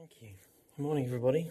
Thank 0.00 0.22
you. 0.22 0.28
Good 0.78 0.82
morning, 0.82 1.04
everybody. 1.04 1.46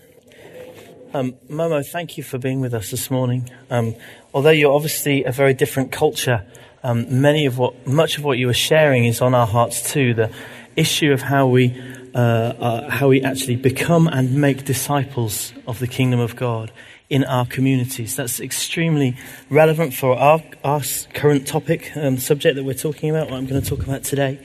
Um, 1.13 1.33
Momo, 1.51 1.87
thank 1.87 2.17
you 2.17 2.23
for 2.23 2.39
being 2.39 2.61
with 2.61 2.73
us 2.73 2.89
this 2.89 3.11
morning. 3.11 3.47
Um, 3.69 3.93
although 4.33 4.49
you're 4.49 4.73
obviously 4.73 5.23
a 5.23 5.31
very 5.31 5.53
different 5.53 5.91
culture, 5.91 6.43
um, 6.81 7.21
many 7.21 7.45
of 7.45 7.59
what, 7.59 7.85
much 7.85 8.17
of 8.17 8.23
what 8.23 8.39
you 8.39 8.47
were 8.47 8.55
sharing 8.55 9.05
is 9.05 9.21
on 9.21 9.35
our 9.35 9.45
hearts 9.45 9.93
too. 9.93 10.15
The 10.15 10.31
issue 10.75 11.11
of 11.11 11.21
how 11.21 11.45
we, 11.45 11.79
uh, 12.15 12.17
uh, 12.17 12.89
how 12.89 13.09
we 13.09 13.21
actually 13.21 13.55
become 13.55 14.07
and 14.07 14.33
make 14.41 14.65
disciples 14.65 15.53
of 15.67 15.77
the 15.77 15.87
kingdom 15.87 16.19
of 16.19 16.35
God 16.35 16.71
in 17.07 17.23
our 17.25 17.45
communities. 17.45 18.15
That's 18.15 18.39
extremely 18.39 19.15
relevant 19.51 19.93
for 19.93 20.17
our, 20.17 20.41
our 20.63 20.81
current 21.13 21.45
topic, 21.45 21.95
um, 21.95 22.17
subject 22.17 22.55
that 22.55 22.63
we're 22.63 22.73
talking 22.73 23.11
about, 23.11 23.29
what 23.29 23.37
I'm 23.37 23.45
going 23.45 23.61
to 23.61 23.69
talk 23.69 23.83
about 23.83 24.05
today. 24.05 24.43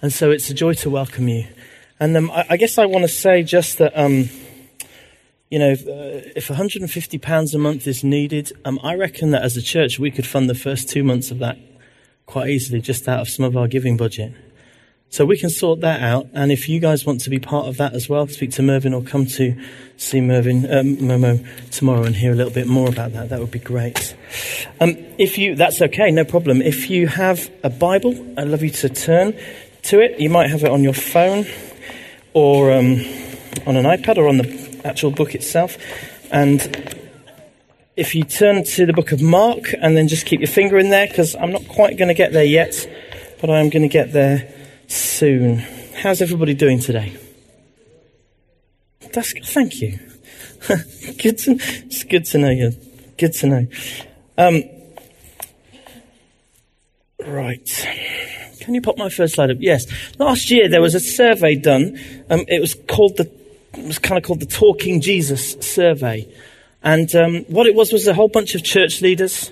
And 0.00 0.12
so 0.12 0.30
it's 0.30 0.48
a 0.48 0.54
joy 0.54 0.74
to 0.74 0.90
welcome 0.90 1.26
you. 1.26 1.48
And 2.02 2.16
um, 2.16 2.32
I, 2.32 2.44
I, 2.50 2.56
guess 2.56 2.78
I 2.78 2.86
want 2.86 3.04
to 3.04 3.08
say 3.08 3.44
just 3.44 3.78
that, 3.78 3.96
um, 3.96 4.28
you 5.50 5.60
know, 5.60 5.70
if, 5.70 5.86
uh, 5.86 6.32
if 6.34 6.48
£150 6.48 7.54
a 7.54 7.58
month 7.58 7.86
is 7.86 8.02
needed, 8.02 8.50
um, 8.64 8.80
I 8.82 8.96
reckon 8.96 9.30
that 9.30 9.42
as 9.44 9.56
a 9.56 9.62
church 9.62 10.00
we 10.00 10.10
could 10.10 10.26
fund 10.26 10.50
the 10.50 10.56
first 10.56 10.88
two 10.88 11.04
months 11.04 11.30
of 11.30 11.38
that 11.38 11.58
quite 12.26 12.48
easily 12.48 12.80
just 12.80 13.06
out 13.06 13.20
of 13.20 13.28
some 13.28 13.44
of 13.44 13.56
our 13.56 13.68
giving 13.68 13.96
budget. 13.96 14.34
So 15.10 15.24
we 15.24 15.38
can 15.38 15.48
sort 15.48 15.82
that 15.82 16.02
out. 16.02 16.26
And 16.32 16.50
if 16.50 16.68
you 16.68 16.80
guys 16.80 17.06
want 17.06 17.20
to 17.20 17.30
be 17.30 17.38
part 17.38 17.68
of 17.68 17.76
that 17.76 17.92
as 17.94 18.08
well, 18.08 18.26
speak 18.26 18.50
to 18.52 18.62
Mervyn 18.62 18.94
or 18.94 19.02
come 19.02 19.24
to 19.26 19.56
see 19.96 20.20
Mervyn, 20.20 20.64
um, 20.72 20.96
Momo 20.96 21.70
tomorrow 21.70 22.02
and 22.02 22.16
hear 22.16 22.32
a 22.32 22.34
little 22.34 22.52
bit 22.52 22.66
more 22.66 22.88
about 22.88 23.12
that. 23.12 23.28
That 23.28 23.38
would 23.38 23.52
be 23.52 23.60
great. 23.60 24.16
Um, 24.80 24.96
if 25.18 25.38
you, 25.38 25.54
that's 25.54 25.80
okay, 25.80 26.10
no 26.10 26.24
problem. 26.24 26.62
If 26.62 26.90
you 26.90 27.06
have 27.06 27.48
a 27.62 27.70
Bible, 27.70 28.10
I'd 28.36 28.48
love 28.48 28.64
you 28.64 28.70
to 28.70 28.88
turn 28.88 29.38
to 29.82 30.00
it. 30.00 30.18
You 30.18 30.30
might 30.30 30.50
have 30.50 30.64
it 30.64 30.70
on 30.72 30.82
your 30.82 30.94
phone 30.94 31.46
or 32.34 32.72
um, 32.72 33.04
on 33.66 33.76
an 33.76 33.84
iPad 33.84 34.16
or 34.16 34.28
on 34.28 34.38
the 34.38 34.80
actual 34.84 35.10
book 35.10 35.34
itself. 35.34 35.76
And 36.30 36.96
if 37.96 38.14
you 38.14 38.24
turn 38.24 38.64
to 38.64 38.86
the 38.86 38.92
book 38.92 39.12
of 39.12 39.20
Mark 39.20 39.74
and 39.80 39.96
then 39.96 40.08
just 40.08 40.26
keep 40.26 40.40
your 40.40 40.48
finger 40.48 40.78
in 40.78 40.90
there, 40.90 41.06
because 41.06 41.36
I'm 41.36 41.52
not 41.52 41.68
quite 41.68 41.96
going 41.96 42.08
to 42.08 42.14
get 42.14 42.32
there 42.32 42.44
yet, 42.44 42.88
but 43.40 43.50
I 43.50 43.60
am 43.60 43.68
going 43.68 43.82
to 43.82 43.88
get 43.88 44.12
there 44.12 44.52
soon. 44.88 45.58
How's 45.94 46.22
everybody 46.22 46.54
doing 46.54 46.78
today? 46.78 47.16
That's 49.12 49.32
thank 49.52 49.80
you. 49.80 49.98
good 50.68 51.38
to, 51.38 51.58
it's 51.60 52.04
good 52.04 52.24
to 52.26 52.38
know 52.38 52.50
you. 52.50 52.72
Good 53.18 53.34
to 53.34 53.46
know. 53.46 53.66
Um, 54.38 54.62
right. 57.26 57.86
Can 58.62 58.74
you 58.74 58.80
pop 58.80 58.96
my 58.96 59.08
first 59.08 59.34
slide 59.34 59.50
up? 59.50 59.56
Yes. 59.58 59.86
Last 60.20 60.48
year 60.48 60.68
there 60.68 60.80
was 60.80 60.94
a 60.94 61.00
survey 61.00 61.56
done. 61.56 61.98
Um, 62.30 62.44
it 62.46 62.60
was 62.60 62.74
called 62.74 63.16
the, 63.16 63.28
it 63.74 63.84
was 63.84 63.98
kind 63.98 64.16
of 64.16 64.22
called 64.22 64.38
the 64.38 64.46
Talking 64.46 65.00
Jesus 65.00 65.54
survey. 65.54 66.32
And 66.80 67.12
um, 67.16 67.44
what 67.48 67.66
it 67.66 67.74
was 67.74 67.92
was 67.92 68.06
a 68.06 68.14
whole 68.14 68.28
bunch 68.28 68.54
of 68.54 68.62
church 68.62 69.00
leaders 69.00 69.50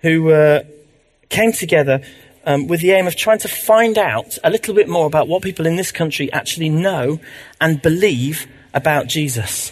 who 0.00 0.30
uh, 0.32 0.64
came 1.28 1.52
together 1.52 2.02
um, 2.44 2.66
with 2.66 2.80
the 2.80 2.90
aim 2.90 3.06
of 3.06 3.14
trying 3.14 3.38
to 3.38 3.48
find 3.48 3.96
out 3.96 4.38
a 4.42 4.50
little 4.50 4.74
bit 4.74 4.88
more 4.88 5.06
about 5.06 5.28
what 5.28 5.42
people 5.42 5.64
in 5.64 5.76
this 5.76 5.92
country 5.92 6.32
actually 6.32 6.68
know 6.68 7.20
and 7.60 7.80
believe 7.80 8.48
about 8.74 9.06
Jesus. 9.06 9.70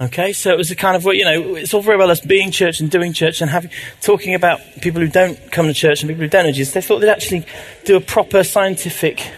Okay, 0.00 0.32
so 0.32 0.50
it 0.50 0.56
was 0.56 0.70
a 0.70 0.76
kind 0.76 0.96
of, 0.96 1.04
you 1.14 1.26
know, 1.26 1.56
it's 1.56 1.74
all 1.74 1.82
very 1.82 1.98
well 1.98 2.10
us 2.10 2.22
being 2.22 2.50
church 2.50 2.80
and 2.80 2.90
doing 2.90 3.12
church 3.12 3.42
and 3.42 3.50
having, 3.50 3.70
talking 4.00 4.34
about 4.34 4.60
people 4.80 5.02
who 5.02 5.08
don't 5.08 5.38
come 5.52 5.66
to 5.66 5.74
church 5.74 6.00
and 6.00 6.08
people 6.08 6.22
who 6.22 6.28
don't 6.28 6.46
know 6.46 6.52
Jesus. 6.52 6.72
They 6.72 6.80
thought 6.80 7.00
they'd 7.00 7.10
actually 7.10 7.44
do 7.84 7.96
a 7.96 8.00
proper 8.00 8.42
scientific 8.42 9.30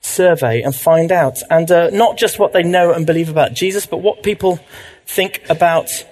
survey 0.00 0.62
and 0.62 0.76
find 0.76 1.10
out. 1.10 1.42
And 1.50 1.68
uh, 1.72 1.90
not 1.90 2.18
just 2.18 2.38
what 2.38 2.52
they 2.52 2.62
know 2.62 2.92
and 2.92 3.04
believe 3.04 3.28
about 3.28 3.52
Jesus, 3.54 3.84
but 3.84 3.96
what 3.96 4.22
people 4.22 4.60
think 5.06 5.42
about 5.50 6.06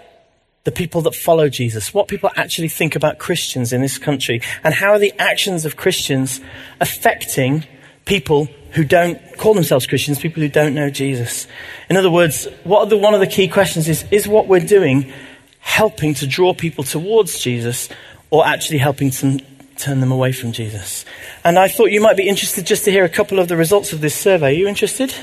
the 0.65 0.73
people 0.73 1.03
that 1.03 1.15
follow 1.15 1.49
Jesus, 1.49 1.95
what 1.95 2.09
people 2.09 2.31
actually 2.35 2.69
think 2.69 2.97
about 2.97 3.19
Christians 3.19 3.73
in 3.73 3.81
this 3.81 3.97
country, 3.97 4.43
and 4.65 4.75
how 4.75 4.91
are 4.91 4.99
the 4.99 5.13
actions 5.21 5.65
of 5.65 5.77
Christians 5.77 6.41
affecting 6.81 7.65
people 8.07 8.49
who 8.73 8.85
don't 8.85 9.19
call 9.37 9.55
themselves 9.55 9.87
Christians, 9.87 10.19
people 10.19 10.43
who 10.43 10.49
don't 10.49 10.75
know 10.75 10.91
Jesus. 10.91 11.47
In 11.89 11.97
other 11.97 12.11
words, 12.11 12.47
what 12.65 12.89
the, 12.91 12.97
one 12.97 13.15
of 13.15 13.21
the 13.21 13.27
key 13.27 13.49
questions 13.49 13.89
is 13.89 14.05
is 14.11 14.29
what 14.29 14.47
we're 14.47 14.61
doing 14.61 15.13
helping 15.61 16.15
to 16.15 16.27
draw 16.27 16.55
people 16.55 16.85
towards 16.85 17.41
Jesus 17.41 17.89
or 18.31 18.47
actually 18.47 18.79
helping 18.79 19.11
to 19.11 19.41
turn 19.77 20.01
them 20.01 20.13
away 20.13 20.33
from 20.33 20.53
Jesus? 20.53 21.05
And 21.45 21.59
I 21.59 21.69
thought 21.69 21.87
you 21.87 22.01
might 22.01 22.17
be 22.17 22.29
interested 22.29 22.67
just 22.67 22.85
to 22.85 22.91
hear 22.91 23.05
a 23.05 23.09
couple 23.09 23.39
of 23.39 23.49
the 23.49 23.57
results 23.57 23.93
of 23.93 24.01
this 24.01 24.15
survey. 24.15 24.49
Are 24.49 24.59
you 24.59 24.69
interested? 24.69 25.15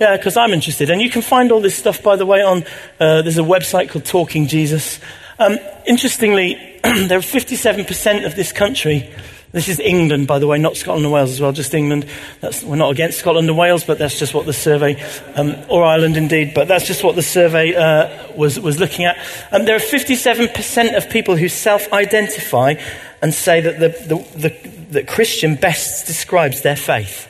Yeah, 0.00 0.16
because 0.16 0.36
I'm 0.36 0.52
interested. 0.52 0.88
And 0.88 1.02
you 1.02 1.10
can 1.10 1.20
find 1.20 1.52
all 1.52 1.60
this 1.60 1.74
stuff, 1.74 2.02
by 2.02 2.16
the 2.16 2.24
way, 2.24 2.42
on 2.42 2.64
uh, 2.98 3.20
there's 3.22 3.38
a 3.38 3.42
website 3.42 3.90
called 3.90 4.06
Talking 4.06 4.46
Jesus. 4.46 4.98
Um, 5.38 5.58
interestingly, 5.86 6.54
there 6.82 7.18
are 7.18 7.22
57% 7.22 8.24
of 8.24 8.34
this 8.34 8.52
country 8.52 9.10
this 9.52 9.68
is 9.68 9.80
England, 9.80 10.26
by 10.28 10.38
the 10.38 10.46
way, 10.46 10.58
not 10.58 10.76
Scotland 10.76 11.04
and 11.04 11.12
Wales 11.12 11.30
as 11.30 11.40
well, 11.40 11.52
just 11.52 11.74
England. 11.74 12.06
That's, 12.40 12.62
we're 12.62 12.76
not 12.76 12.92
against 12.92 13.18
Scotland 13.18 13.48
and 13.48 13.58
Wales, 13.58 13.84
but 13.84 13.98
that's 13.98 14.18
just 14.18 14.32
what 14.32 14.46
the 14.46 14.52
survey, 14.52 15.02
um, 15.34 15.56
or 15.68 15.84
Ireland 15.84 16.16
indeed, 16.16 16.52
but 16.54 16.68
that's 16.68 16.86
just 16.86 17.02
what 17.02 17.16
the 17.16 17.22
survey 17.22 17.74
uh, 17.74 18.32
was, 18.36 18.60
was 18.60 18.78
looking 18.78 19.04
at. 19.04 19.18
Um, 19.50 19.64
there 19.64 19.74
are 19.74 19.80
57% 19.80 20.96
of 20.96 21.10
people 21.10 21.36
who 21.36 21.48
self 21.48 21.92
identify 21.92 22.74
and 23.22 23.34
say 23.34 23.60
that, 23.60 23.80
the, 23.80 23.88
the, 23.88 24.38
the, 24.38 24.68
that 24.92 25.08
Christian 25.08 25.56
best 25.56 26.06
describes 26.06 26.62
their 26.62 26.76
faith. 26.76 27.26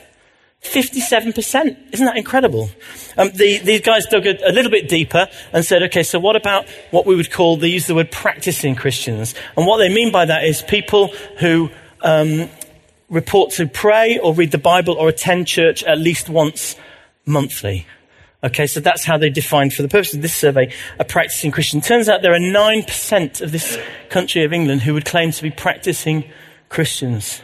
57%. 0.61 1.93
Isn't 1.93 2.05
that 2.05 2.17
incredible? 2.17 2.69
Um, 3.17 3.31
the, 3.31 3.57
these 3.59 3.81
guys 3.81 4.05
dug 4.05 4.27
a, 4.27 4.37
a, 4.47 4.53
little 4.53 4.69
bit 4.69 4.87
deeper 4.87 5.27
and 5.51 5.65
said, 5.65 5.81
okay, 5.83 6.03
so 6.03 6.19
what 6.19 6.35
about 6.35 6.67
what 6.91 7.07
we 7.07 7.15
would 7.15 7.31
call, 7.31 7.57
they 7.57 7.67
use 7.67 7.87
the 7.87 7.95
word 7.95 8.11
practicing 8.11 8.75
Christians. 8.75 9.33
And 9.57 9.65
what 9.65 9.77
they 9.77 9.89
mean 9.89 10.11
by 10.11 10.25
that 10.25 10.43
is 10.43 10.61
people 10.61 11.07
who 11.39 11.71
um, 12.01 12.49
report 13.09 13.51
to 13.51 13.67
pray 13.67 14.17
or 14.19 14.33
read 14.33 14.51
the 14.51 14.57
Bible 14.57 14.95
or 14.95 15.09
attend 15.09 15.47
church 15.47 15.83
at 15.83 15.97
least 15.97 16.29
once 16.29 16.75
monthly. 17.25 17.85
Okay, 18.43 18.65
so 18.65 18.79
that's 18.79 19.03
how 19.03 19.17
they 19.17 19.29
defined, 19.29 19.73
for 19.73 19.83
the 19.83 19.87
purpose 19.87 20.15
of 20.15 20.23
this 20.23 20.33
survey, 20.33 20.73
a 20.97 21.05
practicing 21.05 21.51
Christian. 21.51 21.79
Turns 21.79 22.09
out 22.09 22.23
there 22.23 22.33
are 22.33 22.39
9% 22.39 23.41
of 23.41 23.51
this 23.51 23.77
country 24.09 24.43
of 24.43 24.51
England 24.51 24.81
who 24.81 24.95
would 24.95 25.05
claim 25.05 25.31
to 25.31 25.43
be 25.43 25.51
practicing 25.51 26.23
Christians. 26.69 27.41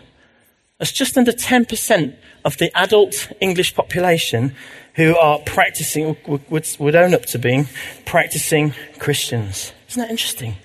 That's 0.79 0.91
just 0.91 1.16
under 1.18 1.31
10% 1.31 2.16
of 2.45 2.57
the 2.57 2.75
adult 2.75 3.31
English 3.39 3.75
population 3.75 4.56
who 4.95 5.16
are 5.16 5.38
practicing, 5.39 6.18
would, 6.25 6.68
would 6.79 6.95
own 6.95 7.13
up 7.13 7.25
to 7.28 7.38
being 7.38 7.68
practicing 8.06 8.74
Christians. 8.97 9.74
Isn't 9.89 10.01
that 10.01 10.09
interesting? 10.09 10.56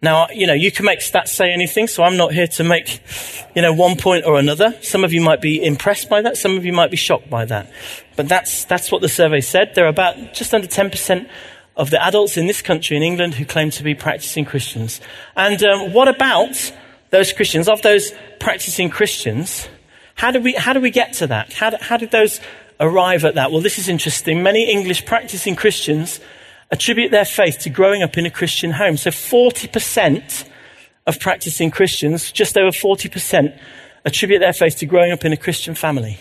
Now, 0.00 0.28
you 0.30 0.46
know, 0.46 0.54
you 0.54 0.70
can 0.70 0.84
make 0.84 1.00
stats 1.00 1.28
say 1.28 1.52
anything, 1.52 1.88
so 1.88 2.04
I'm 2.04 2.16
not 2.16 2.32
here 2.32 2.46
to 2.46 2.62
make, 2.62 3.02
you 3.56 3.62
know, 3.62 3.72
one 3.72 3.96
point 3.96 4.24
or 4.24 4.38
another. 4.38 4.76
Some 4.80 5.02
of 5.02 5.12
you 5.12 5.20
might 5.20 5.40
be 5.40 5.64
impressed 5.64 6.08
by 6.08 6.22
that, 6.22 6.36
some 6.36 6.56
of 6.56 6.64
you 6.64 6.72
might 6.72 6.92
be 6.92 6.96
shocked 6.96 7.28
by 7.28 7.44
that. 7.46 7.72
But 8.14 8.28
that's, 8.28 8.64
that's 8.64 8.92
what 8.92 9.02
the 9.02 9.08
survey 9.08 9.40
said. 9.40 9.74
There 9.74 9.86
are 9.86 9.88
about 9.88 10.34
just 10.34 10.54
under 10.54 10.68
10% 10.68 11.28
of 11.76 11.90
the 11.90 12.00
adults 12.00 12.36
in 12.36 12.46
this 12.46 12.62
country, 12.62 12.96
in 12.96 13.02
England, 13.02 13.34
who 13.34 13.44
claim 13.44 13.70
to 13.70 13.82
be 13.82 13.96
practicing 13.96 14.44
Christians. 14.44 15.00
And 15.34 15.60
um, 15.64 15.92
what 15.92 16.06
about 16.06 16.72
those 17.10 17.32
Christians? 17.32 17.68
Of 17.68 17.82
those 17.82 18.12
practicing 18.38 18.90
Christians, 18.90 19.68
how 20.14 20.30
do 20.30 20.40
we, 20.40 20.52
how 20.52 20.74
did 20.74 20.82
we 20.82 20.90
get 20.90 21.14
to 21.14 21.26
that? 21.26 21.52
How, 21.52 21.76
how 21.80 21.96
did 21.96 22.12
those 22.12 22.40
arrive 22.78 23.24
at 23.24 23.34
that? 23.34 23.50
Well, 23.50 23.62
this 23.62 23.78
is 23.80 23.88
interesting. 23.88 24.44
Many 24.44 24.70
English 24.70 25.06
practicing 25.06 25.56
Christians 25.56 26.20
attribute 26.70 27.10
their 27.10 27.24
faith 27.24 27.58
to 27.60 27.70
growing 27.70 28.02
up 28.02 28.18
in 28.18 28.26
a 28.26 28.30
Christian 28.30 28.72
home. 28.72 28.96
So 28.96 29.10
40% 29.10 30.48
of 31.06 31.18
practicing 31.18 31.70
Christians, 31.70 32.30
just 32.30 32.56
over 32.56 32.70
40%, 32.70 33.58
attribute 34.04 34.40
their 34.40 34.52
faith 34.52 34.76
to 34.76 34.86
growing 34.86 35.12
up 35.12 35.24
in 35.24 35.32
a 35.32 35.36
Christian 35.36 35.74
family. 35.74 36.18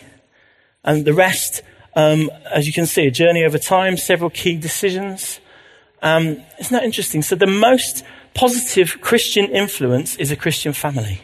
And 0.84 1.06
the 1.06 1.14
rest, 1.14 1.62
um, 1.96 2.30
as 2.52 2.66
you 2.68 2.74
can 2.74 2.86
see, 2.86 3.06
a 3.06 3.12
journey 3.12 3.44
over 3.44 3.58
time, 3.58 3.98
several 3.98 4.30
key 4.30 4.56
decisions. 4.56 5.40
Um, 6.02 6.42
isn't 6.60 6.72
that 6.72 6.84
interesting? 6.84 7.22
So 7.22 7.36
the 7.36 7.48
most 7.48 8.04
positive 8.34 9.02
Christian 9.02 9.46
influence 9.46 10.16
is 10.16 10.32
a 10.32 10.36
Christian 10.36 10.72
family. 10.72 11.22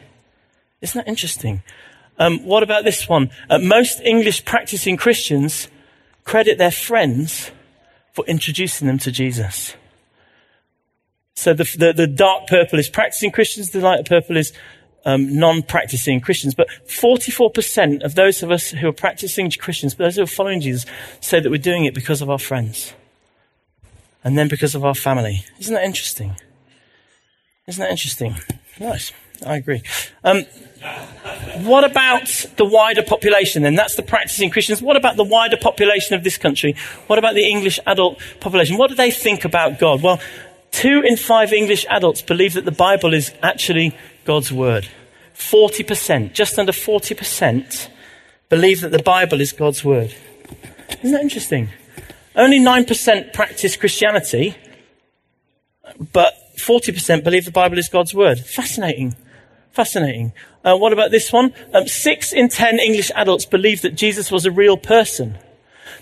Isn't 0.82 1.00
that 1.00 1.08
interesting? 1.08 1.64
Um, 2.20 2.44
what 2.46 2.64
about 2.64 2.84
this 2.84 3.08
one? 3.08 3.30
Uh, 3.50 3.60
most 3.60 4.02
English 4.02 4.44
practicing 4.46 4.98
Christians 4.98 5.70
credit 6.26 6.58
their 6.58 6.72
friends 6.72 7.52
for 8.14 8.26
introducing 8.26 8.88
them 8.88 8.98
to 9.00 9.12
Jesus. 9.12 9.76
So 11.36 11.54
the, 11.54 11.64
the, 11.78 11.94
the 11.94 12.08
dark 12.08 12.48
purple 12.48 12.80
is 12.80 12.88
practicing 12.88 13.32
Christians, 13.32 13.72
the 13.72 13.82
light 13.82 14.06
purple 14.06 14.38
is 14.38 14.54
um, 15.06 15.38
non-practicing 15.38 16.22
Christians. 16.22 16.54
But 16.56 16.68
44% 16.88 18.04
of 18.04 18.16
those 18.16 18.44
of 18.44 18.52
us 18.52 18.70
who 18.70 18.88
are 18.88 18.94
practicing 18.94 19.50
Christians, 19.52 19.96
but 19.96 20.06
those 20.06 20.16
who 20.16 20.24
are 20.24 20.28
following 20.28 20.62
Jesus, 20.62 20.86
say 21.20 21.40
that 21.40 21.50
we're 21.50 21.58
doing 21.58 21.86
it 21.86 21.94
because 21.94 22.22
of 22.22 22.30
our 22.30 22.40
friends. 22.40 22.94
And 24.24 24.38
then 24.38 24.48
because 24.48 24.74
of 24.74 24.86
our 24.86 24.96
family. 24.96 25.44
Isn't 25.60 25.74
that 25.74 25.84
interesting? 25.84 26.38
Isn't 27.68 27.82
that 27.82 27.92
interesting? 27.92 28.36
Nice. 28.80 29.12
I 29.46 29.58
agree. 29.58 29.82
Um, 30.24 30.46
what 31.58 31.84
about 31.84 32.28
the 32.58 32.66
wider 32.66 33.04
population 33.04 33.64
then? 33.64 33.76
That's 33.76 33.96
the 33.96 34.04
practicing 34.04 34.50
Christians. 34.50 34.82
What 34.82 34.96
about 34.96 35.16
the 35.16 35.24
wider 35.24 35.58
population 35.58 36.16
of 36.16 36.24
this 36.24 36.38
country? 36.38 36.76
What 37.08 37.20
about 37.20 37.36
the 37.36 37.48
English 37.48 37.80
adult 37.86 38.20
population? 38.40 38.78
What 38.78 38.90
do 38.90 38.96
they 38.96 39.12
think 39.12 39.46
about 39.46 39.80
God? 39.80 40.02
Well, 40.02 40.20
two 40.72 41.02
in 41.06 41.18
five 41.18 41.54
English 41.54 41.86
adults 41.90 42.22
believe 42.22 42.54
that 42.54 42.66
the 42.66 42.72
Bible 42.72 43.14
is 43.14 43.32
actually 43.42 43.96
God's 44.26 44.52
Word. 44.52 44.90
40%, 45.36 46.34
just 46.34 46.60
under 46.60 46.72
40%, 46.72 47.90
believe 48.50 48.82
that 48.82 48.92
the 48.92 49.02
Bible 49.02 49.42
is 49.42 49.52
God's 49.52 49.84
Word. 49.84 50.14
Isn't 51.02 51.12
that 51.12 51.22
interesting? 51.22 51.70
Only 52.36 52.60
9% 52.60 53.34
practice 53.34 53.78
Christianity, 53.78 54.56
but 56.12 56.34
40% 56.58 57.24
believe 57.24 57.46
the 57.46 57.52
Bible 57.52 57.78
is 57.78 57.90
God's 57.90 58.14
Word. 58.14 58.40
Fascinating. 58.40 59.16
Fascinating. 59.74 60.34
Uh, 60.64 60.78
what 60.78 60.94
about 60.94 61.10
this 61.10 61.34
one? 61.34 61.52
Um, 61.74 61.88
six 61.88 62.32
in 62.32 62.48
ten 62.48 62.80
English 62.80 63.12
adults 63.16 63.46
believe 63.46 63.82
that 63.82 63.96
Jesus 63.96 64.32
was 64.32 64.46
a 64.46 64.52
real 64.52 64.78
person. 64.78 65.36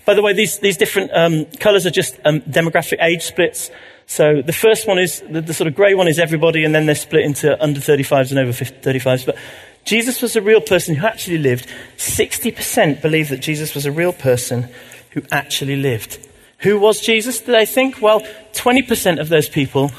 By 0.04 0.12
the 0.12 0.20
way, 0.20 0.34
these, 0.34 0.58
these 0.58 0.76
different 0.76 1.10
um, 1.14 1.46
colours 1.58 1.86
are 1.86 1.90
just 1.90 2.18
um, 2.26 2.42
demographic 2.42 2.98
age 3.00 3.22
splits. 3.22 3.70
So 4.06 4.42
the 4.42 4.52
first 4.52 4.86
one 4.86 4.98
is, 4.98 5.22
the, 5.22 5.40
the 5.40 5.54
sort 5.54 5.68
of 5.68 5.74
grey 5.74 5.94
one 5.94 6.06
is 6.06 6.18
everybody, 6.18 6.64
and 6.64 6.74
then 6.74 6.84
they're 6.84 6.94
split 6.94 7.24
into 7.24 7.60
under 7.62 7.80
35s 7.80 8.30
and 8.30 8.38
over 8.38 8.52
50, 8.52 8.80
35s. 8.80 9.24
But 9.24 9.38
Jesus 9.84 10.20
was 10.20 10.36
a 10.36 10.42
real 10.42 10.60
person 10.60 10.94
who 10.94 11.06
actually 11.06 11.38
lived. 11.38 11.66
60% 11.96 13.00
believe 13.00 13.30
that 13.30 13.40
Jesus 13.40 13.74
was 13.74 13.86
a 13.86 13.92
real 13.92 14.12
person 14.12 14.68
who 15.12 15.22
actually 15.32 15.76
lived. 15.76 16.18
Who 16.58 16.78
was 16.78 17.00
Jesus, 17.00 17.40
do 17.40 17.52
they 17.52 17.66
think? 17.66 18.02
Well, 18.02 18.20
20% 18.52 19.18
of 19.18 19.30
those 19.30 19.48
people 19.48 19.92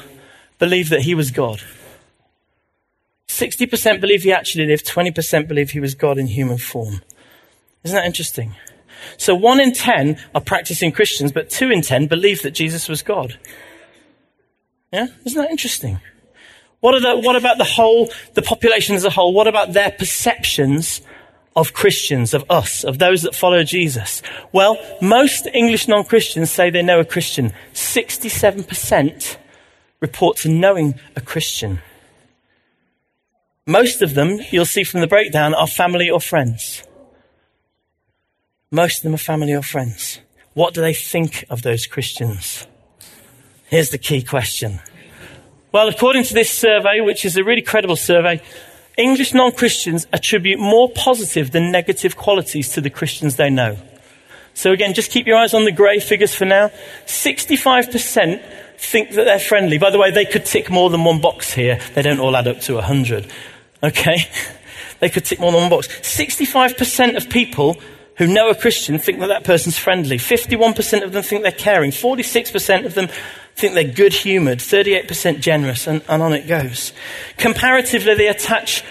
believe 0.60 0.90
that 0.90 1.02
he 1.02 1.16
was 1.16 1.32
God. 1.32 1.60
60% 3.34 4.00
believe 4.00 4.22
he 4.22 4.32
actually 4.32 4.66
lived, 4.66 4.86
20% 4.86 5.48
believe 5.48 5.70
he 5.70 5.80
was 5.80 5.96
God 5.96 6.18
in 6.18 6.28
human 6.28 6.56
form. 6.56 7.02
Isn't 7.82 7.96
that 7.96 8.06
interesting? 8.06 8.54
So 9.16 9.34
one 9.34 9.60
in 9.60 9.72
10 9.72 10.18
are 10.36 10.40
practicing 10.40 10.92
Christians, 10.92 11.32
but 11.32 11.50
two 11.50 11.68
in 11.70 11.82
10 11.82 12.06
believe 12.06 12.42
that 12.42 12.52
Jesus 12.52 12.88
was 12.88 13.02
God. 13.02 13.36
Yeah? 14.92 15.08
Isn't 15.24 15.42
that 15.42 15.50
interesting? 15.50 15.98
What, 16.78 17.00
the, 17.02 17.18
what 17.18 17.34
about 17.34 17.58
the 17.58 17.64
whole, 17.64 18.08
the 18.34 18.42
population 18.42 18.94
as 18.94 19.04
a 19.04 19.10
whole? 19.10 19.34
What 19.34 19.48
about 19.48 19.72
their 19.72 19.90
perceptions 19.90 21.00
of 21.56 21.72
Christians, 21.72 22.34
of 22.34 22.44
us, 22.48 22.84
of 22.84 23.00
those 23.00 23.22
that 23.22 23.34
follow 23.34 23.64
Jesus? 23.64 24.22
Well, 24.52 24.78
most 25.02 25.48
English 25.52 25.88
non-Christians 25.88 26.52
say 26.52 26.70
they 26.70 26.82
know 26.82 27.00
a 27.00 27.04
Christian. 27.04 27.52
67% 27.72 29.38
report 29.98 30.36
to 30.38 30.48
knowing 30.48 30.94
a 31.16 31.20
Christian. 31.20 31.80
Most 33.66 34.02
of 34.02 34.14
them, 34.14 34.40
you'll 34.50 34.66
see 34.66 34.84
from 34.84 35.00
the 35.00 35.06
breakdown, 35.06 35.54
are 35.54 35.66
family 35.66 36.10
or 36.10 36.20
friends. 36.20 36.82
Most 38.70 38.98
of 38.98 39.02
them 39.04 39.14
are 39.14 39.18
family 39.18 39.54
or 39.54 39.62
friends. 39.62 40.20
What 40.52 40.74
do 40.74 40.82
they 40.82 40.92
think 40.92 41.46
of 41.48 41.62
those 41.62 41.86
Christians? 41.86 42.66
Here's 43.66 43.90
the 43.90 43.98
key 43.98 44.22
question. 44.22 44.80
Well, 45.72 45.88
according 45.88 46.24
to 46.24 46.34
this 46.34 46.50
survey, 46.50 47.00
which 47.00 47.24
is 47.24 47.36
a 47.36 47.44
really 47.44 47.62
credible 47.62 47.96
survey, 47.96 48.42
English 48.98 49.32
non 49.32 49.50
Christians 49.52 50.06
attribute 50.12 50.60
more 50.60 50.90
positive 50.90 51.50
than 51.50 51.72
negative 51.72 52.16
qualities 52.16 52.68
to 52.72 52.80
the 52.80 52.90
Christians 52.90 53.36
they 53.36 53.50
know. 53.50 53.78
So, 54.52 54.72
again, 54.72 54.94
just 54.94 55.10
keep 55.10 55.26
your 55.26 55.36
eyes 55.36 55.54
on 55.54 55.64
the 55.64 55.72
grey 55.72 55.98
figures 55.98 56.34
for 56.34 56.44
now. 56.44 56.70
65% 57.06 58.40
think 58.76 59.10
that 59.12 59.24
they're 59.24 59.40
friendly. 59.40 59.78
By 59.78 59.90
the 59.90 59.98
way, 59.98 60.10
they 60.10 60.26
could 60.26 60.44
tick 60.44 60.70
more 60.70 60.90
than 60.90 61.02
one 61.02 61.20
box 61.20 61.52
here. 61.52 61.80
They 61.94 62.02
don't 62.02 62.20
all 62.20 62.36
add 62.36 62.46
up 62.46 62.60
to 62.60 62.74
100. 62.74 63.26
Okay? 63.84 64.28
They 65.00 65.10
could 65.10 65.24
tick 65.24 65.38
more 65.38 65.52
than 65.52 65.60
one 65.62 65.70
box. 65.70 65.88
65% 65.88 67.16
of 67.16 67.28
people 67.28 67.76
who 68.16 68.26
know 68.26 68.48
a 68.48 68.54
Christian 68.54 68.98
think 68.98 69.18
that 69.20 69.26
that 69.26 69.44
person's 69.44 69.78
friendly. 69.78 70.16
51% 70.16 71.02
of 71.02 71.12
them 71.12 71.22
think 71.22 71.42
they're 71.42 71.52
caring. 71.52 71.90
46% 71.90 72.86
of 72.86 72.94
them 72.94 73.08
think 73.56 73.74
they're 73.74 73.84
good 73.84 74.12
humored. 74.12 74.60
38% 74.60 75.40
generous, 75.40 75.86
and, 75.86 76.02
and 76.08 76.22
on 76.22 76.32
it 76.32 76.46
goes. 76.46 76.92
Comparatively, 77.36 78.14
they 78.14 78.28
attach 78.28 78.84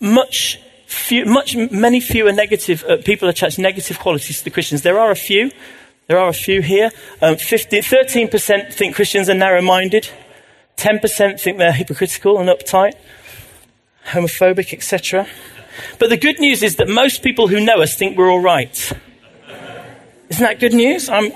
much, 0.00 0.60
few, 0.86 1.24
much, 1.24 1.56
many 1.56 2.00
fewer 2.00 2.32
negative, 2.32 2.84
uh, 2.84 2.98
people 2.98 3.28
attach 3.28 3.58
negative 3.58 3.98
qualities 3.98 4.38
to 4.38 4.44
the 4.44 4.50
Christians. 4.50 4.82
There 4.82 4.98
are 4.98 5.10
a 5.10 5.16
few. 5.16 5.50
There 6.08 6.18
are 6.18 6.28
a 6.28 6.34
few 6.34 6.60
here. 6.60 6.90
Um, 7.22 7.36
50, 7.36 7.78
13% 7.78 8.72
think 8.72 8.94
Christians 8.94 9.28
are 9.28 9.34
narrow 9.34 9.62
minded. 9.62 10.10
10% 10.76 11.40
think 11.40 11.58
they're 11.58 11.72
hypocritical 11.72 12.38
and 12.38 12.48
uptight 12.48 12.92
homophobic, 14.06 14.72
etc. 14.72 15.26
But 15.98 16.10
the 16.10 16.16
good 16.16 16.38
news 16.38 16.62
is 16.62 16.76
that 16.76 16.88
most 16.88 17.22
people 17.22 17.48
who 17.48 17.60
know 17.60 17.82
us 17.82 17.96
think 17.96 18.16
we're 18.16 18.30
all 18.30 18.40
right. 18.40 18.92
Isn't 20.28 20.42
that 20.42 20.58
good 20.58 20.74
news? 20.74 21.08
Um, 21.08 21.30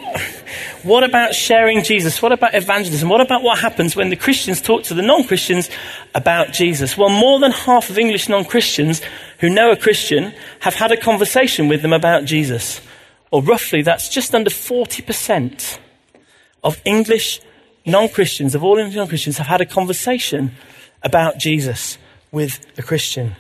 what 0.83 1.05
about 1.05 1.35
sharing 1.35 1.85
Jesus? 1.85 2.21
What 2.21 2.33
about 2.33 2.55
evangelism? 2.55 3.09
What 3.09 3.21
about 3.21 3.43
what 3.43 3.59
happens 3.59 3.95
when 3.95 4.11
the 4.11 4.17
Christians 4.17 4.61
talk 4.61 4.83
to 4.85 4.95
the 4.95 5.03
non 5.03 5.25
Christians 5.25 5.71
about 6.13 6.53
Jesus? 6.53 6.97
Well, 6.97 7.09
more 7.09 7.39
than 7.39 7.53
half 7.53 7.89
of 7.89 7.99
English 7.99 8.29
non 8.29 8.45
Christians 8.45 9.01
who 9.39 9.49
know 9.49 9.71
a 9.71 9.77
Christian 9.77 10.35
have 10.61 10.75
had 10.75 10.91
a 10.91 10.97
conversation 10.97 11.69
with 11.69 11.83
them 11.83 11.93
about 11.93 12.25
Jesus. 12.25 12.81
Or 13.31 13.43
roughly, 13.43 13.83
that's 13.83 14.09
just 14.09 14.35
under 14.35 14.51
40% 14.51 15.79
of 16.65 16.81
English 16.85 17.41
non 17.87 18.09
Christians, 18.09 18.57
of 18.57 18.65
all 18.65 18.77
English 18.77 18.97
non 18.97 19.07
Christians, 19.07 19.39
have 19.39 19.47
had 19.47 19.61
a 19.61 19.67
conversation 19.67 20.51
about 21.05 21.39
Jesus 21.39 21.97
with 22.33 22.65
a 22.79 22.83
Christian. 22.83 23.37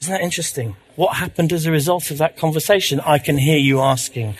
Isn't 0.00 0.12
that 0.12 0.20
interesting? 0.20 0.76
What 0.96 1.16
happened 1.16 1.52
as 1.52 1.66
a 1.66 1.72
result 1.72 2.10
of 2.10 2.18
that 2.18 2.36
conversation? 2.36 3.00
I 3.00 3.18
can 3.18 3.38
hear 3.38 3.58
you 3.58 3.80
asking. 3.80 4.36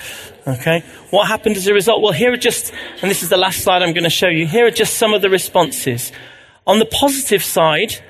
Okay? 0.46 0.82
What 1.10 1.28
happened 1.28 1.56
as 1.56 1.66
a 1.66 1.74
result? 1.74 2.02
Well, 2.02 2.12
here 2.12 2.32
are 2.32 2.38
just, 2.38 2.72
and 3.02 3.10
this 3.10 3.22
is 3.22 3.28
the 3.28 3.36
last 3.36 3.62
slide 3.62 3.82
I'm 3.82 3.92
going 3.92 4.04
to 4.04 4.10
show 4.10 4.28
you, 4.28 4.46
here 4.46 4.66
are 4.66 4.70
just 4.70 4.96
some 4.96 5.12
of 5.12 5.22
the 5.22 5.30
responses. 5.30 6.12
On 6.66 6.78
the 6.78 6.86
positive 6.86 7.44
side, 7.44 8.00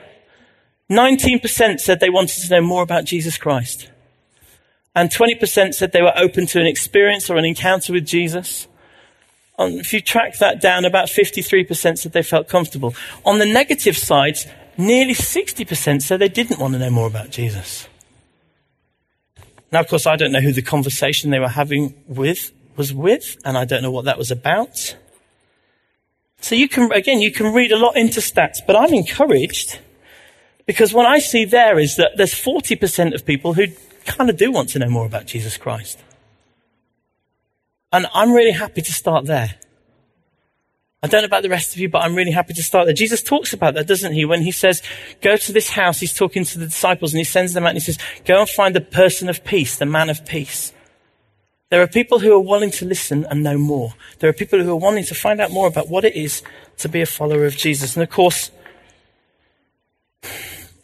19% 0.91 1.81
said 1.81 2.01
they 2.01 2.11
wanted 2.11 2.43
to 2.43 2.51
know 2.51 2.61
more 2.61 2.83
about 2.83 3.05
Jesus 3.05 3.37
Christ. 3.37 3.91
And 4.95 5.11
20% 5.11 5.75
said 5.75 5.93
they 5.93 6.03
were 6.03 6.17
open 6.17 6.47
to 6.47 6.61
an 6.61 6.67
experience 6.67 7.29
or 7.29 7.37
an 7.37 7.45
encounter 7.45 7.93
with 7.93 8.07
Jesus. 8.07 8.67
if 9.59 9.93
you 9.93 10.01
track 10.01 10.39
that 10.39 10.61
down, 10.61 10.85
about 10.85 11.09
53% 11.09 11.99
said 11.99 12.13
they 12.13 12.23
felt 12.23 12.49
comfortable. 12.49 12.95
On 13.25 13.39
the 13.39 13.47
negative 13.47 13.97
side, 13.97 14.39
nearly 14.79 15.15
60% 15.15 16.03
said 16.03 16.21
they 16.21 16.29
didn't 16.29 16.61
want 16.61 16.75
to 16.75 16.79
know 16.79 16.91
more 16.91 17.07
about 17.07 17.31
Jesus. 17.31 17.89
Now, 19.73 19.81
of 19.81 19.89
course, 19.89 20.07
I 20.07 20.17
don't 20.17 20.33
know 20.33 20.41
who 20.41 20.53
the 20.53 20.63
conversation 20.63 21.31
they 21.31 21.39
were 21.39 21.49
having 21.49 21.95
with 22.07 22.53
was 22.77 22.93
with, 22.93 23.37
and 23.45 23.57
I 23.57 23.65
don't 23.65 23.83
know 23.83 23.91
what 23.91 24.05
that 24.05 24.19
was 24.19 24.31
about. 24.31 24.97
So 26.41 26.55
you 26.55 26.69
can, 26.69 26.93
again, 26.93 27.21
you 27.21 27.33
can 27.33 27.53
read 27.53 27.73
a 27.73 27.79
lot 27.79 27.97
into 27.97 28.21
stats, 28.21 28.59
but 28.67 28.77
I'm 28.77 28.93
encouraged 28.95 29.79
because 30.67 30.93
what 30.93 31.07
I 31.07 31.19
see 31.19 31.45
there 31.45 31.79
is 31.79 31.97
that 31.97 32.13
there's 32.17 32.35
40% 32.35 33.15
of 33.15 33.25
people 33.25 33.55
who 33.55 33.67
kind 34.05 34.31
of 34.31 34.37
do 34.37 34.53
want 34.53 34.69
to 34.71 34.79
know 34.79 34.89
more 34.89 35.07
about 35.07 35.27
Jesus 35.27 35.57
Christ. 35.57 35.99
And 37.93 38.07
I'm 38.13 38.33
really 38.33 38.53
happy 38.53 38.83
to 38.83 38.93
start 38.93 39.27
there. 39.27 39.55
I 41.07 41.09
don't 41.09 41.23
know 41.23 41.27
about 41.27 41.45
the 41.45 41.49
rest 41.49 41.73
of 41.73 41.79
you, 41.79 41.89
but 41.89 42.03
I'm 42.03 42.17
really 42.17 42.33
happy 42.33 42.53
to 42.55 42.65
start 42.65 42.87
there. 42.87 42.93
Jesus 42.93 43.23
talks 43.23 43.53
about 43.53 43.75
that, 43.75 43.87
doesn't 43.87 44.13
he? 44.13 44.25
When 44.25 44.43
he 44.43 44.51
says, 44.51 44.83
go 45.21 45.37
to 45.37 45.53
this 45.53 45.71
house, 45.71 46.01
he's 46.01 46.13
talking 46.13 46.45
to 46.45 46.59
the 46.59 46.65
disciples 46.65 47.13
and 47.13 47.19
he 47.19 47.25
sends 47.25 47.53
them 47.53 47.63
out 47.63 47.69
and 47.69 47.77
he 47.77 47.81
says, 47.81 47.97
go 48.25 48.41
and 48.41 48.49
find 48.49 48.75
the 48.75 48.81
person 48.81 49.29
of 49.29 49.45
peace, 49.45 49.77
the 49.77 49.87
man 49.87 50.11
of 50.11 50.27
peace. 50.27 50.73
There 51.71 51.81
are 51.81 51.87
people 51.87 52.19
who 52.19 52.33
are 52.33 52.41
willing 52.41 52.73
to 52.73 52.85
listen 52.85 53.25
and 53.31 53.45
know 53.45 53.57
more. 53.57 53.95
There 54.19 54.29
are 54.29 54.33
people 54.33 54.61
who 54.61 54.69
are 54.73 54.75
wanting 54.75 55.05
to 55.05 55.15
find 55.15 55.41
out 55.41 55.53
more 55.53 55.69
about 55.69 55.89
what 55.89 56.05
it 56.05 56.17
is 56.17 56.43
to 56.79 56.89
be 56.89 57.01
a 57.03 57.07
follower 57.07 57.45
of 57.45 57.57
Jesus. 57.57 57.95
And 57.95 58.03
of 58.03 58.11
course, 58.11 58.51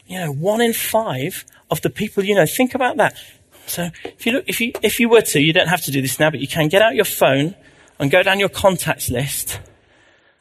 you 0.06 0.20
know, 0.20 0.30
one 0.30 0.60
in 0.60 0.72
five 0.72 1.44
of 1.68 1.80
the 1.80 1.90
people 1.90 2.22
you 2.22 2.36
know, 2.36 2.46
think 2.46 2.76
about 2.76 2.96
that. 2.98 3.16
So 3.66 3.90
if 4.04 4.24
you 4.24 4.34
look, 4.34 4.44
if 4.46 4.60
you, 4.60 4.70
if 4.82 5.00
you 5.00 5.08
were 5.08 5.22
to, 5.22 5.40
you 5.40 5.52
don't 5.52 5.66
have 5.66 5.82
to 5.82 5.90
do 5.90 6.00
this 6.00 6.20
now, 6.20 6.30
but 6.30 6.38
you 6.38 6.46
can 6.46 6.68
get 6.68 6.80
out 6.80 6.94
your 6.94 7.06
phone 7.06 7.56
and 7.98 8.08
go 8.08 8.22
down 8.22 8.38
your 8.38 8.50
contacts 8.50 9.10
list 9.10 9.58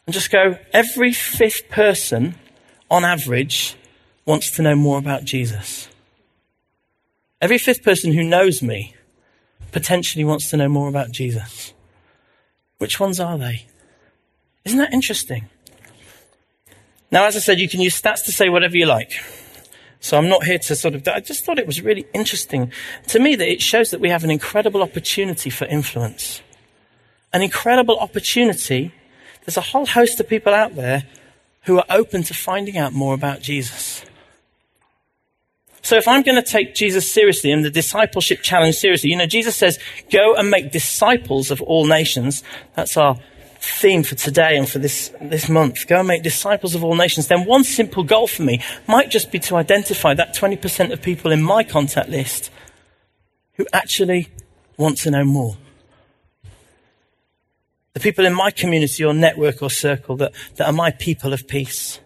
and 0.06 0.14
just 0.14 0.32
go, 0.32 0.58
every 0.74 1.14
fifth 1.14 1.70
person, 1.70 2.36
on 2.90 3.06
average, 3.06 3.76
wants 4.26 4.52
to 4.52 4.62
know 4.62 4.76
more 4.76 4.98
about 4.98 5.24
Jesus. 5.24 5.88
Every 7.40 7.58
fifth 7.58 7.84
person 7.84 8.14
who 8.14 8.24
knows 8.24 8.62
me 8.62 8.96
potentially 9.72 10.24
wants 10.24 10.50
to 10.50 10.58
know 10.58 10.70
more 10.70 10.90
about 10.90 11.12
Jesus. 11.12 11.74
Which 12.78 13.00
ones 13.00 13.20
are 13.20 13.38
they? 13.38 13.66
Isn't 14.66 14.80
that 14.80 14.94
interesting? 14.94 15.50
Now, 17.10 17.26
as 17.26 17.36
I 17.36 17.40
said, 17.40 17.60
you 17.60 17.68
can 17.68 17.82
use 17.82 18.00
stats 18.00 18.26
to 18.26 18.32
say 18.32 18.50
whatever 18.50 18.78
you 18.78 18.86
like. 18.86 19.12
So 20.00 20.18
I'm 20.18 20.30
not 20.30 20.46
here 20.46 20.58
to 20.58 20.76
sort 20.76 20.96
of, 20.96 21.08
I 21.08 21.20
just 21.20 21.46
thought 21.46 21.60
it 21.60 21.68
was 21.68 21.82
really 21.82 22.06
interesting 22.14 22.72
to 23.08 23.20
me 23.20 23.36
that 23.36 23.48
it 23.48 23.62
shows 23.62 23.92
that 23.92 24.00
we 24.00 24.10
have 24.10 24.24
an 24.24 24.32
incredible 24.32 24.82
opportunity 24.82 25.50
for 25.50 25.66
influence. 25.66 26.42
An 27.34 27.42
incredible 27.42 28.00
opportunity 28.00 28.94
there's 29.46 29.58
a 29.58 29.62
whole 29.62 29.86
host 29.86 30.20
of 30.20 30.28
people 30.28 30.54
out 30.54 30.76
there 30.76 31.04
who 31.64 31.78
are 31.78 31.86
open 31.90 32.24
to 32.24 32.34
finding 32.34 32.78
out 32.78 32.94
more 32.94 33.14
about 33.14 33.42
Jesus. 33.42 34.04
So 35.84 35.98
if 35.98 36.08
I'm 36.08 36.22
going 36.22 36.42
to 36.42 36.48
take 36.48 36.76
Jesus 36.76 37.12
seriously 37.12 37.52
and 37.52 37.66
the 37.66 37.70
discipleship 37.72 38.42
challenge 38.42 38.76
seriously, 38.76 39.10
you 39.10 39.18
know, 39.18 39.26
Jesus 39.26 39.56
says, 39.56 39.80
go 40.12 40.36
and 40.36 40.50
make 40.50 40.72
disciples 40.72 41.50
of 41.50 41.62
all 41.62 41.86
nations. 41.86 42.44
That's 42.76 42.98
our 42.98 43.18
theme 43.60 44.04
for 44.04 44.16
today 44.16 44.58
and 44.58 44.70
for 44.70 44.80
this, 44.80 45.12
this 45.22 45.50
month. 45.50 45.88
Go 45.88 46.00
and 46.00 46.08
make 46.08 46.24
disciples 46.24 46.76
of 46.76 46.84
all 46.84 46.96
nations. 46.96 47.28
Then 47.28 47.46
one 47.46 47.64
simple 47.64 48.04
goal 48.04 48.28
for 48.28 48.44
me 48.44 48.62
might 48.88 49.10
just 49.10 49.32
be 49.32 49.40
to 49.40 49.56
identify 49.56 50.14
that 50.14 50.36
20% 50.36 50.92
of 50.92 51.02
people 51.02 51.32
in 51.32 51.42
my 51.42 51.64
contact 51.64 52.10
list 52.10 52.52
who 53.54 53.66
actually 53.74 54.30
want 54.78 54.98
to 55.00 55.12
know 55.12 55.24
more. 55.24 55.58
The 57.94 58.00
people 58.00 58.26
in 58.26 58.34
my 58.34 58.52
community 58.52 59.04
or 59.04 59.14
network 59.14 59.62
or 59.62 59.70
circle 59.70 60.16
that, 60.18 60.34
that 60.56 60.68
are 60.68 60.74
my 60.74 60.92
people 60.92 61.34
of 61.34 61.48
peace. 61.48 62.00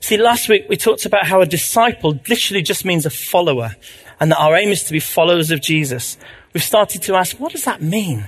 See, 0.00 0.16
last 0.16 0.48
week 0.48 0.66
we 0.68 0.76
talked 0.76 1.06
about 1.06 1.26
how 1.26 1.40
a 1.40 1.46
disciple 1.46 2.18
literally 2.28 2.62
just 2.62 2.84
means 2.84 3.06
a 3.06 3.10
follower 3.10 3.76
and 4.20 4.30
that 4.30 4.38
our 4.38 4.56
aim 4.56 4.68
is 4.68 4.84
to 4.84 4.92
be 4.92 5.00
followers 5.00 5.50
of 5.50 5.62
Jesus. 5.62 6.18
We've 6.52 6.62
started 6.62 7.02
to 7.02 7.14
ask, 7.14 7.38
what 7.38 7.52
does 7.52 7.64
that 7.64 7.80
mean? 7.80 8.26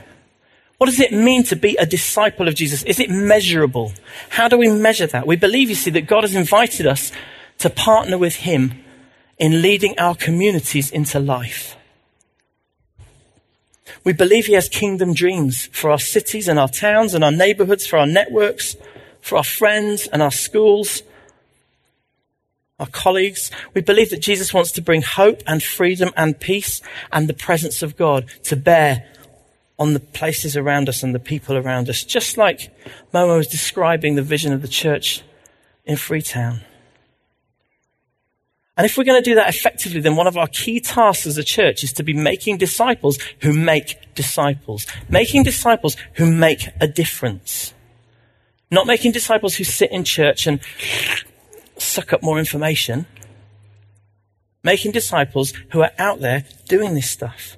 What 0.79 0.87
does 0.87 1.01
it 1.01 1.13
mean 1.13 1.43
to 1.45 1.57
be 1.57 1.77
a 1.77 1.85
disciple 1.85 2.49
of 2.49 2.55
Jesus? 2.55 2.83
Is 2.85 3.01
it 3.01 3.11
measurable? 3.11 3.93
How 4.31 4.49
do 4.49 4.57
we 4.57 4.71
measure 4.71 5.07
that? 5.09 5.27
We 5.27 5.37
believe, 5.37 5.69
you 5.69 5.75
see, 5.75 5.91
that 5.91 6.07
God 6.07 6.23
has 6.23 6.35
invited 6.35 6.87
us 6.87 7.13
to 7.59 7.69
partner 7.69 8.17
with 8.17 8.37
Him 8.37 8.83
in 9.39 9.61
leading 9.61 9.99
our 9.99 10.15
communities 10.15 10.91
into 10.91 11.19
life. 11.19 11.77
We 14.05 14.13
believe 14.13 14.47
He 14.47 14.55
has 14.55 14.69
kingdom 14.69 15.15
dreams 15.15 15.67
for 15.73 15.91
our 15.91 15.99
cities 15.99 16.49
and 16.49 16.59
our 16.59 16.69
towns 16.69 17.15
and 17.15 17.23
our 17.23 17.33
neighborhoods, 17.33 17.87
for 17.87 17.99
our 17.99 18.07
networks, 18.07 18.77
for 19.21 19.37
our 19.37 19.45
friends 19.45 20.07
and 20.07 20.23
our 20.23 20.31
schools, 20.31 21.03
our 22.79 22.87
colleagues. 22.87 23.51
We 23.75 23.83
believe 23.83 24.11
that 24.11 24.23
Jesus 24.23 24.55
wants 24.55 24.73
to 24.73 24.83
bring 24.83 25.03
hope 25.03 25.43
and 25.47 25.63
freedom 25.63 26.11
and 26.17 26.41
peace 26.41 26.81
and 27.13 27.29
the 27.29 27.35
presence 27.35 27.83
of 27.83 27.97
God 27.97 28.27
to 28.45 28.57
bear 28.57 29.07
on 29.79 29.95
the 29.95 30.01
places 30.01 30.57
around 30.57 30.89
us 30.89 31.03
and 31.03 31.15
the 31.15 31.19
people 31.19 31.57
around 31.57 31.89
us, 31.89 32.05
just 32.05 32.37
like 32.37 32.71
Momo 33.15 33.39
was 33.39 33.47
describing 33.47 34.15
the 34.15 34.23
vision 34.23 34.53
of 34.53 34.63
the 34.63 34.69
church 34.69 35.23
in 35.85 35.97
Freetown. 35.97 36.61
And 38.77 38.87
if 38.87 38.97
we're 38.97 39.05
going 39.05 39.23
to 39.23 39.31
do 39.31 39.35
that 39.35 39.49
effectively, 39.49 40.01
then 40.01 40.17
one 40.17 40.27
of 40.27 40.37
our 40.37 40.47
key 40.47 40.81
tasks 40.81 41.27
as 41.27 41.37
a 41.37 41.45
church 41.45 41.85
is 41.85 41.93
to 41.95 42.03
be 42.03 42.15
making 42.15 42.59
disciples 42.59 43.19
who 43.43 43.53
make 43.53 44.15
disciples. 44.15 44.87
Making 45.09 45.43
disciples 45.43 45.97
who 46.15 46.31
make 46.31 46.69
a 46.81 46.87
difference. 46.87 47.75
Not 48.71 48.87
making 48.87 49.13
disciples 49.13 49.57
who 49.57 49.65
sit 49.65 49.91
in 49.91 50.05
church 50.05 50.47
and 50.47 50.61
suck 51.77 52.13
up 52.13 52.23
more 52.23 52.39
information. 52.39 53.07
Making 54.63 54.93
disciples 54.93 55.53
who 55.73 55.83
are 55.83 55.93
out 55.99 56.21
there 56.21 56.45
doing 56.69 56.95
this 56.95 57.11
stuff. 57.11 57.57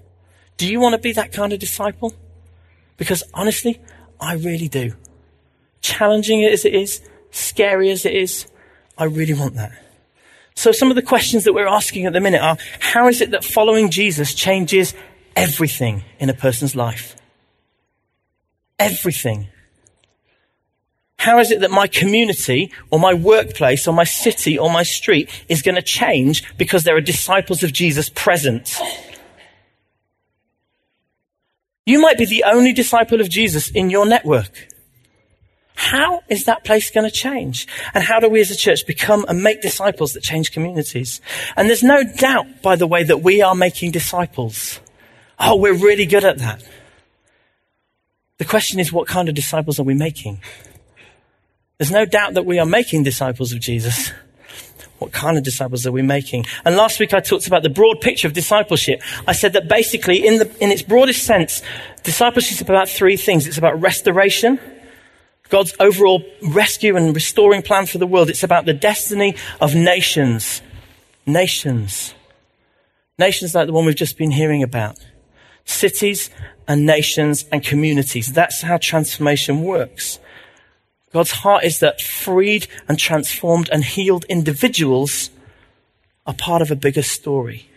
Do 0.57 0.71
you 0.71 0.81
want 0.81 0.95
to 0.95 1.01
be 1.01 1.13
that 1.13 1.33
kind 1.33 1.53
of 1.53 1.59
disciple? 1.59 2.15
Because 2.97 3.23
honestly, 3.35 3.81
I 4.21 4.35
really 4.35 4.69
do. 4.69 4.95
Challenging 5.81 6.45
as 6.45 6.65
it 6.65 6.75
is, 6.75 7.01
scary 7.31 7.91
as 7.91 8.07
it 8.07 8.15
is, 8.15 8.47
I 8.97 9.05
really 9.05 9.35
want 9.35 9.55
that. 9.57 9.73
So 10.55 10.73
some 10.73 10.91
of 10.91 10.97
the 10.97 11.03
questions 11.03 11.45
that 11.45 11.53
we're 11.53 11.67
asking 11.67 12.07
at 12.07 12.13
the 12.13 12.21
minute 12.21 12.43
are, 12.43 12.57
how 12.81 13.09
is 13.09 13.21
it 13.21 13.31
that 13.31 13.45
following 13.45 13.91
Jesus 13.91 14.35
changes 14.35 14.95
everything 15.35 16.05
in 16.19 16.29
a 16.29 16.35
person's 16.35 16.77
life? 16.77 17.17
Everything. 18.79 19.49
How 21.19 21.39
is 21.39 21.53
it 21.53 21.61
that 21.61 21.71
my 21.71 21.87
community 21.87 22.73
or 22.91 22.99
my 22.99 23.15
workplace 23.15 23.87
or 23.87 23.95
my 23.95 24.05
city 24.05 24.59
or 24.59 24.71
my 24.71 24.83
street 24.83 25.31
is 25.49 25.63
going 25.63 25.77
to 25.77 25.83
change 25.83 26.43
because 26.59 26.83
there 26.83 26.97
are 26.97 27.01
disciples 27.01 27.63
of 27.63 27.73
Jesus 27.73 28.09
present? 28.09 28.77
You 31.87 32.01
might 32.01 32.19
be 32.19 32.25
the 32.25 32.45
only 32.45 32.73
disciple 32.73 33.21
of 33.21 33.29
Jesus 33.29 33.71
in 33.71 33.91
your 33.91 34.07
network. 34.07 34.72
How 35.93 36.23
is 36.31 36.47
that 36.47 36.65
place 36.65 36.91
going 36.91 37.05
to 37.05 37.15
change? 37.15 37.69
And 37.93 38.03
how 38.03 38.19
do 38.19 38.27
we 38.27 38.41
as 38.41 38.51
a 38.51 38.57
church 38.57 38.87
become 38.87 39.27
and 39.29 39.43
make 39.43 39.61
disciples 39.61 40.15
that 40.15 40.23
change 40.23 40.51
communities? 40.51 41.21
And 41.55 41.69
there's 41.69 41.83
no 41.83 42.03
doubt, 42.03 42.63
by 42.63 42.77
the 42.77 42.87
way, 42.87 43.05
that 43.05 43.19
we 43.19 43.43
are 43.43 43.55
making 43.55 43.91
disciples. 43.91 44.81
Oh, 45.39 45.57
we're 45.57 45.75
really 45.75 46.07
good 46.07 46.25
at 46.25 46.39
that. 46.39 46.67
The 48.39 48.47
question 48.47 48.81
is, 48.81 48.91
what 48.91 49.07
kind 49.07 49.29
of 49.29 49.35
disciples 49.35 49.79
are 49.79 49.83
we 49.83 49.93
making? 49.93 50.41
There's 51.77 51.91
no 51.91 52.07
doubt 52.07 52.33
that 52.35 52.47
we 52.47 52.59
are 52.59 52.65
making 52.65 53.03
disciples 53.03 53.53
of 53.53 53.61
Jesus. 53.61 54.13
What 54.99 55.13
kind 55.13 55.37
of 55.37 55.45
disciples 55.45 55.87
are 55.87 55.93
we 55.93 56.01
making? 56.01 56.47
And 56.65 56.75
last 56.75 57.01
week 57.01 57.13
I 57.13 57.21
talked 57.21 57.47
about 57.47 57.63
the 57.63 57.69
broad 57.69 58.01
picture 58.01 58.27
of 58.27 58.33
discipleship. 58.33 59.03
I 59.29 59.33
said 59.33 59.53
that 59.53 59.69
basically, 59.69 60.27
in, 60.27 60.39
the, 60.39 60.51
in 60.59 60.73
its 60.73 60.81
broadest 60.81 61.25
sense, 61.25 61.61
discipleship 62.03 62.53
is 62.53 62.61
about 62.63 62.89
three 62.89 63.19
things. 63.19 63.47
It's 63.47 63.59
about 63.59 63.79
restoration, 63.79 64.59
God's 65.53 65.75
overall 65.79 66.25
rescue 66.41 66.97
and 66.97 67.15
restoring 67.15 67.61
plan 67.61 67.85
for 67.85 67.99
the 67.99 68.07
world. 68.07 68.31
It's 68.31 68.43
about 68.43 68.65
the 68.65 68.73
destiny 68.73 69.37
of 69.61 69.75
nations. 69.75 70.63
Nations. 71.27 72.15
Nations 73.19 73.55
like 73.55 73.67
the 73.67 73.75
one 73.75 73.85
we've 73.85 73.95
just 73.95 74.17
been 74.17 74.31
hearing 74.31 74.63
about. 74.63 74.99
Cities 75.67 76.31
and 76.67 76.87
nations 76.87 77.45
and 77.53 77.63
communities. 77.63 78.33
That's 78.33 78.63
how 78.63 78.79
transformation 78.79 79.63
works. 79.63 80.19
God's 81.13 81.33
heart 81.33 81.65
is 81.65 81.81
that 81.81 82.01
freed 82.01 82.67
and 82.89 82.99
transformed 82.99 83.69
and 83.71 83.85
healed 83.85 84.25
individuals 84.31 85.29
are 86.27 86.33
part 86.33 86.63
of 86.63 86.71
a 86.71 86.77
bigger 86.77 87.03
story. 87.03 87.69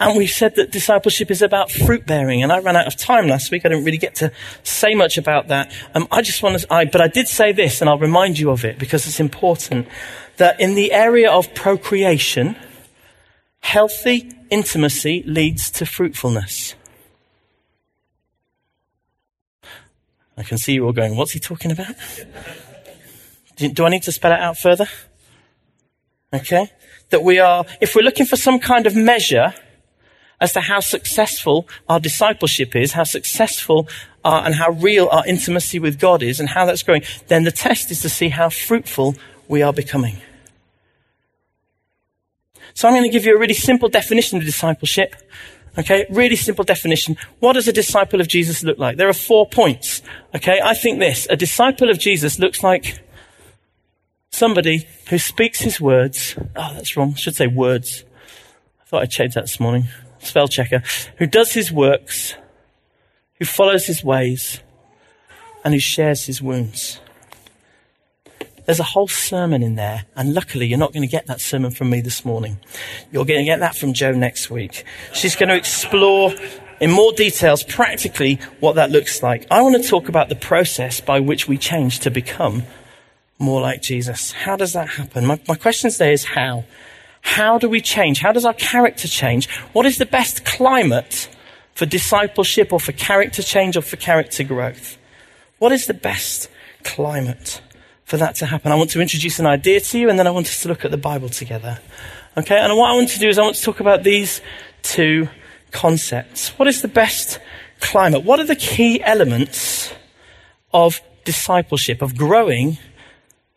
And 0.00 0.16
we 0.16 0.26
said 0.26 0.56
that 0.56 0.72
discipleship 0.72 1.30
is 1.30 1.42
about 1.42 1.70
fruit 1.70 2.06
bearing. 2.06 2.42
And 2.42 2.50
I 2.50 2.60
ran 2.60 2.74
out 2.74 2.86
of 2.86 2.96
time 2.96 3.28
last 3.28 3.50
week. 3.50 3.66
I 3.66 3.68
didn't 3.68 3.84
really 3.84 3.98
get 3.98 4.14
to 4.16 4.32
say 4.62 4.94
much 4.94 5.18
about 5.18 5.48
that. 5.48 5.70
Um, 5.94 6.08
I 6.10 6.22
just 6.22 6.42
want 6.42 6.58
to, 6.58 6.72
I, 6.72 6.86
but 6.86 7.02
I 7.02 7.06
did 7.08 7.28
say 7.28 7.52
this, 7.52 7.82
and 7.82 7.90
I'll 7.90 7.98
remind 7.98 8.38
you 8.38 8.50
of 8.50 8.64
it 8.64 8.78
because 8.78 9.06
it's 9.06 9.20
important 9.20 9.86
that 10.38 10.58
in 10.58 10.74
the 10.74 10.92
area 10.92 11.30
of 11.30 11.54
procreation, 11.54 12.56
healthy 13.60 14.32
intimacy 14.48 15.22
leads 15.26 15.70
to 15.72 15.84
fruitfulness. 15.84 16.74
I 20.38 20.42
can 20.44 20.56
see 20.56 20.72
you 20.72 20.86
all 20.86 20.92
going, 20.92 21.14
what's 21.14 21.32
he 21.32 21.40
talking 21.40 21.70
about? 21.70 21.94
Do, 23.56 23.68
do 23.68 23.84
I 23.84 23.90
need 23.90 24.04
to 24.04 24.12
spell 24.12 24.32
it 24.32 24.40
out 24.40 24.56
further? 24.56 24.86
Okay. 26.32 26.72
That 27.10 27.22
we 27.22 27.38
are, 27.38 27.66
if 27.82 27.94
we're 27.94 28.00
looking 28.00 28.24
for 28.24 28.36
some 28.36 28.60
kind 28.60 28.86
of 28.86 28.96
measure 28.96 29.52
as 30.40 30.52
to 30.54 30.60
how 30.60 30.80
successful 30.80 31.68
our 31.88 32.00
discipleship 32.00 32.74
is, 32.74 32.92
how 32.92 33.04
successful 33.04 33.88
and 34.24 34.54
how 34.54 34.70
real 34.70 35.08
our 35.10 35.26
intimacy 35.26 35.78
with 35.78 35.98
God 35.98 36.22
is, 36.22 36.40
and 36.40 36.48
how 36.48 36.64
that's 36.64 36.82
growing, 36.82 37.02
then 37.28 37.44
the 37.44 37.50
test 37.50 37.90
is 37.90 38.00
to 38.02 38.08
see 38.08 38.28
how 38.28 38.48
fruitful 38.48 39.14
we 39.48 39.62
are 39.62 39.72
becoming. 39.72 40.16
So 42.74 42.88
I'm 42.88 42.94
going 42.94 43.04
to 43.04 43.10
give 43.10 43.24
you 43.24 43.36
a 43.36 43.38
really 43.38 43.54
simple 43.54 43.88
definition 43.88 44.38
of 44.38 44.44
discipleship. 44.44 45.16
Okay, 45.78 46.06
really 46.10 46.36
simple 46.36 46.64
definition. 46.64 47.16
What 47.38 47.52
does 47.52 47.68
a 47.68 47.72
disciple 47.72 48.20
of 48.20 48.28
Jesus 48.28 48.62
look 48.62 48.78
like? 48.78 48.96
There 48.96 49.08
are 49.08 49.14
four 49.14 49.48
points. 49.48 50.02
Okay, 50.34 50.60
I 50.62 50.74
think 50.74 50.98
this. 50.98 51.26
A 51.30 51.36
disciple 51.36 51.90
of 51.90 51.98
Jesus 51.98 52.38
looks 52.38 52.62
like 52.62 53.02
somebody 54.30 54.88
who 55.08 55.18
speaks 55.18 55.60
his 55.60 55.80
words. 55.80 56.36
Oh, 56.56 56.74
that's 56.74 56.96
wrong. 56.96 57.12
I 57.14 57.18
should 57.18 57.36
say 57.36 57.46
words. 57.46 58.04
I 58.80 58.84
thought 58.84 59.02
I'd 59.02 59.10
change 59.10 59.34
that 59.34 59.42
this 59.42 59.60
morning. 59.60 59.84
Spell 60.20 60.48
checker. 60.48 60.82
Who 61.18 61.26
does 61.26 61.52
his 61.52 61.72
works, 61.72 62.34
who 63.38 63.44
follows 63.44 63.86
his 63.86 64.04
ways, 64.04 64.60
and 65.64 65.74
who 65.74 65.80
shares 65.80 66.26
his 66.26 66.40
wounds. 66.40 67.00
There's 68.66 68.80
a 68.80 68.84
whole 68.84 69.08
sermon 69.08 69.62
in 69.62 69.74
there, 69.74 70.04
and 70.14 70.34
luckily 70.34 70.66
you're 70.66 70.78
not 70.78 70.92
going 70.92 71.02
to 71.02 71.10
get 71.10 71.26
that 71.26 71.40
sermon 71.40 71.70
from 71.70 71.90
me 71.90 72.00
this 72.00 72.24
morning. 72.24 72.60
You're 73.10 73.24
going 73.24 73.40
to 73.40 73.44
get 73.44 73.60
that 73.60 73.74
from 73.74 73.94
Joe 73.94 74.12
next 74.12 74.50
week. 74.50 74.84
She's 75.12 75.34
going 75.34 75.48
to 75.48 75.56
explore 75.56 76.32
in 76.80 76.90
more 76.90 77.12
details 77.12 77.62
practically 77.62 78.38
what 78.60 78.76
that 78.76 78.90
looks 78.90 79.22
like. 79.22 79.46
I 79.50 79.62
want 79.62 79.82
to 79.82 79.88
talk 79.88 80.08
about 80.08 80.28
the 80.28 80.36
process 80.36 81.00
by 81.00 81.20
which 81.20 81.48
we 81.48 81.58
change 81.58 82.00
to 82.00 82.10
become 82.10 82.62
more 83.38 83.60
like 83.60 83.82
Jesus. 83.82 84.32
How 84.32 84.56
does 84.56 84.74
that 84.74 84.88
happen? 84.88 85.26
My, 85.26 85.40
my 85.48 85.56
question 85.56 85.90
today 85.90 86.12
is 86.12 86.24
how? 86.24 86.64
How 87.22 87.58
do 87.58 87.68
we 87.68 87.80
change? 87.80 88.20
How 88.20 88.32
does 88.32 88.44
our 88.44 88.54
character 88.54 89.08
change? 89.08 89.48
What 89.72 89.86
is 89.86 89.98
the 89.98 90.06
best 90.06 90.44
climate 90.44 91.28
for 91.74 91.86
discipleship 91.86 92.72
or 92.72 92.80
for 92.80 92.92
character 92.92 93.42
change 93.42 93.76
or 93.76 93.82
for 93.82 93.96
character 93.96 94.44
growth? 94.44 94.98
What 95.58 95.72
is 95.72 95.86
the 95.86 95.94
best 95.94 96.48
climate? 96.82 97.60
for 98.10 98.16
that 98.16 98.34
to 98.34 98.46
happen. 98.46 98.72
I 98.72 98.74
want 98.74 98.90
to 98.90 99.00
introduce 99.00 99.38
an 99.38 99.46
idea 99.46 99.78
to 99.78 99.98
you, 99.98 100.10
and 100.10 100.18
then 100.18 100.26
I 100.26 100.32
want 100.32 100.48
us 100.48 100.62
to 100.62 100.68
look 100.68 100.84
at 100.84 100.90
the 100.90 100.96
Bible 100.96 101.28
together. 101.28 101.78
Okay, 102.36 102.58
and 102.58 102.76
what 102.76 102.90
I 102.90 102.94
want 102.94 103.08
to 103.10 103.20
do 103.20 103.28
is 103.28 103.38
I 103.38 103.42
want 103.42 103.54
to 103.54 103.62
talk 103.62 103.78
about 103.78 104.02
these 104.02 104.40
two 104.82 105.28
concepts. 105.70 106.48
What 106.58 106.66
is 106.66 106.82
the 106.82 106.88
best 106.88 107.38
climate? 107.78 108.24
What 108.24 108.40
are 108.40 108.44
the 108.44 108.56
key 108.56 109.00
elements 109.00 109.94
of 110.74 111.00
discipleship, 111.24 112.02
of 112.02 112.16
growing 112.16 112.78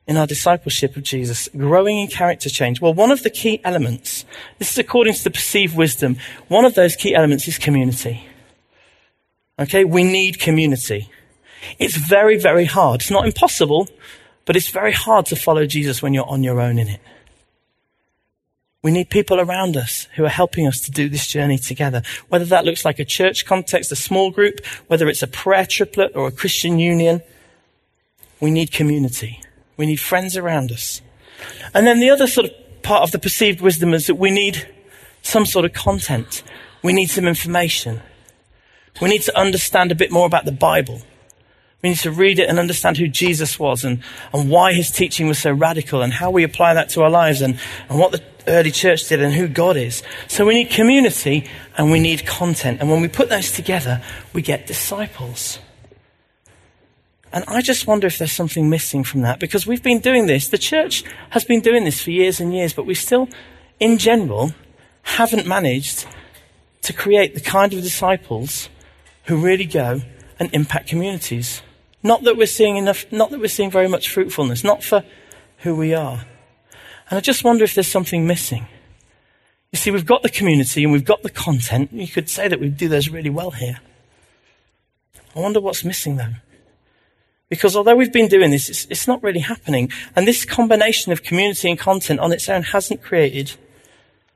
in 0.07 0.17
our 0.17 0.27
discipleship 0.27 0.97
of 0.97 1.03
Jesus, 1.03 1.49
growing 1.55 1.99
in 1.99 2.07
character 2.07 2.49
change? 2.49 2.81
Well, 2.81 2.93
one 2.93 3.11
of 3.11 3.23
the 3.23 3.29
key 3.29 3.61
elements, 3.63 4.25
this 4.59 4.71
is 4.71 4.77
according 4.77 5.13
to 5.13 5.23
the 5.23 5.31
perceived 5.31 5.75
wisdom, 5.75 6.17
one 6.47 6.65
of 6.65 6.75
those 6.75 6.95
key 6.95 7.15
elements 7.15 7.47
is 7.47 7.57
community. 7.57 8.27
Okay, 9.57 9.85
we 9.85 10.03
need 10.03 10.39
community. 10.39 11.09
It's 11.79 11.95
very, 11.95 12.37
very 12.37 12.65
hard. 12.65 13.01
It's 13.01 13.11
not 13.11 13.25
impossible, 13.25 13.87
but 14.45 14.55
it's 14.55 14.69
very 14.69 14.91
hard 14.91 15.25
to 15.27 15.35
follow 15.35 15.65
Jesus 15.65 16.01
when 16.01 16.13
you're 16.13 16.27
on 16.27 16.43
your 16.43 16.59
own 16.59 16.79
in 16.79 16.87
it. 16.87 16.99
We 18.81 18.91
need 18.91 19.09
people 19.09 19.39
around 19.39 19.77
us 19.77 20.09
who 20.15 20.25
are 20.25 20.29
helping 20.29 20.67
us 20.67 20.81
to 20.81 20.91
do 20.91 21.07
this 21.07 21.25
journey 21.27 21.57
together. 21.57 22.01
Whether 22.27 22.45
that 22.45 22.65
looks 22.65 22.83
like 22.83 22.99
a 22.99 23.05
church 23.05 23.45
context, 23.45 23.93
a 23.93 23.95
small 23.95 24.29
group, 24.29 24.59
whether 24.87 25.07
it's 25.07 25.23
a 25.23 25.27
prayer 25.27 25.65
triplet 25.65 26.11
or 26.15 26.27
a 26.27 26.31
Christian 26.31 26.79
union, 26.79 27.21
we 28.41 28.51
need 28.51 28.73
community. 28.73 29.41
We 29.77 29.85
need 29.85 29.99
friends 29.99 30.37
around 30.37 30.71
us. 30.71 31.01
And 31.73 31.87
then 31.87 31.99
the 31.99 32.09
other 32.09 32.27
sort 32.27 32.47
of 32.47 32.83
part 32.83 33.03
of 33.03 33.11
the 33.11 33.19
perceived 33.19 33.61
wisdom 33.61 33.93
is 33.93 34.07
that 34.07 34.15
we 34.15 34.31
need 34.31 34.67
some 35.21 35.45
sort 35.45 35.65
of 35.65 35.73
content. 35.73 36.43
We 36.83 36.93
need 36.93 37.09
some 37.09 37.27
information. 37.27 38.01
We 39.01 39.09
need 39.09 39.23
to 39.23 39.37
understand 39.37 39.91
a 39.91 39.95
bit 39.95 40.11
more 40.11 40.25
about 40.25 40.45
the 40.45 40.51
Bible. 40.51 41.01
We 41.81 41.89
need 41.89 41.99
to 41.99 42.11
read 42.11 42.39
it 42.39 42.49
and 42.49 42.59
understand 42.59 42.97
who 42.97 43.07
Jesus 43.07 43.59
was 43.59 43.83
and, 43.83 44.01
and 44.33 44.49
why 44.49 44.73
his 44.73 44.89
teaching 44.89 45.27
was 45.27 45.39
so 45.39 45.51
radical 45.51 46.01
and 46.01 46.13
how 46.13 46.29
we 46.29 46.43
apply 46.43 46.75
that 46.75 46.89
to 46.89 47.01
our 47.01 47.09
lives 47.09 47.41
and, 47.41 47.59
and 47.89 47.99
what 47.99 48.11
the 48.11 48.23
early 48.47 48.71
church 48.71 49.07
did 49.09 49.21
and 49.21 49.33
who 49.33 49.47
God 49.47 49.75
is. 49.75 50.03
So 50.27 50.45
we 50.45 50.53
need 50.53 50.69
community 50.69 51.49
and 51.77 51.91
we 51.91 51.99
need 51.99 52.25
content. 52.25 52.79
And 52.79 52.89
when 52.89 53.01
we 53.01 53.07
put 53.07 53.29
those 53.29 53.51
together, 53.51 54.01
we 54.31 54.41
get 54.41 54.67
disciples. 54.67 55.59
And 57.33 57.43
I 57.47 57.63
just 57.63 57.87
wonder 57.87 58.05
if 58.05 58.19
there's 58.19 58.31
something 58.31 58.69
missing 58.69 59.03
from 59.03 59.21
that 59.21 59.39
because 59.39 59.65
we've 59.65 59.81
been 59.81 59.99
doing 59.99 60.27
this. 60.27 60.49
The 60.49 60.57
church 60.59 61.03
has 61.31 61.43
been 61.43 61.61
doing 61.61 61.83
this 61.83 61.99
for 61.99 62.11
years 62.11 62.39
and 62.39 62.53
years, 62.53 62.73
but 62.73 62.85
we 62.85 62.93
still, 62.93 63.27
in 63.79 63.97
general, 63.97 64.53
haven't 65.01 65.47
managed 65.47 66.05
to 66.83 66.93
create 66.93 67.33
the 67.33 67.41
kind 67.41 67.73
of 67.73 67.81
disciples 67.81 68.69
who 69.23 69.43
really 69.43 69.65
go 69.65 70.01
and 70.39 70.53
impact 70.53 70.87
communities. 70.87 71.63
Not 72.03 72.23
that 72.23 72.37
we're 72.37 72.45
seeing 72.45 72.77
enough, 72.77 73.11
not 73.11 73.31
that 73.31 73.39
we're 73.39 73.47
seeing 73.47 73.71
very 73.71 73.87
much 73.87 74.09
fruitfulness, 74.09 74.63
not 74.63 74.83
for 74.83 75.03
who 75.59 75.75
we 75.75 75.95
are. 75.95 76.25
And 77.09 77.17
I 77.17 77.19
just 77.19 77.43
wonder 77.43 77.63
if 77.63 77.73
there's 77.73 77.87
something 77.87 78.27
missing. 78.27 78.67
You 79.71 79.77
see, 79.77 79.89
we've 79.89 80.05
got 80.05 80.21
the 80.21 80.29
community 80.29 80.83
and 80.83 80.93
we've 80.93 81.03
got 81.03 81.23
the 81.23 81.31
content. 81.31 81.93
You 81.93 82.07
could 82.07 82.29
say 82.29 82.47
that 82.47 82.59
we 82.59 82.69
do 82.69 82.87
those 82.87 83.09
really 83.09 83.31
well 83.31 83.51
here. 83.51 83.79
I 85.35 85.39
wonder 85.39 85.59
what's 85.59 85.83
missing 85.83 86.17
though. 86.17 86.35
Because 87.53 87.75
although 87.75 87.95
we've 87.95 88.11
been 88.11 88.27
doing 88.27 88.49
this, 88.49 88.67
it's, 88.67 88.87
it's, 88.89 89.07
not 89.07 89.21
really 89.21 89.41
happening. 89.41 89.91
And 90.15 90.27
this 90.27 90.43
combination 90.43 91.11
of 91.11 91.21
community 91.21 91.69
and 91.69 91.77
content 91.77 92.19
on 92.19 92.33
its 92.33 92.49
own 92.49 92.63
hasn't 92.63 93.03
created 93.03 93.51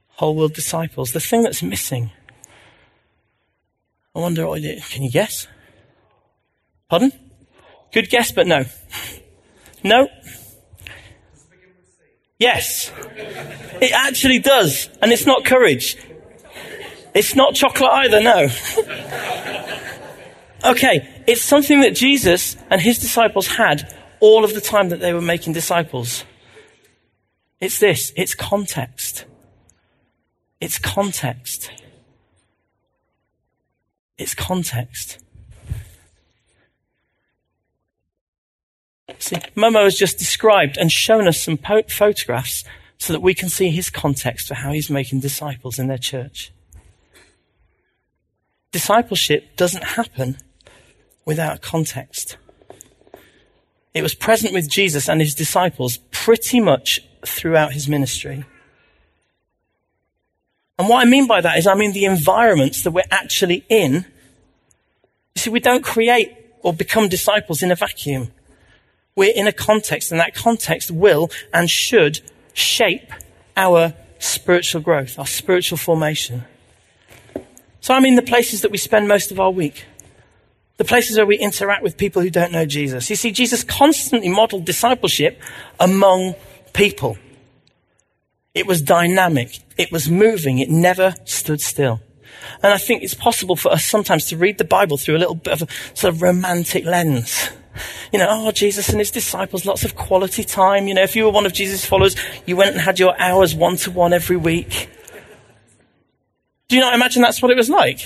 whole 0.09 0.35
world 0.35 0.53
disciples. 0.53 1.13
The 1.13 1.19
thing 1.19 1.41
that's 1.41 1.63
missing. 1.63 2.11
I 4.15 4.19
wonder 4.19 4.45
oh, 4.45 4.53
is. 4.53 4.87
Can 4.87 5.01
you 5.01 5.09
guess? 5.09 5.47
Pardon? 6.91 7.11
Good 7.91 8.11
guess, 8.11 8.31
but 8.31 8.45
no. 8.45 8.65
No? 9.83 10.07
Yes. 12.37 12.91
It 13.81 13.91
actually 13.93 14.39
does. 14.39 14.89
And 15.01 15.11
it's 15.11 15.25
not 15.25 15.45
courage. 15.45 15.97
It's 17.15 17.35
not 17.35 17.55
chocolate 17.55 17.91
either, 17.91 18.21
no. 18.21 18.47
okay, 20.63 21.23
it's 21.27 21.41
something 21.41 21.81
that 21.81 21.95
Jesus 21.95 22.55
and 22.69 22.81
his 22.81 22.99
disciples 22.99 23.47
had 23.47 23.93
all 24.19 24.43
of 24.43 24.53
the 24.53 24.61
time 24.61 24.89
that 24.89 24.99
they 24.99 25.13
were 25.13 25.21
making 25.21 25.53
disciples. 25.53 26.23
It's 27.59 27.79
this 27.79 28.11
it's 28.15 28.35
context. 28.35 29.25
It's 30.59 30.79
context. 30.79 31.71
It's 34.17 34.33
context. 34.33 35.19
See, 39.19 39.37
Momo 39.55 39.83
has 39.83 39.95
just 39.95 40.17
described 40.17 40.77
and 40.77 40.91
shown 40.91 41.27
us 41.27 41.41
some 41.41 41.57
po- 41.57 41.83
photographs 41.89 42.63
so 42.97 43.13
that 43.13 43.21
we 43.21 43.33
can 43.33 43.49
see 43.49 43.69
his 43.69 43.89
context 43.89 44.47
for 44.47 44.55
how 44.55 44.71
he's 44.71 44.89
making 44.89 45.19
disciples 45.19 45.79
in 45.79 45.87
their 45.87 45.97
church. 45.97 46.51
Discipleship 48.71 49.55
doesn't 49.55 49.83
happen 49.83 50.37
without 51.27 51.61
context. 51.61 52.37
It 53.93 54.01
was 54.01 54.15
present 54.15 54.53
with 54.53 54.69
Jesus 54.69 55.09
and 55.09 55.19
his 55.19 55.35
disciples 55.35 55.97
pretty 56.09 56.61
much 56.61 57.01
throughout 57.25 57.73
his 57.73 57.87
ministry. 57.87 58.45
And 60.79 60.87
what 60.87 61.05
I 61.05 61.09
mean 61.09 61.27
by 61.27 61.41
that 61.41 61.57
is, 61.57 61.67
I 61.67 61.75
mean 61.75 61.91
the 61.91 62.05
environments 62.05 62.83
that 62.83 62.91
we're 62.91 63.11
actually 63.11 63.65
in. 63.67 64.05
You 65.35 65.39
see, 65.41 65.49
we 65.49 65.59
don't 65.59 65.83
create 65.83 66.31
or 66.61 66.73
become 66.73 67.09
disciples 67.09 67.61
in 67.61 67.71
a 67.71 67.75
vacuum. 67.75 68.31
We're 69.15 69.33
in 69.35 69.47
a 69.47 69.51
context, 69.51 70.11
and 70.11 70.19
that 70.21 70.33
context 70.33 70.91
will 70.91 71.29
and 71.51 71.69
should 71.69 72.21
shape 72.53 73.11
our 73.57 73.93
spiritual 74.19 74.81
growth, 74.81 75.19
our 75.19 75.25
spiritual 75.25 75.77
formation. 75.77 76.45
So 77.81 77.93
I 77.93 77.99
mean 77.99 78.15
the 78.15 78.21
places 78.21 78.61
that 78.61 78.71
we 78.71 78.77
spend 78.77 79.07
most 79.07 79.31
of 79.31 79.39
our 79.39 79.51
week. 79.51 79.85
The 80.77 80.85
places 80.85 81.17
where 81.17 81.25
we 81.25 81.37
interact 81.37 81.83
with 81.83 81.97
people 81.97 82.21
who 82.21 82.29
don't 82.29 82.51
know 82.51 82.65
Jesus. 82.65 83.09
You 83.09 83.15
see, 83.15 83.31
Jesus 83.31 83.63
constantly 83.63 84.29
modeled 84.29 84.65
discipleship 84.65 85.41
among 85.79 86.35
people. 86.73 87.17
It 88.53 88.67
was 88.67 88.81
dynamic. 88.81 89.59
It 89.77 89.91
was 89.91 90.09
moving. 90.09 90.59
It 90.59 90.69
never 90.69 91.15
stood 91.25 91.61
still. 91.61 92.01
And 92.63 92.73
I 92.73 92.77
think 92.77 93.03
it's 93.03 93.13
possible 93.13 93.55
for 93.55 93.71
us 93.71 93.85
sometimes 93.85 94.25
to 94.27 94.37
read 94.37 94.57
the 94.57 94.63
Bible 94.63 94.97
through 94.97 95.17
a 95.17 95.19
little 95.19 95.35
bit 95.35 95.53
of 95.53 95.63
a 95.63 95.95
sort 95.95 96.13
of 96.13 96.21
romantic 96.21 96.85
lens. 96.85 97.49
You 98.11 98.19
know, 98.19 98.27
oh, 98.29 98.51
Jesus 98.51 98.89
and 98.89 98.99
his 98.99 99.11
disciples, 99.11 99.65
lots 99.65 99.83
of 99.83 99.95
quality 99.95 100.43
time. 100.43 100.87
You 100.87 100.93
know, 100.93 101.03
if 101.03 101.15
you 101.15 101.25
were 101.25 101.31
one 101.31 101.45
of 101.45 101.53
Jesus' 101.53 101.85
followers, 101.85 102.15
you 102.45 102.55
went 102.55 102.71
and 102.71 102.81
had 102.81 102.99
your 102.99 103.19
hours 103.19 103.53
one 103.53 103.75
to 103.77 103.91
one 103.91 104.13
every 104.13 104.37
week. 104.37 104.89
Do 106.67 106.75
you 106.75 106.81
not 106.81 106.93
imagine 106.93 107.21
that's 107.21 107.41
what 107.41 107.51
it 107.51 107.57
was 107.57 107.69
like? 107.69 107.99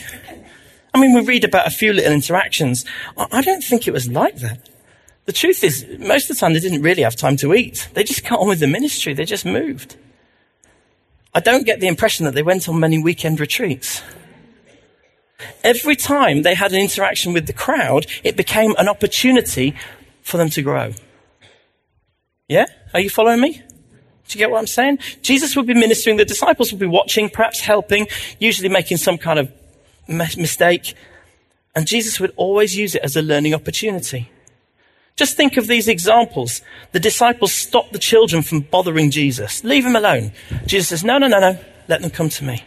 I 0.94 1.00
mean, 1.00 1.14
we 1.14 1.22
read 1.22 1.44
about 1.44 1.68
a 1.68 1.72
few 1.72 1.94
little 1.94 2.12
interactions. 2.12 2.86
I 3.18 3.42
don't 3.42 3.64
think 3.64 3.88
it 3.88 3.92
was 3.92 4.10
like 4.10 4.38
that. 4.38 4.70
The 5.26 5.32
truth 5.32 5.64
is, 5.64 5.86
most 6.00 6.30
of 6.30 6.36
the 6.36 6.40
time 6.40 6.54
they 6.54 6.60
didn't 6.60 6.82
really 6.82 7.04
have 7.04 7.16
time 7.16 7.38
to 7.38 7.54
eat. 7.54 7.90
They 7.94 8.04
just 8.04 8.28
got 8.28 8.40
on 8.40 8.48
with 8.48 8.60
the 8.60 8.68
ministry. 8.68 9.14
They 9.14 9.24
just 9.24 9.46
moved. 9.46 9.96
I 11.34 11.40
don't 11.40 11.66
get 11.66 11.80
the 11.80 11.88
impression 11.88 12.26
that 12.26 12.34
they 12.34 12.44
went 12.44 12.68
on 12.68 12.80
many 12.80 13.02
weekend 13.02 13.40
retreats. 13.40 14.02
Every 15.64 15.96
time 15.96 16.42
they 16.42 16.56
had 16.56 16.74
an 16.74 16.80
interaction 16.80 17.34
with 17.34 17.48
the 17.48 17.54
crowd, 17.54 18.06
it 18.24 18.36
became 18.36 18.76
an 18.78 18.90
opportunity 18.90 19.76
for 20.22 20.38
them 20.38 20.50
to 20.50 20.62
grow. 20.62 20.94
Yeah? 22.48 22.66
Are 22.94 23.00
you 23.00 23.10
following 23.10 23.40
me? 23.40 23.62
Do 24.28 24.38
you 24.38 24.46
get 24.46 24.52
what 24.52 24.60
I'm 24.60 24.68
saying? 24.68 25.00
Jesus 25.22 25.56
would 25.56 25.68
be 25.68 25.74
ministering, 25.74 26.18
the 26.18 26.26
disciples 26.26 26.72
would 26.72 26.80
be 26.80 26.88
watching, 26.88 27.30
perhaps 27.30 27.62
helping, 27.62 28.08
usually 28.40 28.70
making 28.70 28.98
some 28.98 29.18
kind 29.18 29.40
of 29.40 29.52
mistake. 30.12 30.96
And 31.76 31.88
Jesus 31.88 32.20
would 32.20 32.34
always 32.36 32.76
use 32.76 32.96
it 32.96 33.02
as 33.04 33.16
a 33.16 33.22
learning 33.22 33.54
opportunity. 33.54 34.30
Just 35.16 35.38
think 35.38 35.58
of 35.58 35.68
these 35.68 35.88
examples. 35.88 36.62
The 36.92 37.00
disciples 37.00 37.54
stop 37.54 37.92
the 37.92 38.00
children 38.00 38.42
from 38.42 38.62
bothering 38.62 39.12
Jesus. 39.12 39.64
Leave 39.64 39.84
them 39.84 39.96
alone. 39.96 40.32
Jesus 40.66 40.90
says, 40.90 41.04
no, 41.04 41.18
no, 41.18 41.28
no, 41.28 41.40
no. 41.40 41.60
Let 41.88 42.02
them 42.02 42.12
come 42.12 42.30
to 42.30 42.44
me. 42.44 42.64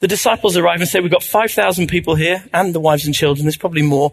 The 0.00 0.08
disciples 0.08 0.56
arrive 0.56 0.80
and 0.80 0.88
say, 0.88 1.00
We've 1.00 1.10
got 1.10 1.22
5,000 1.22 1.88
people 1.88 2.14
here 2.14 2.44
and 2.52 2.74
the 2.74 2.80
wives 2.80 3.06
and 3.06 3.14
children. 3.14 3.44
There's 3.44 3.56
probably 3.56 3.82
more. 3.82 4.12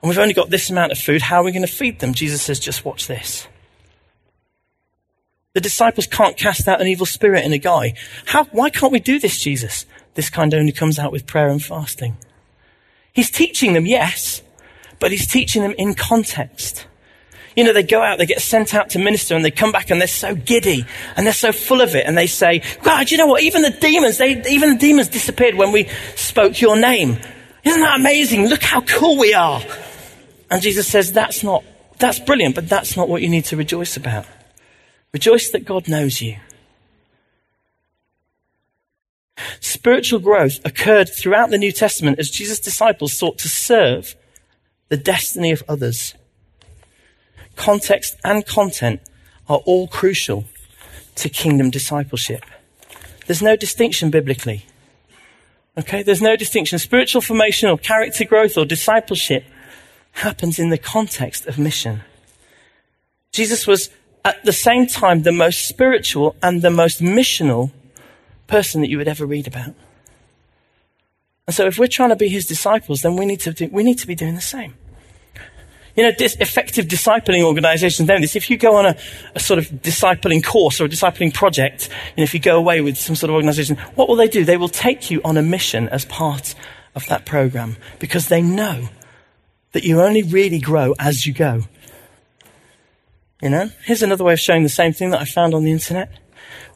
And 0.00 0.08
we've 0.08 0.18
only 0.18 0.34
got 0.34 0.50
this 0.50 0.70
amount 0.70 0.92
of 0.92 0.98
food. 0.98 1.22
How 1.22 1.40
are 1.40 1.44
we 1.44 1.52
going 1.52 1.66
to 1.66 1.72
feed 1.72 1.98
them? 1.98 2.14
Jesus 2.14 2.42
says, 2.42 2.60
Just 2.60 2.84
watch 2.84 3.06
this. 3.06 3.48
The 5.54 5.60
disciples 5.60 6.06
can't 6.06 6.36
cast 6.36 6.68
out 6.68 6.80
an 6.80 6.86
evil 6.86 7.06
spirit 7.06 7.44
in 7.44 7.52
a 7.52 7.58
guy. 7.58 7.94
How, 8.26 8.44
why 8.44 8.70
can't 8.70 8.92
we 8.92 9.00
do 9.00 9.18
this, 9.18 9.40
Jesus? 9.40 9.86
This 10.16 10.30
kind 10.30 10.52
only 10.52 10.72
comes 10.72 10.98
out 10.98 11.12
with 11.12 11.26
prayer 11.26 11.48
and 11.48 11.62
fasting. 11.62 12.16
He's 13.12 13.30
teaching 13.30 13.74
them, 13.74 13.86
yes, 13.86 14.42
but 14.98 15.12
he's 15.12 15.26
teaching 15.26 15.62
them 15.62 15.74
in 15.78 15.94
context. 15.94 16.86
You 17.54 17.64
know, 17.64 17.72
they 17.72 17.82
go 17.82 18.02
out, 18.02 18.18
they 18.18 18.26
get 18.26 18.42
sent 18.42 18.74
out 18.74 18.90
to 18.90 18.98
minister 18.98 19.34
and 19.34 19.44
they 19.44 19.50
come 19.50 19.72
back 19.72 19.90
and 19.90 20.00
they're 20.00 20.08
so 20.08 20.34
giddy 20.34 20.84
and 21.16 21.24
they're 21.24 21.32
so 21.32 21.52
full 21.52 21.80
of 21.80 21.94
it 21.94 22.06
and 22.06 22.16
they 22.16 22.26
say, 22.26 22.62
God, 22.82 23.10
you 23.10 23.16
know 23.16 23.26
what? 23.26 23.42
Even 23.42 23.62
the 23.62 23.70
demons, 23.70 24.18
they, 24.18 24.42
even 24.50 24.72
the 24.72 24.78
demons 24.78 25.08
disappeared 25.08 25.54
when 25.54 25.72
we 25.72 25.88
spoke 26.16 26.60
your 26.60 26.78
name. 26.78 27.18
Isn't 27.64 27.80
that 27.80 27.98
amazing? 27.98 28.48
Look 28.48 28.62
how 28.62 28.82
cool 28.82 29.18
we 29.18 29.32
are. 29.32 29.62
And 30.50 30.62
Jesus 30.62 30.86
says, 30.86 31.12
that's 31.12 31.42
not, 31.42 31.64
that's 31.98 32.18
brilliant, 32.18 32.54
but 32.54 32.68
that's 32.68 32.96
not 32.96 33.08
what 33.08 33.22
you 33.22 33.28
need 33.28 33.46
to 33.46 33.56
rejoice 33.56 33.96
about. 33.96 34.26
Rejoice 35.12 35.50
that 35.50 35.64
God 35.64 35.88
knows 35.88 36.20
you. 36.20 36.36
Spiritual 39.60 40.20
growth 40.20 40.60
occurred 40.64 41.08
throughout 41.08 41.50
the 41.50 41.58
New 41.58 41.72
Testament 41.72 42.18
as 42.18 42.30
Jesus' 42.30 42.60
disciples 42.60 43.12
sought 43.12 43.38
to 43.38 43.48
serve 43.48 44.14
the 44.88 44.96
destiny 44.96 45.52
of 45.52 45.62
others. 45.68 46.14
context, 47.56 48.16
and 48.22 48.46
content 48.46 49.00
are 49.48 49.62
all 49.64 49.88
crucial 49.88 50.44
to 51.14 51.28
kingdom 51.28 51.70
discipleship. 51.70 52.44
There's 53.26 53.42
no 53.42 53.56
distinction 53.56 54.10
biblically. 54.10 54.66
Okay, 55.78 56.02
there's 56.02 56.22
no 56.22 56.36
distinction. 56.36 56.78
Spiritual 56.78 57.22
formation 57.22 57.68
or 57.68 57.78
character 57.78 58.24
growth 58.24 58.56
or 58.56 58.64
discipleship 58.64 59.44
happens 60.12 60.58
in 60.58 60.70
the 60.70 60.78
context 60.78 61.46
of 61.46 61.58
mission. 61.58 62.02
Jesus 63.32 63.66
was 63.66 63.90
at 64.24 64.42
the 64.44 64.52
same 64.52 64.86
time 64.86 65.22
the 65.22 65.32
most 65.32 65.66
spiritual 65.66 66.36
and 66.42 66.62
the 66.62 66.70
most 66.70 67.00
missional 67.00 67.72
person 68.46 68.80
that 68.80 68.90
you 68.90 68.98
would 68.98 69.08
ever 69.08 69.26
read 69.26 69.46
about. 69.46 69.74
And 71.46 71.54
so 71.54 71.66
if 71.66 71.78
we're 71.78 71.86
trying 71.86 72.08
to 72.10 72.16
be 72.16 72.28
his 72.28 72.46
disciples, 72.46 73.02
then 73.02 73.16
we 73.16 73.24
need 73.24 73.40
to, 73.40 73.52
do, 73.52 73.68
we 73.70 73.84
need 73.84 73.98
to 73.98 74.06
be 74.06 74.14
doing 74.14 74.34
the 74.34 74.40
same. 74.40 74.74
You 75.94 76.02
know, 76.02 76.12
dis- 76.12 76.36
effective 76.40 76.86
discipling 76.86 77.42
organizations 77.42 78.06
know 78.06 78.20
this. 78.20 78.36
If 78.36 78.50
you 78.50 78.58
go 78.58 78.76
on 78.76 78.84
a, 78.84 78.96
a, 79.34 79.40
sort 79.40 79.58
of 79.58 79.66
discipling 79.66 80.44
course 80.44 80.80
or 80.80 80.84
a 80.84 80.88
discipling 80.88 81.32
project, 81.32 81.88
and 82.16 82.22
if 82.22 82.34
you 82.34 82.40
go 82.40 82.58
away 82.58 82.82
with 82.82 82.98
some 82.98 83.16
sort 83.16 83.30
of 83.30 83.34
organization, 83.34 83.76
what 83.94 84.08
will 84.08 84.16
they 84.16 84.28
do? 84.28 84.44
They 84.44 84.58
will 84.58 84.68
take 84.68 85.10
you 85.10 85.22
on 85.24 85.38
a 85.38 85.42
mission 85.42 85.88
as 85.88 86.04
part 86.04 86.54
of 86.94 87.06
that 87.06 87.24
program 87.24 87.76
because 87.98 88.28
they 88.28 88.42
know 88.42 88.88
that 89.72 89.84
you 89.84 90.02
only 90.02 90.22
really 90.22 90.58
grow 90.58 90.94
as 90.98 91.26
you 91.26 91.32
go. 91.32 91.62
You 93.40 93.50
know? 93.50 93.70
Here's 93.84 94.02
another 94.02 94.24
way 94.24 94.34
of 94.34 94.40
showing 94.40 94.64
the 94.64 94.68
same 94.68 94.92
thing 94.92 95.10
that 95.10 95.20
I 95.20 95.24
found 95.24 95.54
on 95.54 95.64
the 95.64 95.72
internet. 95.72 96.10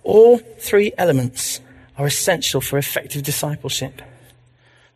All 0.02 0.38
three 0.38 0.92
elements 0.96 1.60
are 1.96 2.06
essential 2.06 2.60
for 2.60 2.78
effective 2.78 3.22
discipleship. 3.22 4.02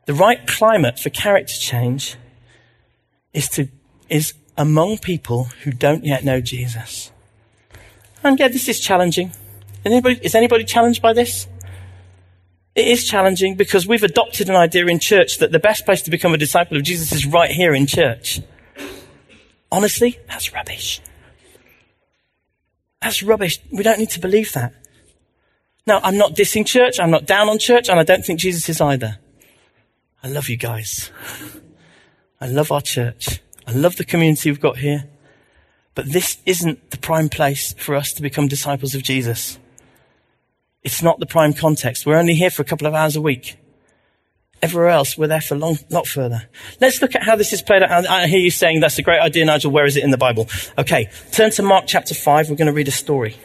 The 0.06 0.14
right 0.14 0.46
climate 0.46 0.98
for 0.98 1.10
character 1.10 1.54
change 1.54 2.16
is 3.32 3.48
to 3.50 3.68
is 4.08 4.34
among 4.56 4.98
people 4.98 5.44
who 5.62 5.72
don't 5.72 6.04
yet 6.04 6.24
know 6.24 6.40
Jesus. 6.40 7.10
And 8.22 8.38
yeah, 8.38 8.48
this 8.48 8.68
is 8.68 8.80
challenging. 8.80 9.32
Anybody, 9.84 10.18
is 10.22 10.34
anybody 10.34 10.64
challenged 10.64 11.02
by 11.02 11.12
this? 11.12 11.46
It 12.74 12.88
is 12.88 13.04
challenging 13.04 13.54
because 13.54 13.86
we've 13.86 14.02
adopted 14.02 14.48
an 14.48 14.56
idea 14.56 14.86
in 14.86 14.98
church 14.98 15.38
that 15.38 15.52
the 15.52 15.58
best 15.58 15.84
place 15.84 16.02
to 16.02 16.10
become 16.10 16.34
a 16.34 16.38
disciple 16.38 16.76
of 16.76 16.82
Jesus 16.82 17.12
is 17.12 17.26
right 17.26 17.50
here 17.50 17.74
in 17.74 17.86
church. 17.86 18.40
Honestly, 19.70 20.18
that's 20.26 20.52
rubbish. 20.52 21.00
That's 23.02 23.22
rubbish. 23.22 23.60
We 23.70 23.82
don't 23.82 23.98
need 23.98 24.10
to 24.10 24.20
believe 24.20 24.52
that. 24.52 24.72
Now, 25.86 26.00
I'm 26.02 26.16
not 26.16 26.34
dissing 26.34 26.66
church. 26.66 26.98
I'm 26.98 27.10
not 27.10 27.26
down 27.26 27.48
on 27.48 27.58
church, 27.58 27.88
and 27.88 28.00
I 28.00 28.04
don't 28.04 28.24
think 28.24 28.40
Jesus 28.40 28.68
is 28.68 28.80
either. 28.80 29.18
I 30.22 30.28
love 30.28 30.48
you 30.48 30.56
guys. 30.56 31.10
I 32.40 32.48
love 32.48 32.72
our 32.72 32.80
church. 32.80 33.40
I 33.66 33.72
love 33.72 33.96
the 33.96 34.04
community 34.04 34.50
we've 34.50 34.60
got 34.60 34.78
here. 34.78 35.04
But 35.94 36.10
this 36.10 36.38
isn't 36.46 36.90
the 36.90 36.98
prime 36.98 37.28
place 37.28 37.74
for 37.74 37.94
us 37.94 38.12
to 38.14 38.22
become 38.22 38.48
disciples 38.48 38.94
of 38.94 39.02
Jesus. 39.02 39.58
It's 40.82 41.02
not 41.02 41.20
the 41.20 41.26
prime 41.26 41.52
context. 41.52 42.06
We're 42.06 42.18
only 42.18 42.34
here 42.34 42.50
for 42.50 42.62
a 42.62 42.64
couple 42.64 42.86
of 42.86 42.94
hours 42.94 43.16
a 43.16 43.20
week. 43.20 43.56
Everywhere 44.62 44.88
else, 44.88 45.18
we're 45.18 45.26
there 45.26 45.40
for 45.42 45.54
a 45.54 45.58
long, 45.58 45.78
lot 45.90 46.06
further. 46.06 46.48
Let's 46.80 47.02
look 47.02 47.14
at 47.14 47.22
how 47.22 47.36
this 47.36 47.52
is 47.52 47.60
played 47.60 47.82
out. 47.82 48.06
I 48.06 48.26
hear 48.26 48.40
you 48.40 48.50
saying 48.50 48.80
that's 48.80 48.98
a 48.98 49.02
great 49.02 49.20
idea, 49.20 49.44
Nigel. 49.44 49.70
Where 49.70 49.84
is 49.84 49.96
it 49.96 50.04
in 50.04 50.10
the 50.10 50.18
Bible? 50.18 50.48
Okay, 50.78 51.10
turn 51.32 51.50
to 51.52 51.62
Mark 51.62 51.84
chapter 51.86 52.14
5. 52.14 52.48
We're 52.48 52.56
going 52.56 52.66
to 52.66 52.72
read 52.72 52.88
a 52.88 52.92
story. 52.92 53.36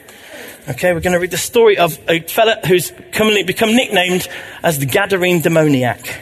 Okay, 0.70 0.94
we're 0.94 1.00
going 1.00 1.14
to 1.14 1.20
read 1.20 1.32
the 1.32 1.38
story 1.38 1.80
of 1.80 1.98
a 2.08 2.20
fella 2.20 2.60
who's 2.68 2.94
commonly 3.12 3.42
become 3.42 3.76
nicknamed 3.76 4.28
as 4.62 4.78
the 4.78 4.86
Gadarene 4.86 5.42
demoniac. 5.42 6.22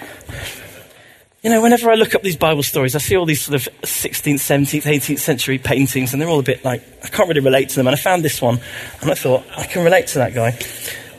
You 1.44 1.50
know, 1.50 1.62
whenever 1.62 1.92
I 1.92 1.96
look 1.96 2.16
up 2.16 2.22
these 2.22 2.38
Bible 2.38 2.64
stories, 2.64 2.96
I 2.96 3.00
see 3.00 3.18
all 3.18 3.26
these 3.26 3.42
sort 3.42 3.56
of 3.56 3.68
16th, 3.82 4.36
17th, 4.36 4.84
18th 4.84 5.20
century 5.20 5.58
paintings, 5.58 6.14
and 6.14 6.22
they're 6.22 6.30
all 6.30 6.40
a 6.40 6.44
bit 6.44 6.64
like, 6.64 6.82
I 7.04 7.10
can't 7.10 7.28
really 7.28 7.42
relate 7.42 7.68
to 7.70 7.76
them. 7.76 7.88
And 7.88 7.94
I 7.94 8.00
found 8.00 8.24
this 8.24 8.42
one, 8.42 8.62
and 9.02 9.12
I 9.12 9.16
thought, 9.16 9.44
I 9.58 9.66
can 9.66 9.84
relate 9.84 10.08
to 10.08 10.20
that 10.20 10.34
guy. 10.34 10.58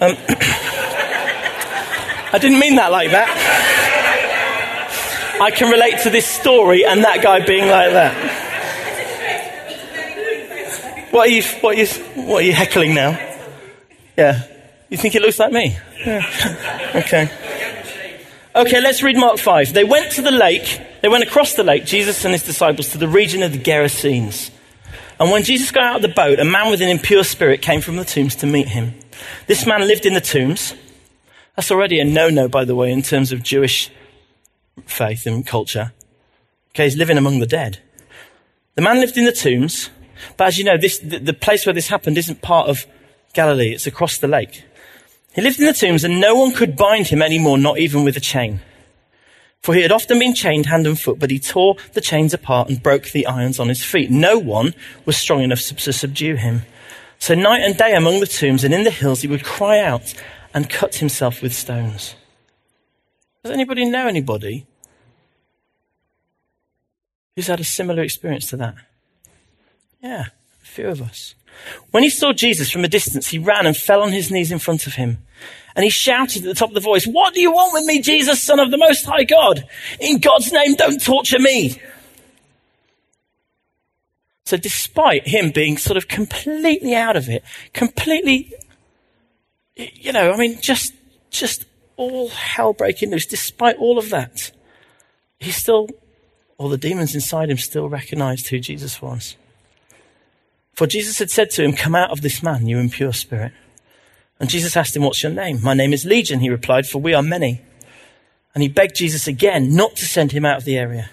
Um, 0.01 0.17
I 2.33 2.39
didn't 2.41 2.59
mean 2.59 2.77
that 2.77 2.91
like 2.91 3.11
that. 3.11 3.29
I 5.39 5.51
can 5.51 5.71
relate 5.71 5.99
to 6.05 6.11
this 6.11 6.27
story 6.27 6.87
and 6.87 7.05
that 7.05 7.23
guy 7.23 7.45
being 7.45 7.69
like 7.69 7.93
that. 7.93 8.48
What 11.11 11.29
are 11.29 11.31
you, 11.31 11.43
what 11.61 11.77
are 11.77 11.81
you, 11.81 11.87
what 12.27 12.43
are 12.43 12.47
you 12.47 12.53
heckling 12.53 12.95
now? 12.95 13.19
Yeah. 14.17 14.43
You 14.89 14.97
think 14.97 15.15
it 15.15 15.23
looks 15.23 15.39
like 15.39 15.53
me? 15.53 15.77
Yeah. 16.05 16.93
Okay. 16.95 17.31
Okay, 18.55 18.81
let's 18.81 19.03
read 19.03 19.17
Mark 19.17 19.39
5. 19.39 19.73
They 19.73 19.85
went 19.85 20.13
to 20.13 20.23
the 20.23 20.31
lake, 20.31 20.81
they 21.03 21.09
went 21.09 21.23
across 21.23 21.55
the 21.55 21.63
lake, 21.63 21.85
Jesus 21.85 22.25
and 22.25 22.33
his 22.33 22.43
disciples, 22.43 22.89
to 22.91 22.99
the 22.99 23.07
region 23.07 23.43
of 23.43 23.53
the 23.53 23.59
Gerasenes. 23.59 24.51
And 25.21 25.31
when 25.31 25.43
Jesus 25.45 25.71
got 25.71 25.85
out 25.85 25.97
of 25.97 26.03
the 26.03 26.09
boat, 26.09 26.39
a 26.39 26.45
man 26.45 26.71
with 26.71 26.81
an 26.81 26.89
impure 26.89 27.25
spirit 27.25 27.63
came 27.63 27.81
from 27.81 27.97
the 27.97 28.05
tombs 28.05 28.37
to 28.37 28.47
meet 28.47 28.69
him. 28.69 28.95
This 29.47 29.67
man 29.67 29.87
lived 29.87 30.07
in 30.07 30.15
the 30.15 30.21
tombs. 30.21 30.75
That's 31.57 31.71
already 31.71 31.99
a 32.01 32.05
no 32.05 32.31
no, 32.31 32.49
by 32.49 32.65
the 32.65 32.75
way, 32.75 32.93
in 32.93 33.03
terms 33.03 33.33
of 33.33 33.43
Jewish 33.43 33.91
faith 34.87 35.27
and 35.27 35.47
culture. 35.47 35.93
Okay, 36.71 36.85
he's 36.85 36.97
living 36.97 37.19
among 37.19 37.41
the 37.41 37.47
dead. 37.47 37.81
The 38.77 38.83
man 38.83 39.01
lived 39.01 39.17
in 39.17 39.25
the 39.25 39.33
tombs, 39.33 39.91
but 40.37 40.49
as 40.49 40.59
you 40.59 40.65
know, 40.65 40.77
this, 40.77 40.99
the, 40.99 41.19
the 41.19 41.33
place 41.33 41.67
where 41.67 41.73
this 41.73 41.89
happened 41.89 42.19
isn't 42.19 42.43
part 42.43 42.69
of 42.69 42.87
Galilee, 43.35 43.73
it's 43.73 43.87
across 43.87 44.19
the 44.19 44.29
lake. 44.29 44.65
He 45.35 45.43
lived 45.43 45.61
in 45.61 45.67
the 45.67 45.73
tombs 45.73 46.05
and 46.05 46.21
no 46.21 46.35
one 46.35 46.53
could 46.53 46.77
bind 46.77 47.09
him 47.09 47.23
anymore, 47.23 47.59
not 47.59 47.79
even 47.79 48.05
with 48.05 48.17
a 48.17 48.21
chain. 48.21 48.61
For 49.61 49.75
he 49.75 49.83
had 49.83 49.93
often 49.93 50.19
been 50.19 50.35
chained 50.35 50.67
hand 50.67 50.87
and 50.87 50.99
foot, 50.99 51.19
but 51.19 51.31
he 51.31 51.39
tore 51.39 51.77
the 51.93 52.01
chains 52.01 52.33
apart 52.33 52.69
and 52.69 52.83
broke 52.83 53.11
the 53.11 53.27
irons 53.27 53.59
on 53.59 53.69
his 53.69 53.85
feet. 53.85 54.11
No 54.11 54.39
one 54.39 54.75
was 55.05 55.17
strong 55.17 55.43
enough 55.43 55.61
to 55.61 55.93
subdue 55.93 56.37
him. 56.37 56.63
So 57.19 57.35
night 57.35 57.63
and 57.63 57.77
day 57.77 57.95
among 57.95 58.21
the 58.21 58.27
tombs 58.27 58.65
and 58.65 58.73
in 58.73 58.85
the 58.85 58.91
hills, 58.91 59.23
he 59.23 59.29
would 59.29 59.45
cry 59.45 59.81
out 59.81 60.15
and 60.55 60.71
cut 60.71 60.97
himself 60.97 61.43
with 61.43 61.53
stones. 61.53 62.15
Does 63.43 63.53
anybody 63.53 63.85
know 63.85 64.07
anybody 64.07 64.67
who's 67.35 67.47
had 67.47 67.61
a 67.61 67.65
similar 67.65 68.03
experience 68.03 68.49
to 68.51 68.57
that? 68.59 68.75
Yeah, 70.03 70.27
a 70.63 70.67
few 70.67 70.89
of 70.89 71.03
us. 71.03 71.35
When 71.91 72.03
he 72.03 72.11
saw 72.11 72.33
Jesus 72.33 72.71
from 72.71 72.85
a 72.85 72.89
distance, 72.89 73.29
he 73.29 73.39
ran 73.39 73.67
and 73.67 73.77
fell 73.77 74.03
on 74.03 74.13
his 74.13 74.31
knees 74.31 74.53
in 74.53 74.59
front 74.59 74.87
of 74.87 74.95
him. 74.95 75.19
And 75.75 75.85
he 75.85 75.91
shouted 75.91 76.43
at 76.43 76.49
the 76.49 76.55
top 76.55 76.71
of 76.71 76.75
the 76.75 76.81
voice, 76.81 77.07
What 77.07 77.35
do 77.35 77.41
you 77.41 77.53
want 77.53 77.73
with 77.73 77.85
me, 77.85 78.01
Jesus, 78.01 78.43
Son 78.43 78.59
of 78.59 78.71
the 78.71 78.79
Most 78.79 79.05
High 79.07 79.25
God? 79.25 79.67
In 80.01 80.19
God's 80.19 80.53
name, 80.53 80.75
don't 80.75 81.03
torture 81.03 81.39
me. 81.39 81.81
So, 84.45 84.57
despite 84.57 85.29
him 85.29 85.51
being 85.51 85.77
sort 85.77 85.97
of 85.97 86.09
completely 86.09 86.95
out 86.95 87.17
of 87.17 87.29
it, 87.29 87.45
completely, 87.75 88.53
you 89.77 90.11
know, 90.13 90.33
I 90.33 90.37
mean, 90.37 90.61
just, 90.61 90.95
just 91.31 91.65
all 91.97 92.29
hell 92.29 92.73
breaking 92.73 93.11
loose, 93.11 93.27
despite 93.27 93.77
all 93.77 93.99
of 93.99 94.11
that, 94.11 94.51
he 95.39 95.51
still, 95.51 95.89
all 96.57 96.69
the 96.69 96.79
demons 96.79 97.15
inside 97.15 97.51
him 97.51 97.59
still 97.59 97.89
recognized 97.89 98.49
who 98.49 98.59
Jesus 98.59 99.03
was. 99.03 99.37
For 100.79 100.87
Jesus 100.87 101.19
had 101.19 101.29
said 101.29 101.51
to 101.51 101.65
him, 101.65 101.73
Come 101.73 101.97
out 101.97 102.13
of 102.13 102.21
this 102.21 102.41
man, 102.41 102.69
you 102.69 102.79
impure 102.79 103.13
spirit. 103.13 103.51
And 104.39 104.49
Jesus 104.49 104.77
asked 104.77 104.95
him, 104.95 105.03
What's 105.03 105.25
your 105.25 105.33
name? 105.33 105.61
My 105.61 105.75
name 105.75 105.93
is 105.93 106.05
Legion, 106.05 106.39
he 106.39 106.51
replied, 106.51 106.87
for 106.87 107.01
we 107.01 107.15
are 107.15 107.23
many. 107.23 107.63
And 108.55 108.63
he 108.63 108.69
begged 108.69 108.95
Jesus 108.95 109.27
again 109.27 109.75
not 109.75 109.97
to 109.97 110.05
send 110.05 110.31
him 110.31 110.45
out 110.45 110.59
of 110.59 110.65
the 110.65 110.79
area. 110.79 111.11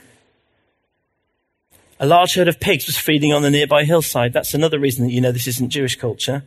A 1.99 2.05
large 2.05 2.35
herd 2.35 2.47
of 2.47 2.59
pigs 2.59 2.85
was 2.85 2.99
feeding 2.99 3.33
on 3.33 3.41
the 3.41 3.49
nearby 3.49 3.85
hillside. 3.85 4.33
That's 4.33 4.53
another 4.53 4.77
reason 4.77 5.03
that 5.03 5.11
you 5.11 5.19
know 5.19 5.31
this 5.31 5.47
isn't 5.47 5.71
Jewish 5.71 5.95
culture. 5.95 6.43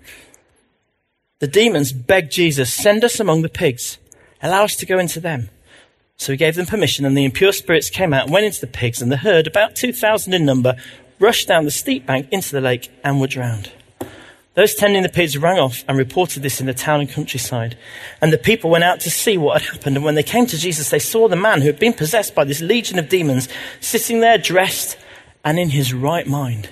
The 1.40 1.48
demons 1.48 1.92
begged 1.92 2.31
Jesus, 2.31 2.72
Send 2.72 3.02
us 3.02 3.18
among 3.18 3.42
the 3.42 3.48
pigs. 3.48 3.98
Allow 4.40 4.62
us 4.62 4.76
to 4.76 4.87
go 4.87 5.00
into 5.00 5.18
them. 5.18 5.50
So 6.18 6.31
he 6.31 6.38
gave 6.38 6.54
them 6.54 6.66
permission, 6.66 7.04
and 7.04 7.18
the 7.18 7.24
impure 7.24 7.50
spirits 7.50 7.90
came 7.90 8.14
out 8.14 8.26
and 8.26 8.33
went 8.33 8.46
into 8.46 8.61
the 8.61 8.68
pigs, 8.68 9.02
and 9.02 9.11
the 9.11 9.16
herd, 9.16 9.48
about 9.48 9.74
2,000 9.74 10.33
in 10.33 10.44
number, 10.44 10.76
rushed 11.18 11.48
down 11.48 11.64
the 11.64 11.70
steep 11.70 12.07
bank 12.07 12.28
into 12.31 12.52
the 12.52 12.61
lake 12.61 12.90
and 13.02 13.20
were 13.20 13.26
drowned. 13.26 13.72
Those 14.59 14.74
tending 14.74 15.04
the 15.04 15.09
pigs 15.09 15.38
ran 15.38 15.61
off 15.61 15.85
and 15.87 15.96
reported 15.96 16.42
this 16.42 16.61
in 16.61 16.66
the 16.66 16.74
town 16.74 16.98
and 16.98 17.09
countryside. 17.09 17.78
And 18.20 18.33
the 18.33 18.38
people 18.38 18.70
went 18.70 18.83
out 18.83 18.98
to 19.00 19.11
see 19.11 19.38
what 19.38 19.62
had 19.62 19.74
happened. 19.74 19.96
And 19.96 20.04
when 20.04 20.16
they 20.16 20.24
came 20.24 20.46
to 20.46 20.59
Jesus, 20.59 20.90
they 20.90 20.98
saw 20.98 21.28
the 21.28 21.37
man 21.37 21.61
who 21.61 21.68
had 21.68 21.78
been 21.78 21.92
possessed 21.92 22.35
by 22.35 22.42
this 22.42 22.61
legion 22.61 22.98
of 22.98 23.09
demons 23.09 23.48
sitting 23.78 24.18
there 24.18 24.37
dressed 24.37 24.98
and 25.44 25.61
in 25.61 25.70
his 25.70 25.94
right 25.94 26.26
mind. 26.26 26.70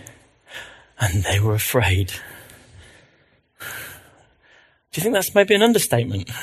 And 0.98 1.22
they 1.22 1.38
were 1.38 1.54
afraid. 1.54 2.08
Do 3.60 5.00
you 5.00 5.02
think 5.02 5.14
that's 5.14 5.34
maybe 5.34 5.54
an 5.54 5.62
understatement? 5.62 6.28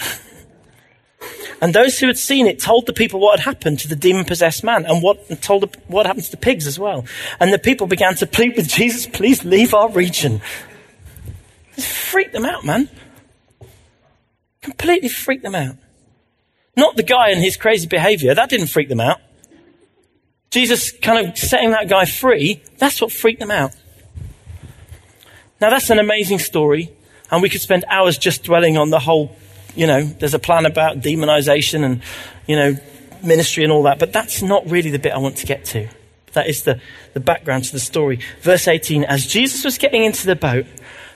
And 1.61 1.73
those 1.73 1.99
who 1.99 2.07
had 2.07 2.17
seen 2.17 2.47
it 2.47 2.59
told 2.59 2.85
the 2.85 2.93
people 2.93 3.19
what 3.19 3.39
had 3.39 3.45
happened 3.45 3.79
to 3.79 3.87
the 3.87 3.95
demon 3.95 4.25
possessed 4.25 4.63
man 4.63 4.85
and 4.85 5.01
what 5.01 5.29
and 5.29 5.41
told 5.41 5.75
what 5.87 6.05
happened 6.05 6.25
to 6.25 6.31
the 6.31 6.37
pigs 6.37 6.67
as 6.67 6.77
well. 6.77 7.05
And 7.39 7.53
the 7.53 7.59
people 7.59 7.87
began 7.87 8.15
to 8.15 8.25
plead 8.25 8.55
with 8.55 8.67
Jesus, 8.67 9.05
please 9.05 9.45
leave 9.45 9.73
our 9.73 9.89
region. 9.89 10.41
It 11.75 11.83
freaked 11.83 12.33
them 12.33 12.45
out, 12.45 12.65
man. 12.65 12.89
Completely 14.61 15.09
freaked 15.09 15.43
them 15.43 15.55
out. 15.55 15.75
Not 16.75 16.95
the 16.95 17.03
guy 17.03 17.29
and 17.29 17.41
his 17.41 17.57
crazy 17.57 17.87
behavior. 17.87 18.33
That 18.33 18.49
didn't 18.49 18.67
freak 18.67 18.89
them 18.89 18.99
out. 18.99 19.19
Jesus 20.53 20.91
kind 20.91 21.27
of 21.27 21.37
setting 21.37 21.71
that 21.71 21.89
guy 21.89 22.05
free, 22.05 22.61
that's 22.77 23.01
what 23.01 23.11
freaked 23.11 23.39
them 23.39 23.49
out. 23.49 23.71
Now, 25.59 25.71
that's 25.71 25.89
an 25.89 25.97
amazing 25.97 26.39
story, 26.39 26.93
and 27.31 27.41
we 27.41 27.49
could 27.49 27.61
spend 27.61 27.85
hours 27.89 28.17
just 28.17 28.43
dwelling 28.43 28.77
on 28.77 28.91
the 28.91 28.99
whole, 28.99 29.35
you 29.75 29.87
know, 29.87 30.03
there's 30.03 30.33
a 30.33 30.39
plan 30.39 30.65
about 30.65 30.97
demonization 30.97 31.83
and, 31.83 32.01
you 32.47 32.55
know, 32.55 32.77
ministry 33.23 33.63
and 33.63 33.71
all 33.71 33.83
that, 33.83 33.99
but 33.99 34.13
that's 34.13 34.41
not 34.41 34.69
really 34.69 34.89
the 34.89 34.99
bit 34.99 35.13
I 35.13 35.17
want 35.17 35.37
to 35.37 35.45
get 35.45 35.65
to. 35.65 35.87
That 36.33 36.47
is 36.47 36.63
the, 36.63 36.81
the 37.13 37.19
background 37.19 37.65
to 37.65 37.71
the 37.71 37.79
story. 37.79 38.19
Verse 38.41 38.67
18 38.67 39.03
As 39.03 39.25
Jesus 39.25 39.63
was 39.63 39.77
getting 39.77 40.03
into 40.03 40.25
the 40.25 40.35
boat, 40.35 40.65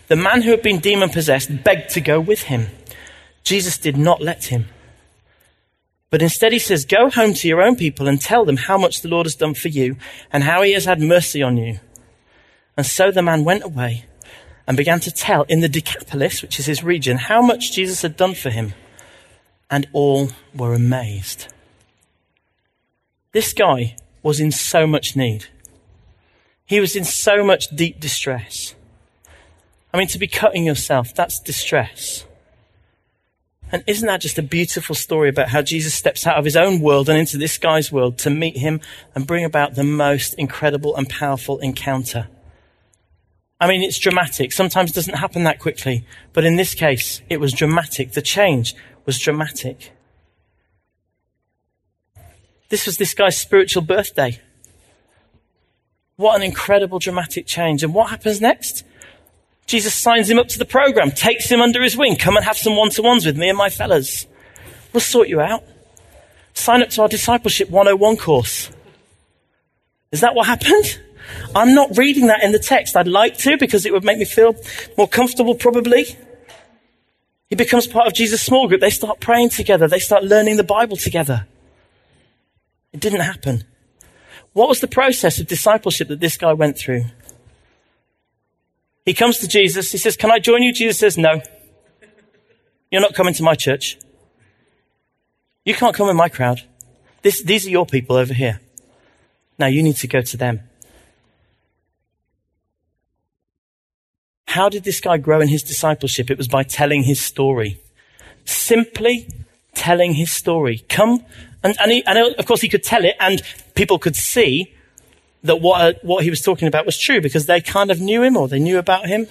the 0.08 0.16
man 0.16 0.42
who 0.42 0.52
had 0.52 0.62
been 0.62 0.80
demon 0.80 1.10
possessed 1.10 1.64
begged 1.64 1.90
to 1.92 2.02
go 2.02 2.20
with 2.20 2.44
him. 2.44 2.68
Jesus 3.44 3.78
did 3.78 3.98
not 3.98 4.22
let 4.22 4.46
him. 4.46 4.68
But 6.10 6.22
instead, 6.22 6.54
he 6.54 6.60
says, 6.60 6.86
Go 6.86 7.10
home 7.10 7.34
to 7.34 7.48
your 7.48 7.62
own 7.62 7.76
people 7.76 8.08
and 8.08 8.22
tell 8.22 8.46
them 8.46 8.58
how 8.58 8.78
much 8.78 9.02
the 9.02 9.10
Lord 9.10 9.26
has 9.26 9.36
done 9.36 9.54
for 9.54 9.68
you 9.68 9.98
and 10.32 10.44
how 10.44 10.62
he 10.62 10.74
has 10.74 10.86
had 10.86 11.02
mercy 11.02 11.42
on 11.42 11.58
you. 11.58 11.80
And 12.78 12.86
so 12.86 13.12
the 13.12 13.22
man 13.22 13.44
went 13.44 13.64
away 13.64 14.06
and 14.68 14.76
began 14.76 15.00
to 15.00 15.12
tell 15.12 15.44
in 15.44 15.62
the 15.62 15.70
Decapolis, 15.70 16.42
which 16.42 16.60
is 16.60 16.66
his 16.66 16.84
region, 16.84 17.18
how 17.18 17.42
much 17.42 17.72
Jesus 17.72 18.02
had 18.02 18.18
done 18.18 18.36
for 18.36 18.50
him. 18.50 18.74
And 19.70 19.88
all 19.92 20.30
were 20.56 20.74
amazed. 20.74 21.48
This 23.32 23.54
guy 23.54 23.96
was 24.24 24.40
in 24.40 24.52
so 24.52 24.86
much 24.86 25.16
need. 25.16 25.46
He 26.66 26.80
was 26.80 26.96
in 26.96 27.04
so 27.04 27.44
much 27.44 27.70
deep 27.70 28.00
distress. 28.00 28.76
I 29.94 29.98
mean, 29.98 30.08
to 30.08 30.20
be 30.20 30.28
cutting 30.28 30.66
yourself, 30.66 31.14
that's 31.14 31.40
distress. 31.40 32.26
And 33.72 33.84
isn't 33.88 34.08
that 34.08 34.22
just 34.22 34.38
a 34.38 34.44
beautiful 34.44 34.96
story 34.96 35.30
about 35.30 35.50
how 35.50 35.62
Jesus 35.62 35.94
steps 35.94 36.26
out 36.26 36.38
of 36.38 36.46
his 36.46 36.56
own 36.56 36.80
world 36.80 37.10
and 37.10 37.18
into 37.18 37.38
this 37.38 37.58
guy's 37.58 37.92
world 37.92 38.18
to 38.20 38.30
meet 38.30 38.58
him 38.58 38.80
and 39.14 39.28
bring 39.28 39.44
about 39.44 39.76
the 39.76 39.84
most 39.84 40.34
incredible 40.36 40.96
and 40.96 41.10
powerful 41.10 41.60
encounter? 41.60 42.28
I 43.60 43.68
mean, 43.68 43.82
it's 43.82 43.98
dramatic. 43.98 44.52
Sometimes 44.52 44.92
it 44.92 44.96
doesn't 44.96 45.16
happen 45.16 45.44
that 45.44 45.60
quickly. 45.60 46.06
But 46.34 46.44
in 46.44 46.58
this 46.58 46.76
case, 46.76 47.22
it 47.30 47.40
was 47.40 47.54
dramatic. 47.54 48.12
The 48.12 48.22
change 48.22 48.76
was 49.06 49.18
dramatic. 49.18 49.92
This 52.70 52.86
was 52.86 52.98
this 52.98 53.14
guy's 53.14 53.38
spiritual 53.38 53.82
birthday. 53.82 54.40
What 56.18 56.36
an 56.36 56.44
incredible 56.44 57.00
dramatic 57.00 57.48
change. 57.48 57.84
And 57.84 57.94
what 57.94 58.10
happens 58.10 58.42
next? 58.42 58.84
Jesus 59.66 59.94
signs 59.94 60.30
him 60.30 60.40
up 60.40 60.48
to 60.50 60.60
the 60.60 60.66
program, 60.66 61.12
takes 61.12 61.50
him 61.50 61.62
under 61.62 61.82
his 61.82 61.98
wing. 61.98 62.16
Come 62.16 62.38
and 62.38 62.46
have 62.46 62.58
some 62.58 62.76
one 62.76 62.90
to 62.92 63.02
ones 63.02 63.26
with 63.26 63.38
me 63.38 63.50
and 63.50 63.58
my 63.58 63.70
fellas. 63.70 64.26
We'll 64.94 65.02
sort 65.02 65.28
you 65.28 65.42
out. 65.42 65.64
Sign 66.54 66.82
up 66.82 66.90
to 66.92 67.02
our 67.04 67.08
Discipleship 67.08 67.70
101 67.70 68.18
course. 68.18 68.72
Is 70.12 70.22
that 70.22 70.36
what 70.36 70.48
happened? 70.48 71.00
I'm 71.56 71.74
not 71.74 71.98
reading 71.98 72.28
that 72.28 72.44
in 72.44 72.52
the 72.52 72.60
text. 72.60 72.96
I'd 72.96 73.08
like 73.08 73.38
to 73.40 73.58
because 73.58 73.86
it 73.86 73.94
would 73.94 74.04
make 74.04 74.18
me 74.18 74.26
feel 74.26 74.56
more 74.98 75.08
comfortable, 75.08 75.56
probably. 75.56 76.18
He 77.50 77.56
becomes 77.56 77.88
part 77.88 78.08
of 78.08 78.14
Jesus' 78.14 78.42
small 78.42 78.68
group. 78.68 78.82
They 78.82 78.90
start 78.90 79.20
praying 79.20 79.50
together, 79.50 79.88
they 79.88 80.00
start 80.00 80.24
learning 80.24 80.58
the 80.58 80.64
Bible 80.64 80.98
together. 80.98 81.48
It 82.94 83.00
didn't 83.00 83.22
happen. 83.22 83.64
What 84.54 84.70
was 84.70 84.80
the 84.80 84.88
process 84.88 85.40
of 85.40 85.48
discipleship 85.48 86.08
that 86.08 86.20
this 86.20 86.38
guy 86.38 86.54
went 86.54 86.78
through? 86.78 87.06
He 89.06 89.14
comes 89.14 89.38
to 89.38 89.48
Jesus. 89.48 89.92
He 89.92 89.98
says, 89.98 90.18
Can 90.18 90.32
I 90.32 90.40
join 90.40 90.64
you? 90.64 90.74
Jesus 90.74 91.00
says, 91.00 91.18
No. 91.18 91.42
You're 92.92 93.02
not 93.02 93.14
coming 93.14 93.34
to 93.36 93.44
my 93.44 93.56
church. 93.56 93.98
You 95.64 95.74
can't 95.74 95.96
come 95.96 96.10
in 96.10 96.16
my 96.16 96.30
crowd. 96.30 96.64
This, 97.22 97.42
these 97.44 97.68
are 97.68 97.70
your 97.70 97.86
people 97.86 98.16
over 98.16 98.34
here. 98.34 98.62
Now 99.60 99.68
you 99.68 99.84
need 99.84 99.98
to 99.98 100.08
go 100.08 100.22
to 100.22 100.38
them. 100.38 100.62
How 104.48 104.70
did 104.70 104.84
this 104.84 105.00
guy 105.00 105.18
grow 105.18 105.42
in 105.42 105.50
his 105.50 105.62
discipleship? 105.62 106.32
It 106.32 106.38
was 106.38 106.48
by 106.48 106.64
telling 106.64 107.04
his 107.04 107.20
story. 107.20 107.80
Simply 108.46 109.28
telling 109.74 110.14
his 110.14 110.32
story. 110.32 110.80
Come, 110.90 111.24
and, 111.64 111.76
and, 111.80 111.92
he, 111.92 112.04
and 112.06 112.18
of 112.36 112.46
course 112.46 112.62
he 112.62 112.70
could 112.70 112.84
tell 112.84 113.06
it, 113.06 113.16
and 113.20 113.42
people 113.76 114.00
could 114.00 114.16
see 114.16 114.74
that 115.44 115.62
what, 115.62 115.82
uh, 115.82 115.94
what 116.02 116.24
he 116.24 116.30
was 116.30 116.42
talking 116.42 116.68
about 116.68 116.86
was 116.86 116.98
true 116.98 117.22
because 117.22 117.46
they 117.46 117.62
kind 117.62 117.92
of 117.92 118.00
knew 118.00 118.24
him 118.24 118.36
or 118.38 118.48
they 118.48 118.60
knew 118.60 118.78
about 118.78 119.08
him. 119.08 119.28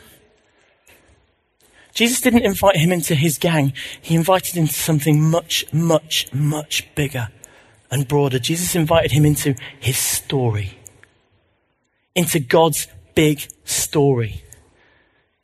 Jesus 1.94 2.20
didn't 2.20 2.44
invite 2.44 2.76
him 2.76 2.92
into 2.92 3.14
his 3.14 3.38
gang. 3.38 3.72
He 4.00 4.14
invited 4.14 4.54
him 4.54 4.66
to 4.66 4.72
something 4.72 5.22
much, 5.22 5.64
much, 5.72 6.30
much 6.32 6.94
bigger 6.94 7.28
and 7.90 8.06
broader. 8.06 8.38
Jesus 8.38 8.74
invited 8.74 9.12
him 9.12 9.24
into 9.24 9.54
his 9.80 9.96
story, 9.96 10.78
into 12.14 12.38
God's 12.38 12.86
big 13.14 13.48
story. 13.64 14.42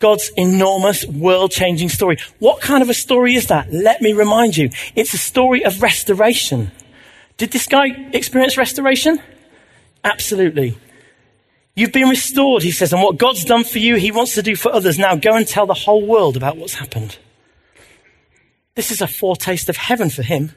God's 0.02 0.32
enormous 0.36 1.06
world 1.06 1.52
changing 1.52 1.88
story. 1.88 2.18
What 2.40 2.60
kind 2.60 2.82
of 2.82 2.90
a 2.90 2.94
story 2.94 3.36
is 3.36 3.46
that? 3.46 3.72
Let 3.72 4.02
me 4.02 4.12
remind 4.12 4.56
you. 4.56 4.68
It's 4.96 5.14
a 5.14 5.18
story 5.18 5.64
of 5.64 5.80
restoration. 5.80 6.72
Did 7.36 7.52
this 7.52 7.68
guy 7.68 7.86
experience 8.12 8.58
restoration? 8.58 9.22
Absolutely. 10.02 10.76
You've 11.76 11.92
been 11.92 12.08
restored, 12.08 12.64
he 12.64 12.72
says, 12.72 12.92
and 12.92 13.00
what 13.00 13.16
God's 13.16 13.44
done 13.44 13.62
for 13.62 13.78
you, 13.78 13.94
he 13.94 14.10
wants 14.10 14.34
to 14.34 14.42
do 14.42 14.56
for 14.56 14.72
others. 14.72 14.98
Now 14.98 15.14
go 15.14 15.36
and 15.36 15.46
tell 15.46 15.66
the 15.66 15.72
whole 15.72 16.04
world 16.04 16.36
about 16.36 16.56
what's 16.56 16.74
happened. 16.74 17.16
This 18.74 18.90
is 18.90 19.00
a 19.00 19.06
foretaste 19.06 19.68
of 19.68 19.76
heaven 19.76 20.10
for 20.10 20.24
him. 20.24 20.50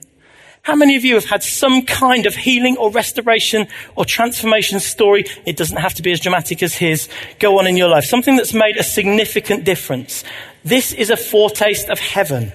How 0.66 0.74
many 0.76 0.96
of 0.96 1.06
you 1.06 1.14
have 1.14 1.26
had 1.26 1.44
some 1.44 1.84
kind 1.84 2.26
of 2.26 2.36
healing 2.36 2.76
or 2.78 2.90
restoration 2.90 3.68
or 3.96 4.04
transformation 4.04 4.80
story? 4.80 5.26
It 5.46 5.58
doesn't 5.58 5.78
have 5.78 5.94
to 5.94 6.02
be 6.02 6.12
as 6.12 6.20
dramatic 6.20 6.64
as 6.64 6.74
his. 6.74 7.08
Go 7.38 7.60
on 7.60 7.68
in 7.68 7.78
your 7.78 7.88
life. 7.88 8.06
Something 8.06 8.36
that's 8.36 8.52
made 8.52 8.76
a 8.78 8.84
significant 8.84 9.64
difference. 9.64 10.24
This 10.64 10.92
is 10.92 11.12
a 11.12 11.18
foretaste 11.18 11.88
of 11.90 12.00
heaven. 12.00 12.52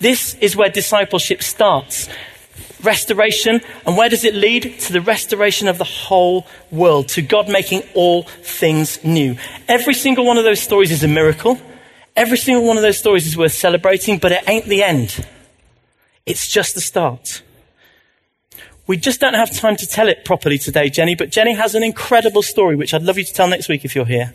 This 0.00 0.34
is 0.34 0.54
where 0.54 0.68
discipleship 0.68 1.42
starts 1.42 2.10
restoration. 2.82 3.62
And 3.86 3.96
where 3.96 4.10
does 4.10 4.24
it 4.24 4.34
lead? 4.34 4.78
To 4.80 4.92
the 4.92 5.00
restoration 5.00 5.66
of 5.66 5.78
the 5.78 5.84
whole 5.84 6.46
world, 6.70 7.08
to 7.08 7.22
God 7.22 7.48
making 7.48 7.84
all 7.94 8.24
things 8.24 9.02
new. 9.02 9.38
Every 9.66 9.94
single 9.94 10.26
one 10.26 10.36
of 10.36 10.44
those 10.44 10.60
stories 10.60 10.90
is 10.90 11.02
a 11.02 11.08
miracle. 11.08 11.58
Every 12.14 12.36
single 12.36 12.66
one 12.66 12.76
of 12.76 12.82
those 12.82 12.98
stories 12.98 13.26
is 13.26 13.34
worth 13.34 13.52
celebrating, 13.52 14.18
but 14.18 14.30
it 14.30 14.44
ain't 14.46 14.66
the 14.66 14.82
end. 14.82 15.26
It's 16.28 16.46
just 16.46 16.74
the 16.74 16.82
start. 16.82 17.42
We 18.86 18.98
just 18.98 19.18
don't 19.18 19.32
have 19.32 19.50
time 19.50 19.76
to 19.76 19.86
tell 19.86 20.08
it 20.08 20.26
properly 20.26 20.58
today, 20.58 20.90
Jenny, 20.90 21.14
but 21.14 21.30
Jenny 21.30 21.54
has 21.54 21.74
an 21.74 21.82
incredible 21.82 22.42
story, 22.42 22.76
which 22.76 22.92
I'd 22.92 23.02
love 23.02 23.16
you 23.16 23.24
to 23.24 23.32
tell 23.32 23.48
next 23.48 23.68
week 23.70 23.86
if 23.86 23.96
you're 23.96 24.04
here. 24.04 24.34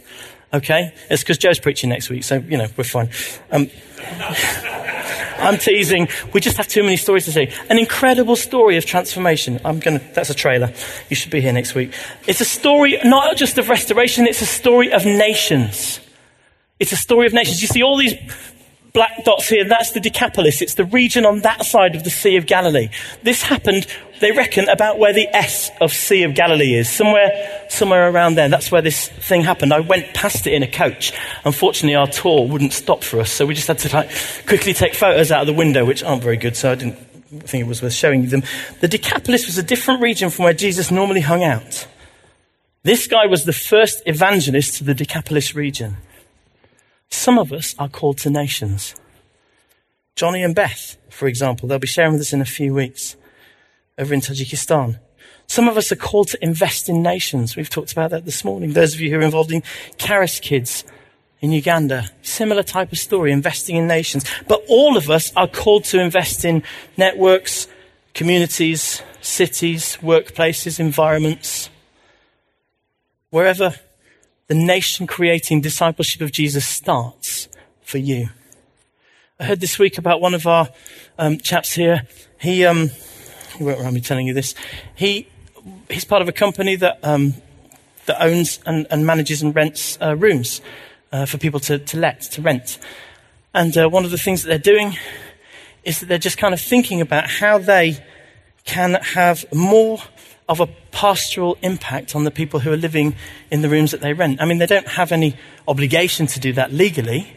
Okay? 0.51 0.91
It's 1.12 1.21
because 1.21 1.38
Joe's 1.38 1.60
preaching 1.60 1.91
next 1.91 2.10
week, 2.10 2.23
so, 2.23 2.38
you 2.38 2.58
know, 2.58 2.67
we're 2.75 2.84
fine. 2.84 3.10
Um, 3.51 3.69
I'm 5.38 5.58
teasing. 5.60 6.08
We 6.34 6.41
just 6.41 6.58
have 6.58 6.67
too 6.67 6.82
many 6.82 6.97
stories 6.97 7.25
to 7.25 7.32
say. 7.32 7.53
An 7.69 7.77
incredible 7.77 8.36
story 8.36 8.77
of 8.77 8.86
transformation. 8.86 9.60
I'm 9.63 9.79
gonna, 9.79 10.01
that's 10.13 10.32
a 10.32 10.36
trailer. 10.36 10.73
You 11.10 11.15
should 11.15 11.32
be 11.32 11.41
here 11.41 11.53
next 11.53 11.75
week. 11.75 11.93
It's 12.25 12.41
a 12.41 12.45
story 12.45 12.97
not 13.03 13.38
just 13.38 13.60
of 13.60 13.69
restoration, 13.69 14.25
it's 14.25 14.41
a 14.41 14.47
story 14.47 14.91
of 14.91 15.06
nations. 15.06 15.99
It's 16.79 16.91
a 16.91 16.97
story 16.97 17.27
of 17.27 17.34
nations. 17.34 17.62
You 17.62 17.67
see 17.67 17.84
all 17.84 17.97
these 17.97 18.13
black 18.93 19.23
dots 19.25 19.49
here, 19.49 19.65
that's 19.67 19.91
the 19.91 19.99
Decapolis. 19.99 20.62
It's 20.62 20.75
the 20.75 20.86
region 20.86 21.25
on 21.25 21.41
that 21.41 21.65
side 21.65 21.95
of 21.95 22.03
the 22.03 22.12
Sea 22.12 22.38
of 22.38 22.45
Galilee. 22.45 22.89
This 23.23 23.41
happened, 23.41 23.88
they 24.21 24.32
reckon, 24.32 24.69
about 24.69 24.99
where 24.99 25.13
the 25.13 25.27
S 25.36 25.71
of 25.82 25.91
Sea 25.91 26.23
of 26.23 26.36
Galilee 26.36 26.75
is. 26.75 26.89
Somewhere, 26.89 27.65
somewhere 27.69 28.10
around 28.10 28.36
there. 28.36 28.49
That's 28.49 28.71
where 28.71 28.84
this 28.84 29.10
thing 29.10 29.41
happened. 29.41 29.73
I 29.73 29.79
went 29.79 30.13
past 30.13 30.45
it 30.45 30.53
in 30.53 30.62
a 30.62 30.67
coach. 30.67 31.12
Unfortunately, 31.43 31.95
our 31.95 32.08
tour 32.08 32.47
wouldn't 32.47 32.73
stop 32.73 33.03
for 33.03 33.19
us, 33.19 33.32
so 33.32 33.47
we 33.47 33.56
just 33.56 33.67
had 33.67 33.79
to 33.79 33.95
like, 33.95 34.12
quickly 34.47 34.73
take 34.73 34.93
photos 34.93 35.32
out 35.32 35.41
of 35.41 35.47
the 35.47 35.53
window, 35.53 35.86
which 35.86 36.03
aren't 36.03 36.21
very 36.21 36.38
good, 36.38 36.56
so 36.56 36.71
I 36.71 36.75
didn't 36.75 36.97
think 37.41 37.65
it 37.65 37.67
was 37.67 37.82
worth 37.82 37.93
showing 37.93 38.27
them. 38.27 38.43
The 38.79 38.88
Decapolis 38.88 39.47
was 39.47 39.58
a 39.58 39.63
different 39.63 40.01
region 40.01 40.29
from 40.29 40.45
where 40.45 40.53
Jesus 40.53 40.91
normally 40.91 41.21
hung 41.21 41.43
out. 41.43 41.88
This 42.84 43.08
guy 43.08 43.25
was 43.25 43.45
the 43.45 43.53
first 43.53 44.03
evangelist 44.06 44.75
to 44.77 44.84
the 44.84 44.93
Decapolis 44.93 45.56
region. 45.56 45.97
Some 47.13 47.38
of 47.38 47.54
us 47.54 47.76
are 47.78 47.88
called 47.88 48.17
to 48.19 48.32
nations. 48.32 48.95
Johnny 50.15 50.41
and 50.43 50.56
Beth, 50.56 50.97
for 51.10 51.28
example, 51.28 51.69
they'll 51.69 51.78
be 51.78 51.86
sharing 51.86 52.13
with 52.13 52.21
us 52.21 52.34
in 52.34 52.41
a 52.41 52.45
few 52.45 52.73
weeks 52.73 53.15
over 53.99 54.15
in 54.15 54.19
Tajikistan. 54.19 54.99
Some 55.45 55.69
of 55.69 55.78
us 55.78 55.91
are 55.91 55.95
called 55.95 56.30
to 56.30 56.43
invest 56.43 56.89
in 56.89 57.04
nations. 57.04 57.56
We've 57.56 57.69
talked 57.69 57.91
about 57.91 58.10
that 58.10 58.26
this 58.26 58.43
morning. 58.43 58.73
Those 58.73 58.95
of 58.95 58.99
you 58.99 59.12
who 59.12 59.19
are 59.19 59.21
involved 59.21 59.52
in 59.52 59.62
Charis 59.97 60.39
Kids 60.39 60.84
in 61.39 61.52
Uganda, 61.52 62.10
similar 62.23 62.63
type 62.63 62.91
of 62.91 62.97
story, 62.97 63.32
investing 63.32 63.76
in 63.76 63.88
nations. 63.88 64.26
But 64.47 64.63
all 64.67 64.97
of 64.97 65.12
us 65.12 65.32
are 65.36 65.47
called 65.47 65.84
to 65.86 66.02
invest 66.02 66.43
in 66.43 66.63
networks, 66.97 67.67
communities, 68.15 69.04
cities, 69.21 69.99
workplaces, 70.02 70.80
environments, 70.80 71.69
wherever 73.30 73.76
the 74.47 74.56
nation 74.56 75.08
creating 75.08 75.62
discipleship 75.62 76.21
of 76.21 76.32
Jesus 76.32 76.65
starts 76.65 77.47
for 77.82 77.97
you. 77.97 78.29
I 79.39 79.45
heard 79.45 79.60
this 79.60 79.79
week 79.79 79.97
about 79.97 80.21
one 80.21 80.34
of 80.34 80.45
our 80.45 80.69
um, 81.17 81.38
chaps 81.38 81.73
here. 81.73 82.08
He, 82.39 82.65
um, 82.65 82.89
he 83.58 83.63
won't 83.63 83.82
mind 83.82 83.95
me 83.95 84.01
telling 84.01 84.27
you 84.27 84.34
this. 84.34 84.53
He, 84.95 85.27
he's 85.89 86.06
part 86.06 86.21
of 86.21 86.27
a 86.27 86.34
company 86.34 86.75
that, 86.75 86.99
um, 87.03 87.36
that 88.06 88.21
owns 88.21 88.60
and, 88.65 88.86
and, 88.89 89.06
manages 89.06 89.41
and 89.41 89.56
rents 89.56 89.97
uh, 90.01 90.15
rooms 90.15 90.62
uh, 91.12 91.25
for 91.25 91.38
people 91.38 91.60
to, 91.62 91.79
to 91.79 91.97
let, 91.97 92.21
to 92.21 92.41
rent. 92.41 92.79
And 93.53 93.77
uh, 93.77 93.89
one 93.89 94.03
of 94.06 94.12
the 94.12 94.17
things 94.17 94.43
that 94.43 94.49
they're 94.49 94.73
doing 94.73 94.97
is 95.84 95.99
that 95.99 96.08
they're 96.08 96.17
just 96.17 96.38
kind 96.38 96.53
of 96.53 96.62
thinking 96.62 97.01
about 97.01 97.29
how 97.29 97.58
they 97.58 98.03
can 98.65 98.93
have 98.93 99.45
more 99.53 99.99
of 100.49 100.60
a 100.60 100.67
pastoral 100.91 101.58
impact 101.62 102.15
on 102.15 102.23
the 102.23 102.32
people 102.32 102.60
who 102.62 102.71
are 102.71 102.77
living 102.77 103.15
in 103.49 103.62
the 103.62 103.69
rooms 103.69 103.91
that 103.91 104.01
they 104.01 104.13
rent. 104.13 104.41
I 104.41 104.45
mean, 104.45 104.58
they 104.58 104.65
don't 104.65 104.88
have 104.88 105.12
any 105.12 105.36
obligation 105.67 106.27
to 106.27 106.39
do 106.39 106.53
that 106.53 106.73
legally, 106.73 107.34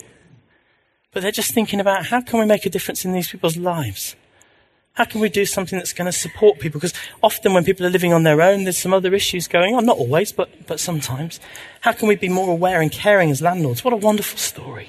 but 1.13 1.23
they're 1.23 1.33
just 1.33 1.53
thinking 1.53 1.81
about 1.81 2.07
how 2.07 2.21
can 2.21 2.41
we 2.41 2.47
make 2.47 2.67
a 2.67 2.71
difference 2.71 3.05
in 3.05 3.13
these 3.13 3.29
people's 3.29 3.57
lives? 3.57 4.17
How 4.97 5.05
can 5.05 5.21
we 5.21 5.29
do 5.29 5.45
something 5.45 5.79
that's 5.79 5.93
going 5.93 6.07
to 6.07 6.13
support 6.13 6.59
people? 6.59 6.81
Because 6.81 6.95
often 7.23 7.53
when 7.53 7.65
people 7.65 7.85
are 7.85 7.91
living 7.91 8.15
on 8.15 8.23
their 8.23 8.41
own, 8.41 8.65
there's 8.65 8.79
some 8.79 8.95
other 8.95 9.15
issues 9.15 9.47
going 9.47 9.75
on. 9.75 9.85
Not 9.85 9.99
always, 9.99 10.33
but, 10.33 10.67
but 10.67 10.81
sometimes. 10.81 11.39
How 11.83 11.93
can 11.93 12.09
we 12.09 12.17
be 12.17 12.31
more 12.31 12.51
aware 12.51 12.81
and 12.81 12.91
caring 12.91 13.31
as 13.31 13.43
landlords? 13.43 13.85
What 13.85 13.93
a 13.93 13.99
wonderful 13.99 14.39
story. 14.39 14.89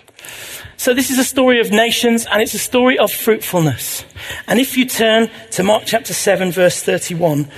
So 0.77 0.93
this 0.93 1.11
is 1.11 1.19
a 1.19 1.25
story 1.25 1.59
of 1.59 1.71
nations 1.71 2.25
and 2.25 2.41
it's 2.41 2.53
a 2.53 2.59
story 2.59 2.97
of 2.97 3.11
fruitfulness. 3.11 4.05
And 4.47 4.61
if 4.61 4.77
you 4.77 4.85
turn 4.85 5.29
to 5.51 5.63
Mark 5.63 5.83
chapter 5.85 6.13
7 6.13 6.53
verse 6.53 6.81
31, 6.81 7.51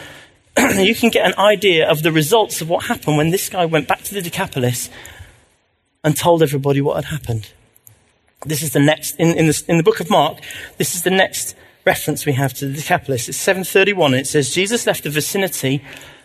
you 0.77 0.95
can 0.95 1.09
get 1.09 1.25
an 1.25 1.37
idea 1.37 1.89
of 1.89 2.03
the 2.03 2.11
results 2.11 2.61
of 2.61 2.69
what 2.69 2.85
happened 2.85 3.17
when 3.17 3.29
this 3.29 3.49
guy 3.49 3.65
went 3.65 3.87
back 3.87 4.03
to 4.03 4.13
the 4.13 4.21
Decapolis 4.21 4.89
and 6.03 6.15
told 6.15 6.41
everybody 6.41 6.81
what 6.81 6.95
had 6.95 7.05
happened. 7.05 7.51
This 8.45 8.63
is 8.63 8.71
the 8.71 8.79
next, 8.79 9.15
in, 9.17 9.37
in, 9.37 9.47
the, 9.47 9.63
in 9.67 9.77
the 9.77 9.83
book 9.83 9.99
of 9.99 10.09
Mark, 10.09 10.39
this 10.77 10.95
is 10.95 11.03
the 11.03 11.09
next 11.09 11.55
reference 11.85 12.25
we 12.25 12.33
have 12.33 12.53
to 12.55 12.67
the 12.67 12.73
Decapolis. 12.73 13.27
It's 13.27 13.37
731 13.37 14.13
and 14.13 14.21
it 14.21 14.27
says, 14.27 14.53
Jesus 14.53 14.87
left 14.87 15.03
the 15.03 15.09
vicinity 15.09 15.83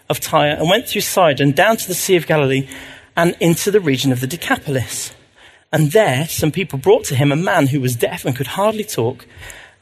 of 0.09 0.21
Tyre 0.21 0.57
and 0.59 0.69
went 0.69 0.87
through 0.87 1.01
Sidon 1.01 1.53
down 1.53 1.77
to 1.77 1.89
the 1.89 1.95
Sea 1.95 2.17
of 2.17 2.27
Galilee 2.27 2.69
and 3.17 3.37
into 3.41 3.71
the 3.71 3.81
region 3.81 4.13
of 4.13 4.21
the 4.21 4.27
Decapolis. 4.27 5.13
And 5.73 5.91
there, 5.91 6.29
some 6.29 6.53
people 6.53 6.79
brought 6.79 7.05
to 7.07 7.17
him 7.17 7.33
a 7.33 7.37
man 7.37 7.69
who 7.69 7.81
was 7.81 7.97
deaf 7.97 8.25
and 8.25 8.37
could 8.37 8.49
hardly 8.49 8.85
talk, 8.85 9.27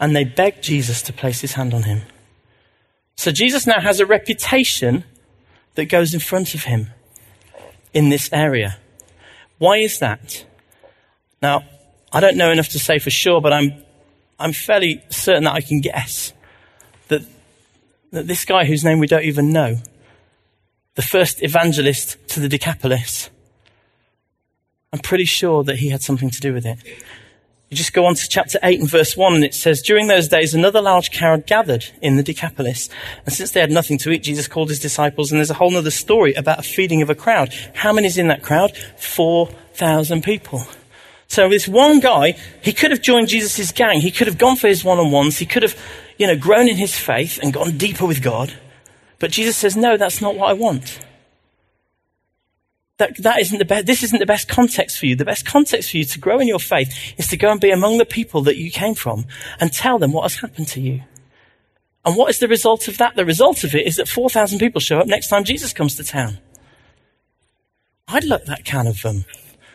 and 0.00 0.16
they 0.16 0.24
begged 0.24 0.62
Jesus 0.62 1.02
to 1.02 1.12
place 1.12 1.40
his 1.40 1.52
hand 1.52 1.74
on 1.74 1.83
him. 1.83 2.02
So 3.22 3.30
Jesus 3.30 3.68
now 3.68 3.78
has 3.78 4.00
a 4.00 4.04
reputation 4.04 5.04
that 5.76 5.85
goes 5.85 6.12
in 6.12 6.18
front 6.18 6.56
of 6.56 6.64
him 6.64 6.88
in 7.94 8.08
this 8.08 8.28
area. 8.32 8.78
Why 9.58 9.76
is 9.76 10.00
that? 10.00 10.44
Now, 11.40 11.62
I 12.12 12.18
don't 12.18 12.37
know 12.37 12.50
enough 12.50 12.70
to 12.70 12.80
say 12.80 12.98
for 12.98 13.11
sure, 13.11 13.40
but 13.40 13.52
I'm, 13.52 13.74
I'm 14.40 14.52
fairly 14.52 15.04
certain 15.08 15.44
that 15.44 15.52
I 15.52 15.61
can 15.61 15.80
guess 15.80 16.32
that, 17.06 17.22
that 18.11 18.26
this 18.26 18.44
guy 18.44 18.64
whose 18.64 18.82
name 18.82 18.98
we 18.98 19.06
don't 19.06 19.22
even 19.22 19.52
know, 19.52 19.76
the 20.96 21.02
first 21.02 21.44
evangelist 21.44 22.16
to 22.30 22.40
the 22.40 22.48
Decapolis, 22.48 23.30
I'm 24.92 24.98
pretty 24.98 25.26
sure 25.26 25.62
that 25.62 25.76
he 25.76 25.90
had 25.90 26.02
something 26.02 26.30
to 26.30 26.40
do 26.40 26.52
with 26.52 26.66
it. 26.66 26.78
You 27.72 27.78
just 27.78 27.94
go 27.94 28.04
on 28.04 28.14
to 28.16 28.28
chapter 28.28 28.58
8 28.62 28.80
and 28.80 28.90
verse 28.90 29.16
1, 29.16 29.35
and 29.35 29.42
it 29.42 29.54
says, 29.54 29.80
During 29.80 30.06
those 30.06 30.28
days, 30.28 30.52
another 30.52 30.82
large 30.82 31.11
crowd 31.11 31.46
gathered 31.46 31.87
in 32.02 32.16
the 32.16 32.22
Decapolis. 32.22 32.90
And 33.24 33.35
since 33.35 33.52
they 33.52 33.61
had 33.61 33.70
nothing 33.70 33.96
to 34.00 34.11
eat, 34.11 34.24
Jesus 34.24 34.46
called 34.46 34.68
his 34.68 34.78
disciples, 34.78 35.32
and 35.32 35.38
there's 35.38 35.48
a 35.48 35.54
whole 35.54 35.74
other 35.74 35.90
story 35.90 36.35
about 36.35 36.58
a 36.58 36.62
feeding 36.62 37.00
of 37.00 37.08
a 37.08 37.14
crowd. 37.14 37.54
How 37.72 37.90
many's 37.90 38.18
in 38.18 38.28
that 38.28 38.42
crowd? 38.42 38.76
4,000 38.98 40.22
people. 40.22 40.66
So 41.28 41.48
this 41.48 41.66
one 41.66 42.00
guy, 42.00 42.32
he 42.61 42.74
could 42.74 42.90
have 42.90 43.00
joined 43.00 43.28
Jesus' 43.28 43.72
gang. 43.72 44.02
He 44.02 44.11
could 44.11 44.26
have 44.26 44.37
gone 44.37 44.56
for 44.56 44.68
his 44.68 44.85
one-on-ones. 44.85 45.38
He 45.38 45.46
could 45.46 45.62
have, 45.62 45.74
you 46.18 46.26
know, 46.26 46.37
grown 46.37 46.68
in 46.68 46.76
his 46.76 46.98
faith 46.98 47.38
and 47.42 47.54
gone 47.54 47.78
deeper 47.78 48.04
with 48.04 48.20
God. 48.20 48.52
But 49.18 49.30
Jesus 49.30 49.56
says, 49.56 49.78
no, 49.78 49.96
that's 49.96 50.20
not 50.20 50.37
what 50.37 50.50
I 50.50 50.52
want. 50.52 51.00
That, 52.98 53.16
that 53.18 53.40
isn't 53.40 53.59
the 53.59 53.64
best, 53.64 53.87
this 53.87 54.02
isn't 54.02 54.18
the 54.18 54.26
best 54.26 54.48
context 54.48 54.98
for 54.98 55.07
you. 55.07 55.16
The 55.16 55.24
best 55.24 55.46
context 55.46 55.90
for 55.90 55.96
you 55.96 56.05
to 56.05 56.18
grow 56.18 56.38
in 56.38 56.46
your 56.46 56.59
faith 56.59 57.14
is 57.16 57.26
to 57.28 57.37
go 57.37 57.50
and 57.50 57.61
be 57.61 57.70
among 57.70 57.98
the 57.98 58.05
people 58.05 58.42
that 58.42 58.57
you 58.57 58.70
came 58.70 58.94
from 58.94 59.24
and 59.59 59.72
tell 59.72 59.98
them 59.98 60.12
what 60.12 60.22
has 60.22 60.40
happened 60.40 60.68
to 60.68 60.81
you. 60.81 61.02
And 62.05 62.16
what 62.16 62.31
is 62.31 62.38
the 62.38 62.48
result 62.48 62.88
of 62.88 62.98
that? 62.98 63.16
The 63.16 63.24
result 63.24 63.64
of 63.64 63.74
it 63.74 63.87
is 63.87 63.96
that 63.96 64.09
4,000 64.09 64.59
people 64.59 64.81
show 64.81 64.98
up 64.98 65.07
next 65.07 65.28
time 65.28 65.44
Jesus 65.44 65.72
comes 65.72 65.96
to 65.96 66.05
town. 66.05 66.38
I'd 68.09 68.24
like 68.24 68.44
that 68.44 68.64
kind 68.64 68.88
of 68.88 69.05
um, 69.07 69.24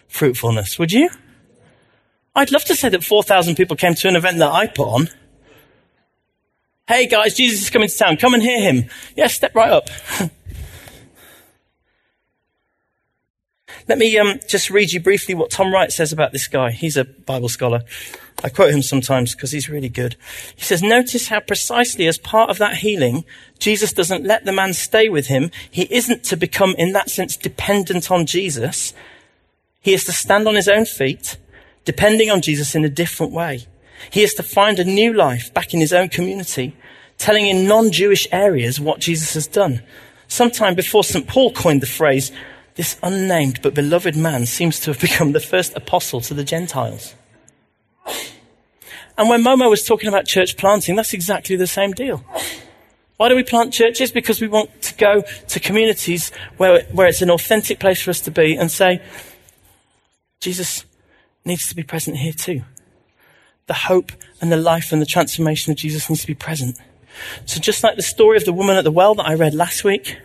fruitfulness, 0.07 0.77
would 0.77 0.91
you? 0.91 1.09
I'd 2.35 2.51
love 2.51 2.65
to 2.65 2.75
say 2.75 2.89
that 2.89 3.03
4,000 3.03 3.55
people 3.55 3.75
came 3.75 3.95
to 3.95 4.07
an 4.07 4.15
event 4.15 4.37
that 4.37 4.51
I 4.51 4.67
put 4.67 4.87
on. 4.87 5.09
Hey 6.87 7.07
guys, 7.07 7.33
Jesus 7.33 7.63
is 7.63 7.69
coming 7.69 7.89
to 7.89 7.97
town. 7.97 8.17
Come 8.17 8.33
and 8.33 8.43
hear 8.43 8.61
him. 8.61 8.75
Yes, 8.75 9.15
yeah, 9.15 9.27
step 9.27 9.55
right 9.55 9.71
up. 9.71 9.89
Let 13.87 13.97
me 13.99 14.17
um, 14.17 14.39
just 14.47 14.69
read 14.69 14.91
you 14.91 14.99
briefly 14.99 15.33
what 15.33 15.49
Tom 15.49 15.73
Wright 15.73 15.91
says 15.91 16.11
about 16.11 16.33
this 16.33 16.47
guy. 16.47 16.71
He's 16.71 16.97
a 16.97 17.05
Bible 17.05 17.47
scholar. 17.47 17.83
I 18.43 18.49
quote 18.49 18.73
him 18.73 18.81
sometimes 18.81 19.33
because 19.33 19.51
he's 19.51 19.69
really 19.69 19.87
good. 19.87 20.17
He 20.55 20.63
says, 20.63 20.83
Notice 20.83 21.29
how 21.29 21.39
precisely 21.39 22.05
as 22.05 22.17
part 22.17 22.49
of 22.49 22.57
that 22.57 22.77
healing, 22.77 23.23
Jesus 23.59 23.93
doesn't 23.93 24.25
let 24.25 24.43
the 24.43 24.51
man 24.51 24.73
stay 24.73 25.07
with 25.07 25.27
him. 25.27 25.51
He 25.71 25.87
isn't 25.89 26.23
to 26.25 26.35
become, 26.35 26.75
in 26.77 26.91
that 26.93 27.09
sense, 27.09 27.37
dependent 27.37 28.11
on 28.11 28.25
Jesus. 28.25 28.93
He 29.79 29.93
is 29.93 30.03
to 30.03 30.11
stand 30.11 30.49
on 30.49 30.55
his 30.55 30.67
own 30.67 30.85
feet, 30.85 31.37
depending 31.85 32.29
on 32.29 32.41
Jesus 32.41 32.75
in 32.75 32.83
a 32.83 32.89
different 32.89 33.31
way. 33.31 33.67
He 34.11 34.21
is 34.21 34.33
to 34.33 34.43
find 34.43 34.79
a 34.79 34.83
new 34.83 35.13
life 35.13 35.53
back 35.53 35.73
in 35.73 35.79
his 35.79 35.93
own 35.93 36.09
community, 36.09 36.75
telling 37.17 37.47
in 37.47 37.67
non-Jewish 37.67 38.27
areas 38.33 38.81
what 38.81 38.99
Jesus 38.99 39.33
has 39.33 39.47
done. 39.47 39.81
Sometime 40.27 40.75
before 40.75 41.05
St. 41.05 41.25
Paul 41.25 41.53
coined 41.53 41.81
the 41.81 41.87
phrase, 41.87 42.33
this 42.77 42.97
unnamed 43.03 43.61
but 43.61 43.73
beloved 43.73 44.15
man 44.15 44.45
seems 44.45 44.79
to 44.79 44.91
have 44.91 45.01
become 45.01 45.33
the 45.33 45.39
first 45.39 45.75
apostle 45.75 46.21
to 46.21 46.33
the 46.33 46.43
Gentiles. 46.43 47.15
And 49.17 49.29
when 49.29 49.43
Momo 49.43 49.69
was 49.69 49.83
talking 49.83 50.07
about 50.07 50.25
church 50.25 50.55
planting, 50.57 50.95
that's 50.95 51.13
exactly 51.13 51.55
the 51.55 51.67
same 51.67 51.91
deal. 51.91 52.23
Why 53.17 53.29
do 53.29 53.35
we 53.35 53.43
plant 53.43 53.73
churches? 53.73 54.11
Because 54.11 54.39
we 54.39 54.47
want 54.47 54.79
to 54.83 54.95
go 54.95 55.23
to 55.47 55.59
communities 55.59 56.31
where, 56.57 56.83
where 56.91 57.07
it's 57.07 57.23
an 57.23 57.31
authentic 57.31 57.79
place 57.79 57.99
for 57.99 58.11
us 58.11 58.21
to 58.21 58.31
be 58.31 58.55
and 58.55 58.69
say, 58.69 59.01
Jesus 60.39 60.85
needs 61.43 61.67
to 61.67 61.75
be 61.75 61.81
present 61.81 62.17
here 62.17 62.33
too. 62.33 62.61
The 63.65 63.73
hope 63.73 64.11
and 64.39 64.51
the 64.51 64.57
life 64.57 64.91
and 64.91 65.01
the 65.01 65.07
transformation 65.07 65.71
of 65.71 65.77
Jesus 65.77 66.11
needs 66.11 66.21
to 66.21 66.27
be 66.27 66.35
present. 66.35 66.77
So 67.47 67.59
just 67.59 67.83
like 67.83 67.95
the 67.95 68.03
story 68.03 68.37
of 68.37 68.45
the 68.45 68.53
woman 68.53 68.77
at 68.77 68.83
the 68.83 68.91
well 68.91 69.15
that 69.15 69.27
I 69.27 69.33
read 69.33 69.55
last 69.55 69.83
week, 69.83 70.19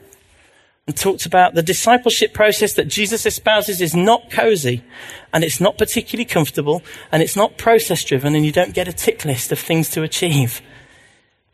and 0.92 1.00
talked 1.00 1.24
about 1.24 1.54
the 1.54 1.62
discipleship 1.62 2.34
process 2.34 2.74
that 2.74 2.86
Jesus 2.86 3.24
espouses 3.24 3.80
is 3.80 3.94
not 3.94 4.30
cozy 4.30 4.84
and 5.32 5.42
it's 5.42 5.58
not 5.58 5.78
particularly 5.78 6.26
comfortable 6.26 6.82
and 7.10 7.22
it's 7.22 7.34
not 7.34 7.56
process 7.56 8.04
driven 8.04 8.34
and 8.34 8.44
you 8.44 8.52
don't 8.52 8.74
get 8.74 8.88
a 8.88 8.92
tick 8.92 9.24
list 9.24 9.50
of 9.52 9.58
things 9.58 9.88
to 9.88 10.02
achieve. 10.02 10.60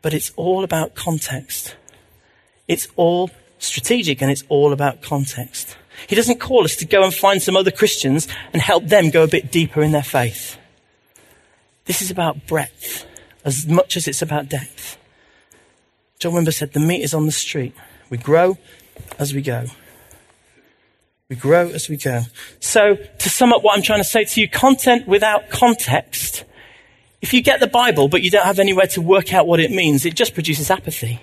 But 0.01 0.13
it's 0.13 0.33
all 0.35 0.65
about 0.65 0.93
context. 0.93 1.77
It's 2.67 2.89
all 2.97 3.31
strategic 3.59 4.21
and 4.21 4.29
it's 4.29 4.43
all 4.49 4.73
about 4.73 5.01
context. 5.01 5.77
He 6.07 6.17
doesn't 6.17 6.41
call 6.41 6.65
us 6.65 6.75
to 6.75 6.85
go 6.85 7.05
and 7.05 7.13
find 7.13 7.41
some 7.41 7.55
other 7.55 7.71
Christians 7.71 8.27
and 8.51 8.61
help 8.61 8.87
them 8.87 9.09
go 9.09 9.23
a 9.23 9.27
bit 9.27 9.53
deeper 9.53 9.81
in 9.81 9.93
their 9.93 10.03
faith. 10.03 10.57
This 11.85 12.01
is 12.01 12.11
about 12.11 12.45
breadth 12.45 13.05
as 13.45 13.65
much 13.65 13.95
as 13.95 14.05
it's 14.05 14.21
about 14.21 14.49
depth. 14.49 14.97
John 16.19 16.33
Wimber 16.33 16.53
said 16.53 16.73
the 16.73 16.81
meat 16.81 17.03
is 17.03 17.13
on 17.13 17.25
the 17.25 17.31
street. 17.31 17.73
We 18.09 18.17
grow 18.17 18.57
as 19.17 19.33
we 19.33 19.41
go. 19.41 19.65
We 21.29 21.35
grow 21.35 21.69
as 21.69 21.89
we 21.89 21.97
go. 21.97 22.23
So, 22.59 22.95
to 22.95 23.29
sum 23.29 23.53
up 23.53 23.63
what 23.63 23.77
I'm 23.77 23.83
trying 23.83 23.99
to 23.99 24.03
say 24.03 24.25
to 24.25 24.41
you, 24.41 24.49
content 24.49 25.07
without 25.07 25.49
context. 25.49 26.43
If 27.21 27.33
you 27.33 27.41
get 27.41 27.59
the 27.59 27.67
Bible, 27.67 28.07
but 28.07 28.23
you 28.23 28.31
don't 28.31 28.45
have 28.45 28.59
anywhere 28.59 28.87
to 28.87 29.01
work 29.01 29.33
out 29.33 29.45
what 29.45 29.59
it 29.59 29.71
means, 29.71 30.05
it 30.05 30.15
just 30.15 30.33
produces 30.33 30.71
apathy. 30.71 31.21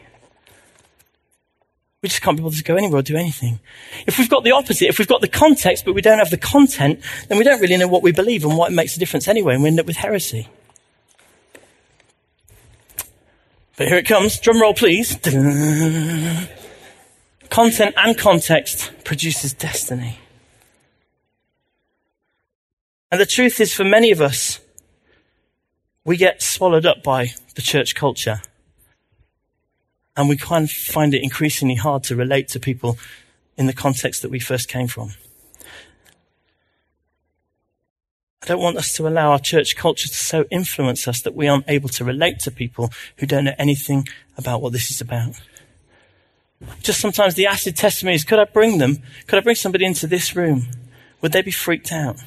We 2.02 2.08
just 2.08 2.22
can't 2.22 2.36
be 2.36 2.42
able 2.42 2.52
to 2.52 2.62
go 2.62 2.76
anywhere 2.76 3.00
or 3.00 3.02
do 3.02 3.16
anything. 3.16 3.58
If 4.06 4.18
we've 4.18 4.28
got 4.28 4.44
the 4.44 4.52
opposite, 4.52 4.86
if 4.86 4.98
we've 4.98 5.08
got 5.08 5.22
the 5.22 5.28
context, 5.28 5.84
but 5.84 5.94
we 5.94 6.02
don't 6.02 6.18
have 6.18 6.30
the 6.30 6.36
content, 6.36 7.00
then 7.28 7.38
we 7.38 7.42
don't 7.42 7.60
really 7.60 7.76
know 7.76 7.88
what 7.88 8.02
we 8.02 8.12
believe 8.12 8.44
and 8.44 8.56
what 8.56 8.70
makes 8.72 8.94
a 8.94 9.00
difference 9.00 9.26
anyway, 9.26 9.54
and 9.54 9.62
we 9.62 9.70
end 9.70 9.80
up 9.80 9.86
with 9.86 9.96
heresy. 9.96 10.48
But 13.76 13.88
here 13.88 13.96
it 13.96 14.06
comes. 14.06 14.38
Drum 14.38 14.60
roll, 14.60 14.74
please. 14.74 15.16
Content 17.50 17.94
and 17.96 18.18
context 18.18 18.92
produces 19.04 19.52
destiny. 19.52 20.18
And 23.10 23.20
the 23.20 23.26
truth 23.26 23.60
is, 23.60 23.72
for 23.72 23.84
many 23.84 24.10
of 24.10 24.20
us, 24.20 24.60
we 26.04 26.16
get 26.16 26.42
swallowed 26.42 26.86
up 26.86 27.02
by 27.02 27.30
the 27.54 27.62
church 27.62 27.94
culture. 27.94 28.40
And 30.16 30.28
we 30.28 30.36
kind 30.36 30.64
of 30.64 30.70
find 30.70 31.14
it 31.14 31.22
increasingly 31.22 31.74
hard 31.74 32.02
to 32.04 32.16
relate 32.16 32.48
to 32.48 32.60
people 32.60 32.98
in 33.56 33.66
the 33.66 33.72
context 33.72 34.22
that 34.22 34.30
we 34.30 34.38
first 34.38 34.68
came 34.68 34.88
from. 34.88 35.10
I 38.42 38.46
don't 38.46 38.60
want 38.60 38.76
us 38.76 38.94
to 38.94 39.08
allow 39.08 39.32
our 39.32 39.40
church 39.40 39.74
culture 39.76 40.08
to 40.08 40.14
so 40.14 40.44
influence 40.50 41.08
us 41.08 41.22
that 41.22 41.34
we 41.34 41.48
aren't 41.48 41.68
able 41.68 41.88
to 41.90 42.04
relate 42.04 42.38
to 42.40 42.50
people 42.50 42.92
who 43.16 43.26
don't 43.26 43.44
know 43.44 43.54
anything 43.58 44.06
about 44.36 44.62
what 44.62 44.72
this 44.72 44.90
is 44.90 45.00
about. 45.00 45.40
Just 46.82 47.00
sometimes 47.00 47.34
the 47.34 47.46
acid 47.46 47.76
testimonies, 47.76 48.24
could 48.24 48.38
I 48.38 48.44
bring 48.44 48.78
them? 48.78 48.98
Could 49.26 49.38
I 49.38 49.42
bring 49.42 49.56
somebody 49.56 49.84
into 49.84 50.06
this 50.06 50.34
room? 50.34 50.68
Would 51.20 51.32
they 51.32 51.42
be 51.42 51.50
freaked 51.50 51.92
out? 51.92 52.18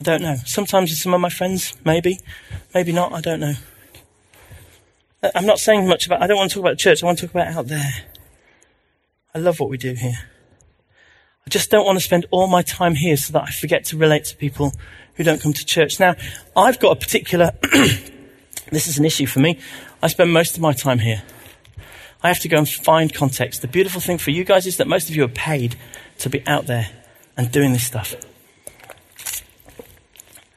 I 0.00 0.04
don't 0.04 0.22
know. 0.22 0.36
Sometimes 0.46 0.90
with 0.90 0.98
some 0.98 1.14
of 1.14 1.20
my 1.20 1.28
friends, 1.28 1.76
maybe. 1.84 2.20
Maybe 2.74 2.92
not, 2.92 3.12
I 3.12 3.20
don't 3.20 3.40
know. 3.40 3.54
I'm 5.34 5.44
not 5.46 5.58
saying 5.58 5.86
much 5.86 6.06
about, 6.06 6.22
I 6.22 6.26
don't 6.26 6.38
want 6.38 6.50
to 6.50 6.54
talk 6.54 6.64
about 6.64 6.78
church, 6.78 7.02
I 7.02 7.06
want 7.06 7.18
to 7.18 7.26
talk 7.26 7.34
about 7.34 7.48
out 7.48 7.66
there. 7.66 7.92
I 9.34 9.38
love 9.38 9.60
what 9.60 9.68
we 9.68 9.76
do 9.76 9.92
here. 9.92 10.18
I 11.46 11.50
just 11.50 11.70
don't 11.70 11.84
want 11.84 11.98
to 11.98 12.04
spend 12.04 12.26
all 12.30 12.46
my 12.46 12.62
time 12.62 12.94
here 12.94 13.16
so 13.16 13.32
that 13.34 13.42
I 13.42 13.50
forget 13.50 13.84
to 13.86 13.96
relate 13.96 14.24
to 14.26 14.36
people 14.36 14.72
who 15.14 15.24
don't 15.24 15.40
come 15.40 15.52
to 15.52 15.64
church. 15.64 16.00
Now, 16.00 16.16
I've 16.56 16.80
got 16.80 16.96
a 16.96 17.00
particular, 17.00 17.52
this 18.70 18.88
is 18.88 18.98
an 18.98 19.04
issue 19.04 19.26
for 19.26 19.40
me. 19.40 19.58
I 20.02 20.08
spend 20.08 20.32
most 20.32 20.56
of 20.56 20.62
my 20.62 20.72
time 20.72 21.00
here. 21.00 21.22
I 22.22 22.28
have 22.28 22.40
to 22.40 22.48
go 22.48 22.58
and 22.58 22.68
find 22.68 23.12
context. 23.12 23.62
The 23.62 23.68
beautiful 23.68 24.00
thing 24.00 24.18
for 24.18 24.30
you 24.30 24.44
guys 24.44 24.66
is 24.66 24.76
that 24.76 24.86
most 24.86 25.08
of 25.08 25.16
you 25.16 25.24
are 25.24 25.28
paid 25.28 25.76
to 26.18 26.28
be 26.28 26.46
out 26.46 26.66
there 26.66 26.88
and 27.36 27.50
doing 27.50 27.72
this 27.72 27.86
stuff. 27.86 28.14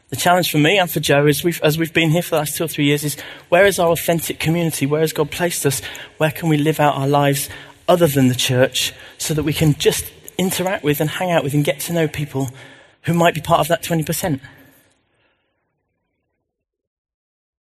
The 0.10 0.20
challenge 0.20 0.52
for 0.52 0.60
me 0.60 0.78
and 0.78 0.92
for 0.92 1.00
Joe, 1.00 1.26
is 1.26 1.44
we've, 1.44 1.62
as 1.64 1.78
we've 1.78 1.94
been 1.94 2.12
here 2.12 2.22
for 2.22 2.32
the 2.32 2.38
last 2.38 2.56
two 2.56 2.66
or 2.66 2.68
three 2.68 2.86
years, 2.86 3.04
is 3.04 3.18
where 3.50 3.66
is 3.66 3.80
our 3.80 3.90
authentic 3.90 4.40
community? 4.40 4.86
Where 4.86 5.02
has 5.02 5.14
God 5.14 5.32
placed 5.32 5.66
us? 5.66 5.82
Where 6.18 6.30
can 6.30 6.50
we 6.50 6.58
live 6.58 6.80
out 6.80 6.96
our 6.96 7.08
lives 7.08 7.50
other 7.88 8.06
than 8.06 8.28
the 8.28 8.36
church 8.36 8.94
so 9.18 9.34
that 9.34 9.42
we 9.42 9.54
can 9.54 9.74
just 9.74 10.12
interact 10.38 10.84
with 10.84 11.02
and 11.02 11.10
hang 11.10 11.32
out 11.32 11.44
with 11.44 11.54
and 11.54 11.66
get 11.66 11.80
to 11.80 11.94
know 11.94 12.08
people 12.08 12.50
who 13.04 13.14
might 13.14 13.34
be 13.34 13.42
part 13.42 13.62
of 13.62 13.70
that 13.70 13.82
20%? 13.82 14.40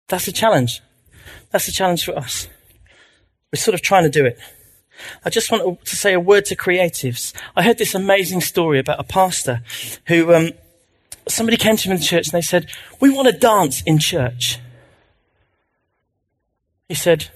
That's 0.09 0.29
a 0.29 0.33
challenge. 0.33 0.83
That's 1.53 1.69
a 1.69 1.73
challenge 1.73 2.05
for 2.05 2.19
us. 2.19 2.49
We're 3.53 3.61
sort 3.61 3.75
of 3.75 3.83
trying 3.83 4.05
to 4.05 4.11
do 4.11 4.25
it. 4.25 4.39
I 5.25 5.31
just 5.31 5.51
want 5.51 5.85
to 5.85 5.97
say 5.97 6.15
a 6.15 6.21
word 6.21 6.47
to 6.47 6.57
creatives. 6.57 7.35
I 7.55 7.63
heard 7.63 7.79
this 7.79 7.95
amazing 7.95 8.41
story 8.41 8.79
about 8.79 8.99
a 8.99 9.05
pastor 9.05 9.63
who, 10.07 10.35
um, 10.35 10.51
somebody 11.29 11.57
came 11.57 11.77
to 11.77 11.89
him 11.89 11.93
in 11.93 11.99
the 11.99 12.05
church 12.05 12.29
and 12.29 12.33
they 12.33 12.43
said, 12.43 12.67
We 13.01 13.11
want 13.11 13.29
to 13.29 13.37
dance 13.37 13.83
in 13.83 13.99
church. 13.99 14.59
He 16.89 16.95
said, 16.95 17.31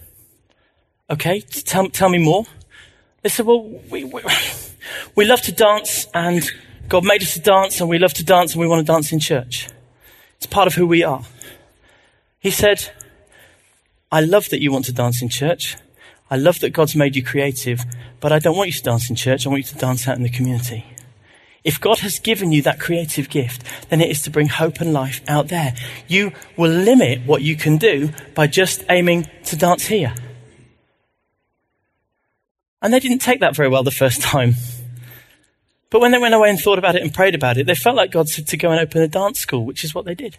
Okay, 1.11 1.41
tell, 1.41 1.89
tell 1.89 2.09
me 2.09 2.19
more. 2.19 2.45
They 3.23 3.29
said, 3.29 3.47
Well, 3.47 3.63
we, 3.91 4.05
we, 4.05 4.23
we 5.15 5.25
love 5.25 5.43
to 5.43 5.53
dance 5.53 6.07
and 6.15 6.49
God 6.89 7.05
made 7.05 7.23
us 7.23 7.35
to 7.35 7.41
dance 7.41 7.81
and 7.81 7.91
we 7.91 7.99
love 7.99 8.15
to 8.15 8.25
dance 8.25 8.53
and 8.53 8.61
we 8.61 8.67
want 8.67 8.87
to 8.87 8.93
dance 8.93 9.13
in 9.13 9.19
church. 9.19 9.69
It's 10.37 10.47
part 10.47 10.67
of 10.67 10.75
who 10.75 10.87
we 10.87 11.03
are. 11.03 11.23
He 12.39 12.51
said, 12.51 12.91
I 14.11 14.21
love 14.21 14.49
that 14.51 14.63
you 14.63 14.71
want 14.71 14.85
to 14.87 14.93
dance 14.93 15.21
in 15.21 15.29
church. 15.29 15.77
I 16.31 16.37
love 16.37 16.61
that 16.61 16.71
God's 16.71 16.97
made 16.97 17.15
you 17.15 17.23
creative, 17.23 17.85
but 18.21 18.33
I 18.33 18.39
don't 18.39 18.57
want 18.57 18.69
you 18.69 18.73
to 18.75 18.83
dance 18.83 19.09
in 19.09 19.17
church. 19.17 19.47
I 19.47 19.51
want 19.51 19.61
you 19.65 19.73
to 19.73 19.79
dance 19.79 20.09
out 20.09 20.17
in 20.17 20.23
the 20.23 20.29
community. 20.29 20.85
If 21.63 21.81
God 21.81 22.01
has 22.01 22.19
given 22.19 22.53
you 22.53 22.63
that 22.63 22.81
creative 22.81 23.29
gift, 23.29 23.63
then 23.91 24.01
it 24.01 24.11
is 24.11 24.23
to 24.23 24.31
bring 24.31 24.49
hope 24.49 24.81
and 24.81 24.93
life 24.93 25.21
out 25.29 25.49
there. 25.49 25.75
You 26.09 26.33
will 26.57 26.71
limit 26.71 27.27
what 27.27 27.43
you 27.43 27.57
can 27.57 27.77
do 27.77 28.11
by 28.35 28.47
just 28.47 28.85
aiming 28.89 29.29
to 29.45 29.57
dance 29.57 29.87
here. 29.87 30.15
And 32.83 32.93
they 32.93 33.01
didn't 33.01 33.19
take 33.19 33.41
that 33.41 33.57
very 33.57 33.69
well 33.69 33.83
the 33.83 33.91
first 33.91 34.21
time. 34.23 34.55
But 35.91 36.01
when 36.01 36.11
they 36.13 36.19
went 36.19 36.35
away 36.35 36.51
and 36.51 36.61
thought 36.61 36.79
about 36.79 36.97
it 36.97 37.03
and 37.03 37.15
prayed 37.15 37.35
about 37.35 37.57
it, 37.57 37.67
they 37.67 37.75
felt 37.75 37.97
like 37.97 38.11
God 38.11 38.29
said 38.29 38.49
to 38.49 38.57
go 38.57 38.71
and 38.71 38.81
open 38.81 39.03
a 39.03 39.09
dance 39.09 39.41
school, 39.41 39.65
which 39.65 39.85
is 39.85 39.95
what 39.95 40.05
they 40.05 40.15
did. 40.15 40.39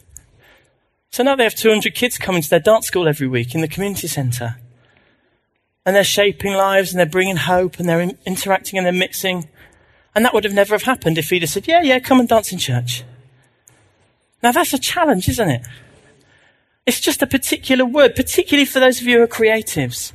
So 1.11 1.23
now 1.23 1.35
they 1.35 1.45
have 1.45 1.55
200 1.55 1.95
kids 1.95 2.17
coming 2.17 2.41
to 2.41 2.49
their 2.49 2.59
dance 2.59 2.87
school 2.87 3.07
every 3.07 3.27
week 3.27 3.55
in 3.55 3.61
the 3.61 3.67
community 3.67 4.07
centre 4.07 4.57
and 5.87 5.95
they're 5.95 6.03
shaping 6.03 6.51
lives 6.51 6.91
and 6.91 6.99
they're 6.99 7.05
bringing 7.05 7.37
hope 7.37 7.79
and 7.79 7.87
they're 7.87 8.01
in- 8.01 8.17
interacting 8.25 8.77
and 8.77 8.85
they're 8.85 8.91
mixing. 8.91 9.47
And 10.13 10.25
that 10.25 10.33
would 10.33 10.43
have 10.43 10.53
never 10.53 10.75
have 10.75 10.83
happened 10.83 11.17
if 11.17 11.29
he'd 11.29 11.43
have 11.43 11.49
said, 11.49 11.65
yeah, 11.65 11.81
yeah, 11.81 11.99
come 11.99 12.19
and 12.19 12.27
dance 12.27 12.51
in 12.51 12.57
church. 12.57 13.05
Now 14.43 14.51
that's 14.51 14.73
a 14.73 14.79
challenge, 14.79 15.29
isn't 15.29 15.49
it? 15.49 15.65
It's 16.85 16.99
just 16.99 17.21
a 17.21 17.27
particular 17.27 17.85
word, 17.85 18.15
particularly 18.15 18.65
for 18.65 18.81
those 18.81 18.99
of 18.99 19.07
you 19.07 19.19
who 19.19 19.23
are 19.23 19.27
creatives. 19.27 20.11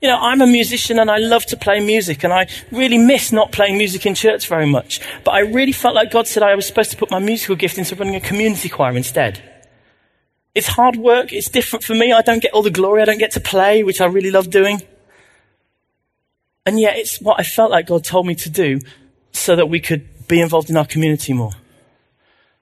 You 0.00 0.08
know, 0.08 0.18
I'm 0.18 0.40
a 0.40 0.46
musician 0.46 0.98
and 0.98 1.10
I 1.10 1.18
love 1.18 1.44
to 1.46 1.56
play 1.58 1.84
music 1.84 2.24
and 2.24 2.32
I 2.32 2.48
really 2.72 2.96
miss 2.96 3.30
not 3.30 3.52
playing 3.52 3.76
music 3.76 4.06
in 4.06 4.14
church 4.14 4.48
very 4.48 4.66
much. 4.66 5.02
But 5.22 5.32
I 5.32 5.40
really 5.40 5.72
felt 5.72 5.94
like 5.94 6.10
God 6.10 6.28
said 6.28 6.42
I 6.42 6.54
was 6.54 6.66
supposed 6.66 6.92
to 6.92 6.96
put 6.96 7.10
my 7.10 7.18
musical 7.18 7.56
gift 7.56 7.76
into 7.76 7.94
running 7.94 8.14
a 8.14 8.20
community 8.20 8.70
choir 8.70 8.96
instead. 8.96 9.42
It's 10.54 10.68
hard 10.68 10.96
work. 10.96 11.30
It's 11.30 11.50
different 11.50 11.84
for 11.84 11.94
me. 11.94 12.10
I 12.10 12.22
don't 12.22 12.42
get 12.42 12.54
all 12.54 12.62
the 12.62 12.70
glory. 12.70 13.02
I 13.02 13.04
don't 13.04 13.18
get 13.18 13.32
to 13.32 13.40
play, 13.40 13.82
which 13.82 14.00
I 14.00 14.06
really 14.06 14.30
love 14.30 14.48
doing. 14.48 14.80
And 16.66 16.78
yet, 16.78 16.96
it's 16.96 17.20
what 17.20 17.40
I 17.40 17.42
felt 17.42 17.70
like 17.70 17.86
God 17.86 18.04
told 18.04 18.26
me 18.26 18.34
to 18.36 18.50
do 18.50 18.80
so 19.32 19.56
that 19.56 19.68
we 19.68 19.80
could 19.80 20.28
be 20.28 20.40
involved 20.40 20.70
in 20.70 20.76
our 20.76 20.84
community 20.84 21.32
more. 21.32 21.52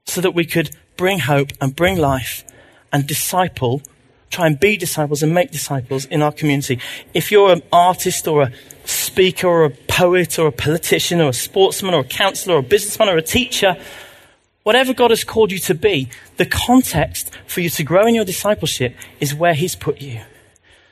So 0.07 0.21
that 0.21 0.33
we 0.33 0.45
could 0.45 0.71
bring 0.97 1.21
hope 1.21 1.53
and 1.61 1.75
bring 1.75 1.99
life 1.99 2.45
and 2.93 3.07
disciple, 3.07 3.83
try 4.31 4.47
and 4.47 4.59
be 4.59 4.77
disciples 4.77 5.23
and 5.23 5.35
make 5.35 5.51
disciples 5.51 6.05
in 6.07 6.23
our 6.23 6.33
community. 6.33 6.79
If 7.13 7.31
you're 7.31 7.53
an 7.53 7.63
artist 7.73 8.27
or 8.29 8.43
a 8.43 8.53
speaker 8.85 9.47
or 9.47 9.65
a 9.65 9.71
poet 9.71 10.39
or 10.39 10.47
a 10.47 10.53
politician 10.53 11.21
or 11.21 11.31
a 11.31 11.35
sportsman 11.35 11.95
or 11.95 12.01
a 12.01 12.05
counselor 12.05 12.57
or 12.57 12.61
a 12.61 12.63
businessman 12.63 13.09
or 13.09 13.17
a 13.17 13.23
teacher, 13.23 13.77
whatever 14.63 14.95
God 14.95 15.11
has 15.11 15.25
called 15.25 15.51
you 15.51 15.59
to 15.61 15.75
be, 15.75 16.09
the 16.37 16.47
context 16.47 17.31
for 17.47 17.61
you 17.61 17.71
to 17.71 17.83
grow 17.83 18.07
in 18.07 18.15
your 18.15 18.25
discipleship 18.25 18.95
is 19.21 19.35
where 19.35 19.55
He's 19.55 19.75
put 19.75 20.01
you. 20.01 20.21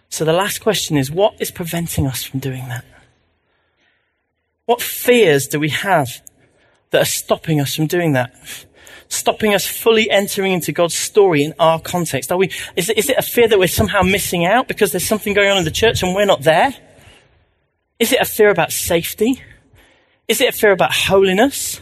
So 0.09 0.25
the 0.25 0.33
last 0.33 0.59
question 0.59 0.97
is 0.97 1.11
what 1.11 1.35
is 1.41 1.51
preventing 1.51 2.07
us 2.07 2.23
from 2.23 2.41
doing 2.41 2.69
that? 2.69 2.85
What 4.67 4.83
fears 4.83 5.47
do 5.47 5.59
we 5.59 5.71
have 5.71 6.23
that 6.91 7.03
are 7.03 7.07
stopping 7.07 7.61
us 7.61 7.75
from 7.75 7.87
doing 7.87 8.13
that? 8.13 8.35
Stopping 9.09 9.55
us 9.55 9.65
fully 9.65 10.11
entering 10.11 10.53
into 10.53 10.73
God's 10.73 10.97
story 10.97 11.45
in 11.45 11.55
our 11.61 11.81
context? 11.81 12.33
Are 12.33 12.39
we, 12.39 12.51
is 12.75 12.91
it, 12.91 12.99
is 12.99 13.09
it 13.09 13.17
a 13.17 13.23
fear 13.23 13.47
that 13.49 13.59
we're 13.59 13.69
somehow 13.69 14.03
missing 14.03 14.45
out 14.45 14.67
because 14.67 14.91
there's 14.91 15.07
something 15.07 15.33
going 15.35 15.51
on 15.51 15.59
in 15.59 15.65
the 15.65 15.71
church 15.71 16.03
and 16.03 16.15
we're 16.15 16.27
not 16.27 16.43
there? 16.43 16.75
Is 18.01 18.13
it 18.13 18.21
a 18.21 18.25
fear 18.25 18.51
about 18.51 18.73
safety? 18.73 19.41
Is 20.27 20.41
it 20.41 20.53
a 20.53 20.57
fear 20.57 20.73
about 20.73 20.93
holiness? 20.93 21.81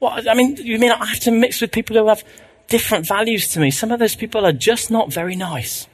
What, 0.00 0.28
I 0.28 0.34
mean, 0.34 0.56
you 0.56 0.78
mean 0.78 0.90
I 0.90 1.06
have 1.06 1.20
to 1.20 1.30
mix 1.30 1.60
with 1.60 1.70
people 1.70 1.96
who 1.96 2.08
have 2.08 2.24
different 2.68 3.06
values 3.06 3.48
to 3.48 3.60
me? 3.60 3.70
Some 3.70 3.92
of 3.92 4.00
those 4.00 4.16
people 4.16 4.44
are 4.44 4.52
just 4.52 4.90
not 4.90 5.12
very 5.12 5.36
nice. 5.36 5.86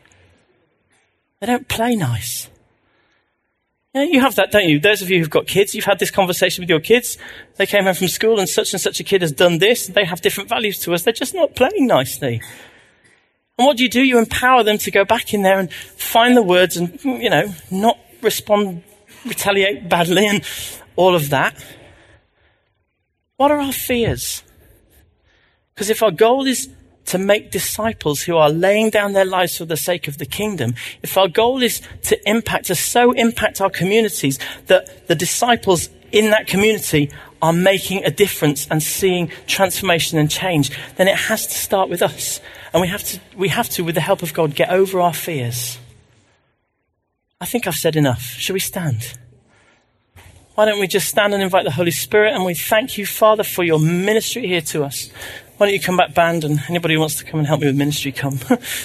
They 1.40 1.46
don't 1.46 1.68
play 1.68 1.94
nice. 1.94 2.48
Yeah, 3.94 4.02
you 4.02 4.20
have 4.20 4.34
that, 4.34 4.50
don't 4.50 4.68
you? 4.68 4.80
Those 4.80 5.02
of 5.02 5.10
you 5.10 5.20
who've 5.20 5.30
got 5.30 5.46
kids, 5.46 5.72
you've 5.72 5.84
had 5.84 6.00
this 6.00 6.10
conversation 6.10 6.62
with 6.62 6.68
your 6.68 6.80
kids. 6.80 7.16
They 7.56 7.66
came 7.66 7.84
home 7.84 7.94
from 7.94 8.08
school 8.08 8.40
and 8.40 8.48
such 8.48 8.72
and 8.72 8.80
such 8.80 8.98
a 8.98 9.04
kid 9.04 9.22
has 9.22 9.30
done 9.30 9.58
this. 9.58 9.86
They 9.86 10.04
have 10.04 10.20
different 10.20 10.48
values 10.48 10.80
to 10.80 10.94
us. 10.94 11.02
They're 11.02 11.12
just 11.12 11.32
not 11.32 11.54
playing 11.54 11.86
nicely. 11.86 12.42
And 13.56 13.66
what 13.66 13.76
do 13.76 13.84
you 13.84 13.88
do? 13.88 14.02
You 14.02 14.18
empower 14.18 14.64
them 14.64 14.78
to 14.78 14.90
go 14.90 15.04
back 15.04 15.32
in 15.32 15.42
there 15.42 15.60
and 15.60 15.72
find 15.72 16.36
the 16.36 16.42
words 16.42 16.76
and, 16.76 17.02
you 17.04 17.30
know, 17.30 17.54
not 17.70 17.96
respond, 18.20 18.82
retaliate 19.24 19.88
badly 19.88 20.26
and 20.26 20.42
all 20.96 21.14
of 21.14 21.30
that. 21.30 21.64
What 23.36 23.52
are 23.52 23.60
our 23.60 23.72
fears? 23.72 24.42
Because 25.72 25.88
if 25.88 26.02
our 26.02 26.10
goal 26.10 26.46
is 26.46 26.68
to 27.06 27.18
make 27.18 27.50
disciples 27.50 28.22
who 28.22 28.36
are 28.36 28.50
laying 28.50 28.90
down 28.90 29.12
their 29.12 29.24
lives 29.24 29.58
for 29.58 29.64
the 29.64 29.76
sake 29.76 30.08
of 30.08 30.18
the 30.18 30.26
kingdom, 30.26 30.74
if 31.02 31.16
our 31.16 31.28
goal 31.28 31.62
is 31.62 31.82
to 32.02 32.28
impact, 32.28 32.66
to 32.66 32.74
so 32.74 33.12
impact 33.12 33.60
our 33.60 33.70
communities 33.70 34.38
that 34.66 35.06
the 35.08 35.14
disciples 35.14 35.88
in 36.12 36.30
that 36.30 36.46
community 36.46 37.10
are 37.42 37.52
making 37.52 38.04
a 38.04 38.10
difference 38.10 38.66
and 38.70 38.82
seeing 38.82 39.30
transformation 39.46 40.18
and 40.18 40.30
change, 40.30 40.70
then 40.96 41.08
it 41.08 41.16
has 41.16 41.46
to 41.46 41.54
start 41.54 41.90
with 41.90 42.00
us. 42.00 42.40
And 42.72 42.80
we 42.80 42.88
have 42.88 43.02
to, 43.04 43.20
we 43.36 43.48
have 43.48 43.68
to, 43.70 43.84
with 43.84 43.94
the 43.94 44.00
help 44.00 44.22
of 44.22 44.32
God, 44.32 44.54
get 44.54 44.70
over 44.70 45.00
our 45.00 45.12
fears. 45.12 45.78
I 47.40 47.46
think 47.46 47.66
I've 47.66 47.74
said 47.74 47.96
enough. 47.96 48.22
Shall 48.22 48.54
we 48.54 48.60
stand? 48.60 49.18
Why 50.54 50.66
don't 50.66 50.78
we 50.78 50.86
just 50.86 51.08
stand 51.08 51.34
and 51.34 51.42
invite 51.42 51.64
the 51.64 51.72
Holy 51.72 51.90
Spirit 51.90 52.32
and 52.32 52.44
we 52.44 52.54
thank 52.54 52.96
you, 52.96 53.04
Father, 53.06 53.42
for 53.42 53.64
your 53.64 53.80
ministry 53.80 54.46
here 54.46 54.60
to 54.60 54.84
us. 54.84 55.10
Why 55.56 55.66
don't 55.66 55.74
you 55.74 55.80
come 55.80 55.96
back, 55.96 56.12
band, 56.14 56.42
and 56.42 56.60
anybody 56.68 56.94
who 56.94 57.00
wants 57.00 57.14
to 57.16 57.24
come 57.24 57.38
and 57.38 57.46
help 57.46 57.60
me 57.60 57.68
with 57.68 57.76
ministry, 57.76 58.10
come. 58.10 58.40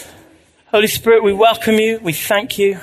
Holy 0.68 0.86
Spirit, 0.86 1.24
we 1.24 1.34
welcome 1.34 1.80
you. 1.80 2.00
We 2.00 2.14
thank 2.14 2.60
you. 2.60 2.80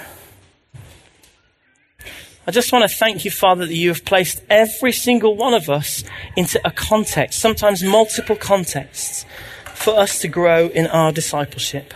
I 2.49 2.51
just 2.51 2.73
want 2.73 2.83
to 2.83 2.97
thank 2.97 3.25
you, 3.25 3.31
Father, 3.31 3.65
that 3.65 3.75
you 3.75 3.91
have 3.91 4.05
placed 4.05 4.43
every 4.51 4.91
single 4.91 5.37
one 5.37 5.55
of 5.55 5.71
us 5.71 6.03
into 6.35 6.61
a 6.67 6.73
context, 6.73 7.39
sometimes 7.39 7.85
multiple 7.85 8.35
contexts, 8.35 9.25
for 9.67 9.97
us 9.97 10.19
to 10.19 10.27
grow 10.27 10.67
in 10.67 10.89
our 10.89 11.13
discipleship, 11.13 11.95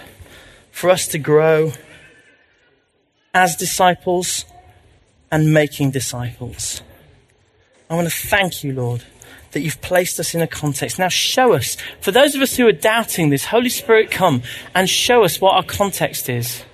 for 0.71 0.91
us 0.91 1.09
to 1.09 1.19
grow 1.19 1.73
as 3.35 3.57
disciples 3.57 4.45
and 5.33 5.53
making 5.53 5.91
disciples. 5.91 6.83
I 7.91 7.97
want 7.97 8.09
to 8.09 8.15
thank 8.15 8.63
you, 8.63 8.75
Lord 8.75 9.03
that 9.53 9.61
you've 9.61 9.81
placed 9.81 10.21
us 10.21 10.35
in 10.35 10.41
a 10.41 10.47
context. 10.47 10.99
Now 10.99 11.09
show 11.09 11.53
us, 11.53 11.77
for 12.01 12.13
those 12.13 12.35
of 12.35 12.43
us 12.43 12.57
who 12.57 12.67
are 12.67 12.73
doubting 12.73 13.31
this, 13.31 13.47
Holy 13.47 13.69
Spirit, 13.69 14.11
come 14.11 14.43
and 14.75 14.89
show 14.89 15.25
us 15.25 15.41
what 15.41 15.55
our 15.55 15.63
context 15.63 16.29
is. 16.29 16.65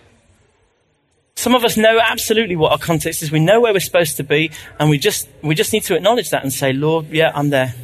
Some 1.36 1.54
of 1.54 1.64
us 1.64 1.76
know 1.76 1.98
absolutely 2.02 2.56
what 2.56 2.72
our 2.72 2.78
context 2.78 3.22
is. 3.22 3.30
We 3.30 3.40
know 3.40 3.60
where 3.60 3.72
we're 3.72 3.80
supposed 3.80 4.16
to 4.16 4.24
be, 4.24 4.50
and 4.78 4.88
we 4.88 4.98
just, 4.98 5.28
we 5.42 5.54
just 5.54 5.72
need 5.72 5.82
to 5.84 5.94
acknowledge 5.94 6.30
that 6.30 6.42
and 6.42 6.52
say, 6.52 6.72
Lord, 6.72 7.06
yeah, 7.08 7.30
I'm 7.34 7.50
there. 7.50 7.74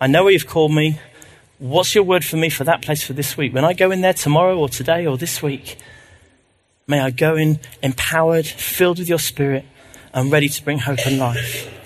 I 0.00 0.06
know 0.06 0.24
where 0.24 0.32
you've 0.32 0.46
called 0.46 0.72
me. 0.72 0.98
What's 1.58 1.94
your 1.94 2.04
word 2.04 2.24
for 2.24 2.36
me 2.36 2.48
for 2.48 2.64
that 2.64 2.82
place 2.82 3.04
for 3.04 3.12
this 3.12 3.36
week? 3.36 3.54
When 3.54 3.64
I 3.64 3.74
go 3.74 3.90
in 3.90 4.00
there 4.00 4.14
tomorrow 4.14 4.58
or 4.58 4.68
today 4.68 5.06
or 5.06 5.16
this 5.18 5.42
week, 5.42 5.76
may 6.86 7.00
I 7.00 7.10
go 7.10 7.36
in 7.36 7.60
empowered, 7.82 8.46
filled 8.46 8.98
with 8.98 9.08
your 9.08 9.18
spirit, 9.18 9.64
and 10.12 10.32
ready 10.32 10.48
to 10.48 10.64
bring 10.64 10.78
hope 10.78 11.06
and 11.06 11.18
life. 11.18 11.83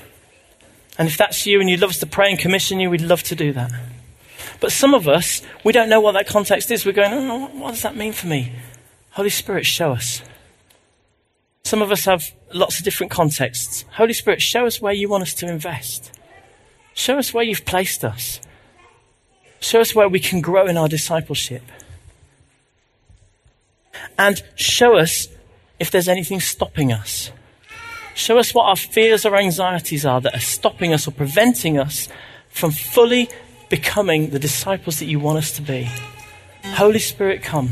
And 0.98 1.08
if 1.08 1.16
that's 1.16 1.46
you 1.46 1.60
and 1.60 1.70
you'd 1.70 1.80
love 1.80 1.90
us 1.90 2.00
to 2.00 2.06
pray 2.06 2.28
and 2.28 2.38
commission 2.38 2.80
you, 2.80 2.90
we'd 2.90 3.00
love 3.00 3.22
to 3.24 3.36
do 3.36 3.52
that. 3.52 3.72
But 4.60 4.72
some 4.72 4.92
of 4.92 5.06
us, 5.06 5.40
we 5.64 5.72
don't 5.72 5.88
know 5.88 6.00
what 6.00 6.12
that 6.12 6.26
context 6.26 6.70
is. 6.72 6.84
We're 6.84 6.92
going, 6.92 7.12
oh, 7.12 7.46
what 7.58 7.70
does 7.70 7.82
that 7.82 7.96
mean 7.96 8.12
for 8.12 8.26
me? 8.26 8.52
Holy 9.10 9.30
Spirit, 9.30 9.64
show 9.64 9.92
us. 9.92 10.22
Some 11.62 11.82
of 11.82 11.92
us 11.92 12.04
have 12.06 12.32
lots 12.52 12.78
of 12.78 12.84
different 12.84 13.12
contexts. 13.12 13.84
Holy 13.92 14.12
Spirit, 14.12 14.42
show 14.42 14.66
us 14.66 14.80
where 14.80 14.92
you 14.92 15.08
want 15.08 15.22
us 15.22 15.34
to 15.34 15.48
invest. 15.48 16.10
Show 16.94 17.18
us 17.18 17.32
where 17.32 17.44
you've 17.44 17.64
placed 17.64 18.04
us. 18.04 18.40
Show 19.60 19.80
us 19.80 19.94
where 19.94 20.08
we 20.08 20.18
can 20.18 20.40
grow 20.40 20.66
in 20.66 20.76
our 20.76 20.88
discipleship. 20.88 21.62
And 24.18 24.42
show 24.56 24.96
us 24.96 25.28
if 25.78 25.90
there's 25.90 26.08
anything 26.08 26.40
stopping 26.40 26.92
us. 26.92 27.30
Show 28.18 28.36
us 28.36 28.52
what 28.52 28.64
our 28.64 28.74
fears 28.74 29.24
or 29.24 29.36
anxieties 29.36 30.04
are 30.04 30.20
that 30.22 30.34
are 30.34 30.40
stopping 30.40 30.92
us 30.92 31.06
or 31.06 31.12
preventing 31.12 31.78
us 31.78 32.08
from 32.48 32.72
fully 32.72 33.28
becoming 33.68 34.30
the 34.30 34.40
disciples 34.40 34.98
that 34.98 35.04
you 35.04 35.20
want 35.20 35.38
us 35.38 35.52
to 35.52 35.62
be. 35.62 35.88
Holy 36.64 36.98
Spirit, 36.98 37.44
come. 37.44 37.70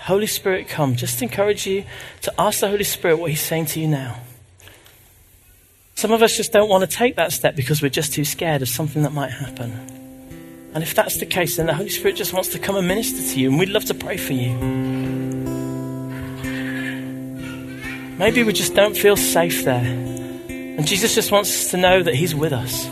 Holy 0.00 0.26
Spirit, 0.26 0.68
come. 0.68 0.96
Just 0.96 1.22
encourage 1.22 1.66
you 1.66 1.84
to 2.20 2.32
ask 2.38 2.60
the 2.60 2.68
Holy 2.68 2.84
Spirit 2.84 3.16
what 3.16 3.30
He's 3.30 3.40
saying 3.40 3.64
to 3.66 3.80
you 3.80 3.88
now. 3.88 4.20
Some 5.94 6.12
of 6.12 6.22
us 6.22 6.36
just 6.36 6.52
don't 6.52 6.68
want 6.68 6.88
to 6.88 6.96
take 6.96 7.16
that 7.16 7.32
step 7.32 7.56
because 7.56 7.80
we're 7.80 7.88
just 7.88 8.12
too 8.12 8.26
scared 8.26 8.60
of 8.60 8.68
something 8.68 9.02
that 9.02 9.14
might 9.14 9.30
happen. 9.30 9.72
And 10.74 10.82
if 10.82 10.94
that's 10.94 11.16
the 11.16 11.26
case, 11.26 11.56
then 11.56 11.64
the 11.64 11.74
Holy 11.74 11.88
Spirit 11.88 12.16
just 12.16 12.34
wants 12.34 12.50
to 12.50 12.58
come 12.58 12.76
and 12.76 12.86
minister 12.86 13.32
to 13.32 13.40
you, 13.40 13.48
and 13.48 13.58
we'd 13.58 13.70
love 13.70 13.86
to 13.86 13.94
pray 13.94 14.18
for 14.18 14.34
you. 14.34 15.37
Maybe 18.18 18.42
we 18.42 18.52
just 18.52 18.74
don't 18.74 18.96
feel 18.96 19.16
safe 19.16 19.64
there. 19.64 19.84
And 19.84 20.86
Jesus 20.86 21.14
just 21.14 21.30
wants 21.30 21.50
us 21.50 21.70
to 21.70 21.76
know 21.76 22.02
that 22.02 22.14
He's 22.14 22.34
with 22.34 22.52
us. 22.52 22.88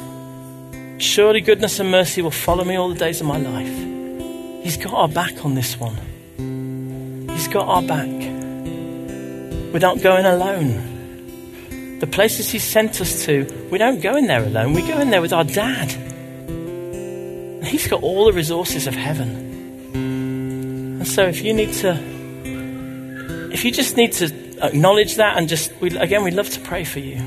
Surely 0.98 1.40
goodness 1.40 1.78
and 1.80 1.90
mercy 1.90 2.22
will 2.22 2.30
follow 2.30 2.64
me 2.64 2.76
all 2.76 2.88
the 2.88 2.98
days 2.98 3.20
of 3.20 3.26
my 3.26 3.38
life. 3.38 4.64
He's 4.64 4.76
got 4.76 4.92
our 4.94 5.08
back 5.08 5.44
on 5.44 5.54
this 5.54 5.78
one. 5.78 5.96
He's 7.30 7.48
got 7.48 7.66
our 7.68 7.82
back. 7.82 8.26
Not 9.86 10.00
going 10.00 10.24
alone. 10.24 11.98
The 12.00 12.06
places 12.06 12.50
He 12.50 12.58
sent 12.58 13.00
us 13.00 13.24
to, 13.26 13.68
we 13.70 13.78
don't 13.78 14.00
go 14.00 14.16
in 14.16 14.26
there 14.26 14.42
alone. 14.42 14.72
We 14.72 14.82
go 14.82 14.98
in 14.98 15.10
there 15.10 15.20
with 15.20 15.32
our 15.32 15.44
dad. 15.44 15.90
He's 17.64 17.86
got 17.86 18.02
all 18.02 18.24
the 18.24 18.32
resources 18.32 18.86
of 18.86 18.94
heaven. 18.94 19.28
And 21.00 21.06
so 21.06 21.24
if 21.26 21.42
you 21.44 21.54
need 21.54 21.72
to, 21.74 21.92
if 23.52 23.64
you 23.64 23.70
just 23.70 23.96
need 23.96 24.12
to 24.14 24.45
acknowledge 24.62 25.16
that 25.16 25.36
and 25.36 25.48
just, 25.48 25.72
we, 25.80 25.96
again, 25.96 26.24
we'd 26.24 26.34
love 26.34 26.50
to 26.50 26.60
pray 26.60 26.84
for 26.84 27.00
you. 27.00 27.18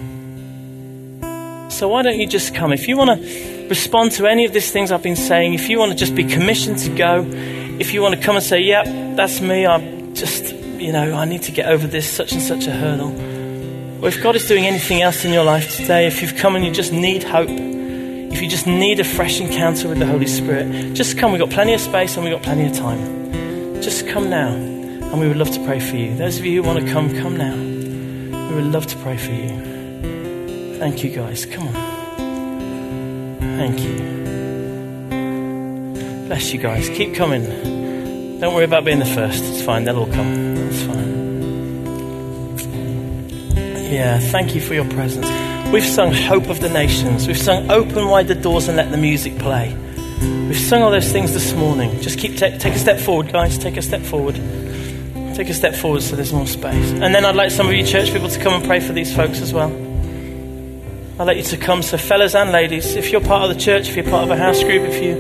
So 1.69 1.87
why 1.87 2.01
don't 2.01 2.19
you 2.19 2.27
just 2.27 2.53
come? 2.55 2.73
If 2.73 2.87
you 2.87 2.97
want 2.97 3.21
to 3.21 3.67
respond 3.69 4.11
to 4.13 4.27
any 4.27 4.45
of 4.45 4.53
these 4.53 4.71
things 4.71 4.91
I've 4.91 5.03
been 5.03 5.15
saying, 5.15 5.53
if 5.53 5.69
you 5.69 5.79
want 5.79 5.91
to 5.91 5.97
just 5.97 6.15
be 6.15 6.23
commissioned 6.23 6.79
to 6.79 6.89
go, 6.95 7.25
if 7.79 7.93
you 7.93 8.01
want 8.01 8.15
to 8.15 8.21
come 8.21 8.35
and 8.35 8.43
say, 8.43 8.59
yep, 8.59 8.85
that's 9.15 9.39
me, 9.39 9.65
I'm 9.65 10.13
just, 10.15 10.53
you 10.53 10.91
know, 10.91 11.13
I 11.13 11.25
need 11.25 11.43
to 11.43 11.51
get 11.51 11.67
over 11.67 11.87
this 11.87 12.09
such 12.09 12.33
and 12.33 12.41
such 12.41 12.67
a 12.67 12.71
hurdle. 12.71 13.11
Or 14.03 14.07
if 14.07 14.21
God 14.21 14.35
is 14.35 14.47
doing 14.47 14.65
anything 14.65 15.01
else 15.01 15.23
in 15.25 15.31
your 15.31 15.43
life 15.43 15.75
today, 15.77 16.07
if 16.07 16.21
you've 16.21 16.35
come 16.35 16.55
and 16.55 16.65
you 16.65 16.71
just 16.71 16.91
need 16.91 17.23
hope, 17.23 17.49
if 17.49 18.41
you 18.41 18.47
just 18.47 18.67
need 18.67 18.99
a 18.99 19.03
fresh 19.03 19.39
encounter 19.41 19.87
with 19.87 19.99
the 19.99 20.05
Holy 20.05 20.27
Spirit, 20.27 20.93
just 20.93 21.17
come. 21.17 21.31
We've 21.31 21.39
got 21.39 21.49
plenty 21.49 21.73
of 21.73 21.81
space 21.81 22.15
and 22.15 22.23
we've 22.23 22.33
got 22.33 22.43
plenty 22.43 22.65
of 22.65 22.73
time. 22.73 23.81
Just 23.81 24.07
come 24.07 24.29
now, 24.29 24.49
and 25.11 25.19
we 25.19 25.27
would 25.27 25.37
love 25.37 25.51
to 25.51 25.65
pray 25.65 25.79
for 25.79 25.95
you. 25.95 26.15
Those 26.15 26.37
of 26.37 26.45
you 26.45 26.61
who 26.61 26.67
want 26.67 26.85
to 26.85 26.91
come, 26.91 27.13
come 27.15 27.35
now. 27.37 27.55
We 28.49 28.55
would 28.55 28.71
love 28.71 28.87
to 28.87 28.97
pray 28.97 29.17
for 29.17 29.31
you. 29.31 30.77
Thank 30.77 31.03
you, 31.03 31.09
guys. 31.09 31.45
Come 31.45 31.67
on. 31.67 31.73
Thank 33.57 33.81
you. 33.81 33.97
Bless 36.27 36.53
you 36.53 36.59
guys. 36.59 36.89
Keep 36.89 37.15
coming. 37.15 38.39
Don't 38.39 38.53
worry 38.53 38.65
about 38.65 38.85
being 38.85 38.99
the 38.99 39.05
first. 39.05 39.43
It's 39.43 39.61
fine. 39.61 39.83
They'll 39.83 39.97
all 39.97 40.05
come. 40.05 40.55
It's 40.69 40.81
fine. 40.83 41.09
Yeah, 43.91 44.19
thank 44.19 44.53
you 44.53 44.61
for 44.61 44.75
your 44.75 44.87
presence. 44.89 45.27
We've 45.73 45.83
sung 45.83 46.13
Hope 46.13 46.49
of 46.49 46.61
the 46.61 46.69
Nations. 46.69 47.27
We've 47.27 47.37
sung 47.37 47.69
Open 47.69 48.07
Wide 48.07 48.27
the 48.27 48.35
Doors 48.35 48.67
and 48.67 48.77
Let 48.77 48.91
the 48.91 48.97
Music 48.97 49.37
Play. 49.39 49.75
We've 50.21 50.57
sung 50.57 50.81
all 50.83 50.91
those 50.91 51.11
things 51.11 51.33
this 51.33 51.53
morning. 51.53 51.99
Just 51.99 52.17
keep 52.19 52.37
take 52.37 52.63
a 52.63 52.79
step 52.79 52.99
forward, 52.99 53.31
guys. 53.33 53.57
Take 53.57 53.77
a 53.77 53.81
step 53.81 54.01
forward. 54.01 54.35
Take 55.39 55.47
a 55.47 55.53
step 55.53 55.73
forward 55.73 56.01
so 56.01 56.17
there's 56.17 56.33
more 56.33 56.45
space. 56.45 56.91
And 56.91 57.15
then 57.15 57.23
I'd 57.23 57.33
like 57.33 57.49
some 57.49 57.67
of 57.67 57.73
you 57.73 57.85
church 57.85 58.11
people 58.11 58.27
to 58.27 58.39
come 58.41 58.51
and 58.55 58.65
pray 58.65 58.81
for 58.81 58.91
these 58.91 59.15
folks 59.15 59.39
as 59.39 59.53
well. 59.53 59.71
I'd 61.17 61.23
like 61.23 61.37
you 61.37 61.43
to 61.43 61.55
come. 61.55 61.81
So, 61.81 61.97
fellas 61.97 62.35
and 62.35 62.51
ladies, 62.51 62.97
if 62.97 63.09
you're 63.09 63.21
part 63.21 63.49
of 63.49 63.55
the 63.55 63.61
church, 63.63 63.87
if 63.87 63.95
you're 63.95 64.03
part 64.03 64.25
of 64.25 64.31
a 64.31 64.35
house 64.35 64.61
group, 64.61 64.81
if 64.81 65.01
you 65.01 65.15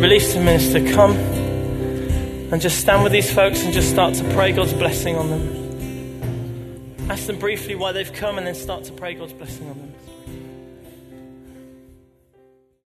release 0.00 0.32
the 0.32 0.40
minister, 0.40 0.80
come 0.94 1.12
and 1.16 2.62
just 2.62 2.78
stand 2.78 3.02
with 3.02 3.12
these 3.12 3.30
folks 3.30 3.62
and 3.62 3.74
just 3.74 3.90
start 3.90 4.14
to 4.14 4.24
pray 4.32 4.52
God's 4.52 4.72
blessing 4.72 5.16
on 5.16 5.28
them. 5.28 7.10
Ask 7.10 7.26
them 7.26 7.38
briefly 7.38 7.74
why 7.74 7.92
they've 7.92 8.10
come 8.14 8.38
and 8.38 8.46
then 8.46 8.54
start 8.54 8.84
to 8.84 8.92
pray 8.94 9.12
God's 9.12 9.34
blessing 9.34 9.68
on 9.68 9.78
them. 9.78 9.94